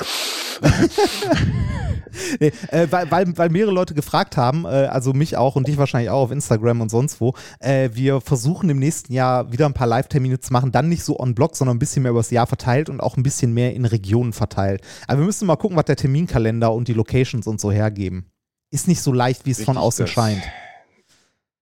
[2.41, 5.77] Nee, äh, weil, weil, weil mehrere Leute gefragt haben, äh, also mich auch und dich
[5.79, 7.35] wahrscheinlich auch auf Instagram und sonst wo.
[7.61, 11.19] Äh, wir versuchen im nächsten Jahr wieder ein paar Live-Termine zu machen, dann nicht so
[11.19, 13.85] on Block, sondern ein bisschen mehr übers Jahr verteilt und auch ein bisschen mehr in
[13.85, 14.83] Regionen verteilt.
[15.07, 18.27] Aber wir müssen mal gucken, was der Terminkalender und die Locations und so hergeben.
[18.71, 20.43] Ist nicht so leicht, wie es von Richtig, außen das- scheint.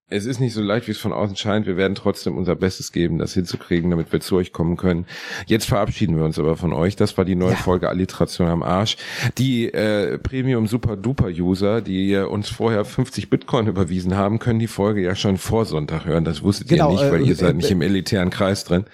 [0.09, 1.66] Es ist nicht so leicht, wie es von außen scheint.
[1.66, 5.05] Wir werden trotzdem unser Bestes geben, das hinzukriegen, damit wir zu euch kommen können.
[5.47, 6.95] Jetzt verabschieden wir uns aber von euch.
[6.95, 7.57] Das war die neue Ja.
[7.57, 8.99] Folge Alliteration am Arsch.
[9.37, 14.69] Die äh, Premium Super Duper User, die uns vorher 50 Bitcoin überwiesen haben, können die
[14.69, 16.24] Folge ja schon vor Sonntag hören.
[16.24, 18.85] Das wusstet Genau, ihr nicht, weil äh, ihr seid äh, nicht im elitären Kreis drin.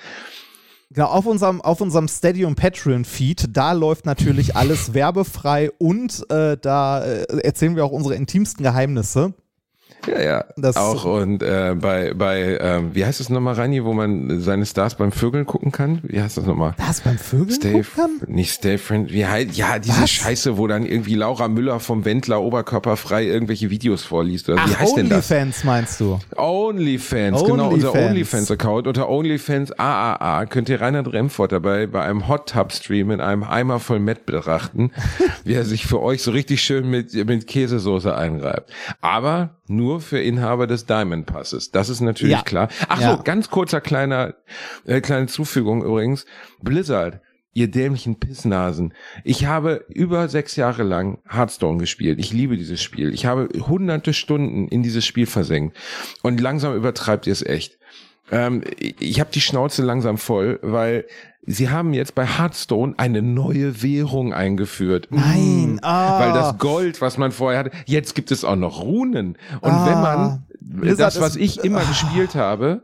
[0.95, 6.57] Genau, auf unserem, auf unserem Steady und Patreon-Feed, da läuft natürlich alles werbefrei und äh,
[6.59, 9.35] da äh, erzählen wir auch unsere intimsten Geheimnisse.
[10.07, 10.45] Ja, ja.
[10.57, 14.67] Das- auch und äh, bei bei ähm, wie heißt es nochmal, Reini, wo man seine
[14.67, 16.01] Stars beim Vögeln gucken kann?
[16.03, 16.75] Wie heißt das nochmal?
[16.79, 18.35] Was, beim Vögeln Stay, gucken kann?
[18.35, 20.11] nicht Stay Friend, wie heißt, ja, diese Was?
[20.11, 24.49] Scheiße, wo dann irgendwie Laura Müller vom Wendler oberkörperfrei irgendwelche Videos vorliest.
[24.49, 25.31] Oder wie Ach, heißt denn das?
[25.31, 26.19] OnlyFans meinst du?
[26.37, 28.11] OnlyFans, genau, unser OnlyFans.
[28.11, 28.87] OnlyFans-Account.
[28.87, 33.43] Unter OnlyFans AAA könnt ihr Reinhard Remford dabei bei einem Hot Tub Stream in einem
[33.45, 34.91] Eimer voll Met betrachten,
[35.45, 38.71] wie er sich für euch so richtig schön mit, mit Käsesoße einreibt.
[39.01, 41.71] Aber nur für Inhaber des Diamond Passes.
[41.71, 42.43] Das ist natürlich Ja.
[42.43, 42.69] klar.
[42.89, 43.17] Ach Ja.
[43.17, 44.35] so, ganz kurzer kleiner,
[44.87, 46.27] äh, kleine Zufügung übrigens.
[46.63, 47.21] Blizzard.
[47.55, 48.95] Ihr dämlichen Pissnasen.
[49.25, 52.19] Ich habe über sechs Jahre lang Hearthstone gespielt.
[52.19, 53.13] Ich liebe dieses Spiel.
[53.13, 55.77] Ich habe hunderte Stunden in dieses Spiel versenkt.
[56.23, 57.77] Und langsam übertreibt ihr es echt.
[58.31, 61.05] Ähm, ich habe die Schnauze langsam voll, weil
[61.45, 65.09] sie haben jetzt bei Hearthstone eine neue Währung eingeführt.
[65.11, 66.21] Nein, Mm, ah.
[66.21, 69.37] Weil das Gold, was man vorher hatte, jetzt gibt es auch noch Runen.
[69.61, 69.87] Und Ah.
[69.87, 71.85] wenn man Blizzard das, was ich immer ah.
[71.89, 72.83] gespielt habe,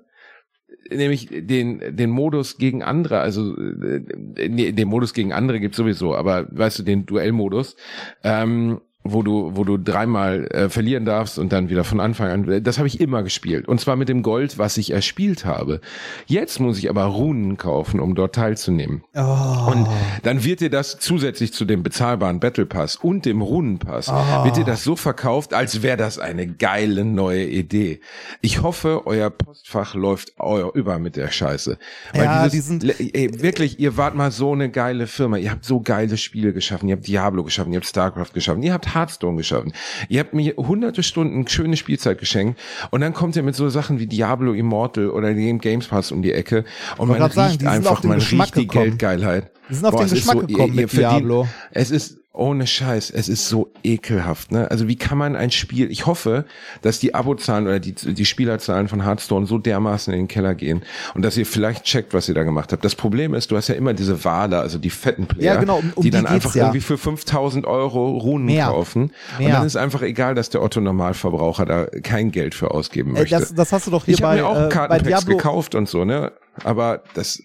[0.91, 6.15] nämlich den den Modus gegen andere, also äh, nee, den Modus gegen andere gibt's sowieso,
[6.15, 7.77] aber weißt du den Duellmodus,
[8.25, 8.81] ähm,
[9.13, 12.79] wo du wo du dreimal äh, verlieren darfst und dann wieder von Anfang an, das
[12.79, 15.81] habe ich immer gespielt und zwar mit dem Gold, was ich erspielt habe.
[16.27, 19.03] Jetzt muss ich aber Runen kaufen, um dort teilzunehmen.
[19.15, 19.71] Oh.
[19.73, 19.87] Und
[20.23, 24.45] dann wird dir das zusätzlich zu dem bezahlbaren Battle Pass und dem Runenpass, Ah.
[24.45, 28.01] wird dir das so verkauft, als wäre das eine geile neue Idee.
[28.41, 31.79] Ich hoffe, euer Postfach läuft eu- über mit der Scheiße.
[32.13, 35.37] Weil Ja, dieses, die sind- ey, wirklich, ihr wart mal so eine geile Firma.
[35.37, 36.89] Ihr habt so geile Spiele geschaffen.
[36.89, 39.73] Ihr habt Diablo geschaffen, ihr habt StarCraft geschaffen, ihr habt Hearthstone geschaffen.
[40.09, 42.59] Ihr habt mir hunderte Stunden schöne Spielzeit geschenkt
[42.91, 46.23] und dann kommt ihr mit so Sachen wie Diablo Immortal oder dem Games Pass um
[46.23, 46.65] die Ecke
[46.97, 48.85] und man sagen, riecht auf einfach, den man Geschmack riecht die gekommen.
[48.99, 49.51] Geldgeilheit.
[49.71, 51.49] Die sind auf den es ist Geschmack gekommen mit verdient- Diablo.
[51.71, 54.53] Es ist ohne Scheiß, es ist so ekelhaft.
[54.53, 54.71] Ne?
[54.71, 55.91] Also wie kann man ein Spiel?
[55.91, 56.45] Ich hoffe,
[56.83, 60.83] dass die Abozahlen oder die, die Spielerzahlen von Hearthstone so dermaßen in den Keller gehen
[61.15, 62.85] und dass ihr vielleicht checkt, was ihr da gemacht habt.
[62.85, 65.79] Das Problem ist, du hast ja immer diese Wale, also die fetten Player, Ja, genau,
[65.79, 66.65] um- um die die dann einfach ja.
[66.65, 68.67] irgendwie für 5000 Euro Runen Mehr.
[68.67, 69.11] kaufen.
[69.39, 69.57] Und Mehr.
[69.57, 73.37] dann ist einfach egal, dass der Otto Normalverbraucher da kein Geld für ausgeben Äh, möchte.
[73.37, 75.89] das, das hast du doch hier ich bei, habe mir auch äh, Kartenpacks gekauft und
[75.89, 76.31] so, ne?
[76.63, 77.43] Aber das,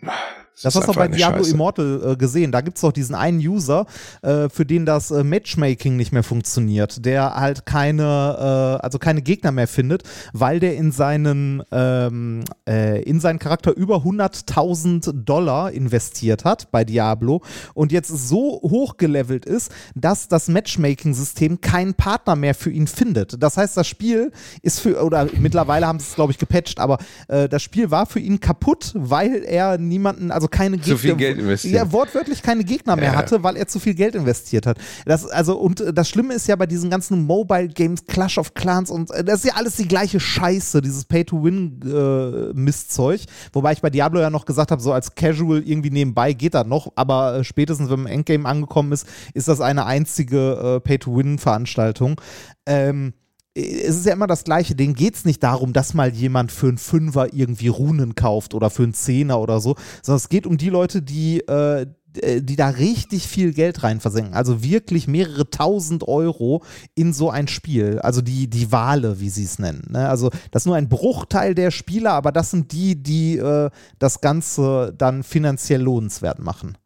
[0.61, 1.51] Das, hast du bei Diablo Scheiße.
[1.51, 2.51] Immortal äh, gesehen.
[2.51, 3.85] Da gibt es doch diesen einen User,
[4.21, 9.21] äh, für den das äh, Matchmaking nicht mehr funktioniert, der halt keine, äh, also keine
[9.21, 15.71] Gegner mehr findet, weil der in seinen, ähm, äh, in seinen Charakter über 100.000 Dollar
[15.71, 17.41] investiert hat bei Diablo
[17.73, 23.41] und jetzt so hochgelevelt ist, dass das Matchmaking-System keinen Partner mehr für ihn findet.
[23.41, 24.31] Das heißt, das Spiel
[24.61, 28.05] ist für, oder mittlerweile haben sie es, glaube ich, gepatcht, aber äh, das Spiel war
[28.05, 30.95] für ihn kaputt, weil er niemanden, also keine Gegner.
[30.95, 31.73] Zu viel Geld investiert.
[31.73, 33.17] Ja, wortwörtlich keine Gegner mehr ja.
[33.17, 34.77] hatte, weil er zu viel Geld investiert hat.
[35.05, 38.89] Das, also, und das Schlimme ist ja bei diesen ganzen Mobile Games, Clash of Clans
[38.89, 43.21] und äh, das ist ja alles die gleiche Scheiße, dieses Pay-to-Win-Mistzeug.
[43.21, 46.53] Äh, Wobei ich bei Diablo ja noch gesagt habe, so als Casual irgendwie nebenbei geht
[46.53, 50.77] das noch, aber äh, spätestens, wenn man im Endgame angekommen ist, ist das eine einzige
[50.77, 52.19] äh, Pay-to-Win-Veranstaltung.
[52.65, 53.13] Ähm,
[53.55, 54.75] es ist ja immer das Gleiche.
[54.75, 58.69] Denen geht es nicht darum, dass mal jemand für einen Fünfer irgendwie Runen kauft oder
[58.69, 61.85] für einen Zehner oder so, sondern es geht um die Leute, die, äh,
[62.15, 64.33] die da richtig viel Geld rein versenken.
[64.33, 66.63] Also wirklich mehrere tausend Euro
[66.95, 67.99] in so ein Spiel.
[67.99, 69.87] Also die, die Wale, wie sie es nennen.
[69.89, 70.07] Ne?
[70.07, 73.69] Also das ist nur ein Bruchteil der Spieler, aber das sind die, die äh,
[73.99, 76.77] das Ganze dann finanziell lohnenswert machen.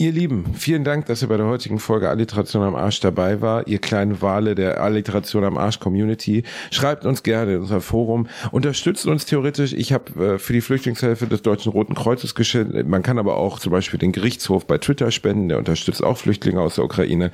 [0.00, 3.66] Ihr Lieben, vielen Dank, dass ihr bei der heutigen Folge Alliteration am Arsch dabei war.
[3.66, 6.44] Ihr kleinen Wale der Alliteration am Arsch Community.
[6.70, 8.28] Schreibt uns gerne in unser Forum.
[8.52, 9.72] Unterstützt uns theoretisch.
[9.72, 12.86] Ich habe äh, für die Flüchtlingshilfe des Deutschen Roten Kreuzes geschenkt.
[12.86, 15.48] Man kann aber auch zum Beispiel den Gerichtshof bei Twitter spenden.
[15.48, 17.32] Der unterstützt auch Flüchtlinge aus der Ukraine.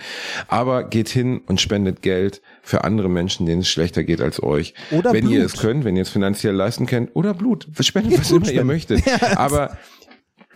[0.48, 4.72] Aber geht hin und spendet Geld für andere Menschen, denen es schlechter geht als euch.
[4.90, 5.34] Oder wenn Blut.
[5.34, 7.14] ihr es könnt, wenn ihr es finanziell leisten könnt.
[7.14, 7.68] Oder Blut.
[7.80, 9.02] Spendet, was immer ihr möchtet.
[9.36, 9.76] Aber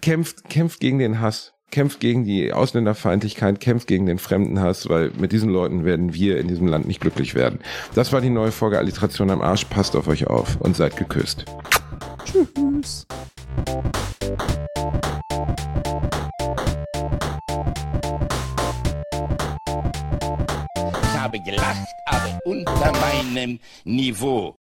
[0.01, 5.33] kämpft, kämpft gegen den Hass kämpft gegen die Ausländerfeindlichkeit, kämpft gegen den Fremdenhass, weil mit
[5.33, 7.61] diesen Leuten werden wir in diesem Land nicht glücklich werden.
[7.95, 9.65] Das war die neue Folge Alliteration am Arsch.
[9.67, 11.45] Passt auf euch auf und seid geküsst.
[12.25, 13.07] Tschüss.
[21.03, 24.57] Ich habe gelacht, aber unter meinem Niveau.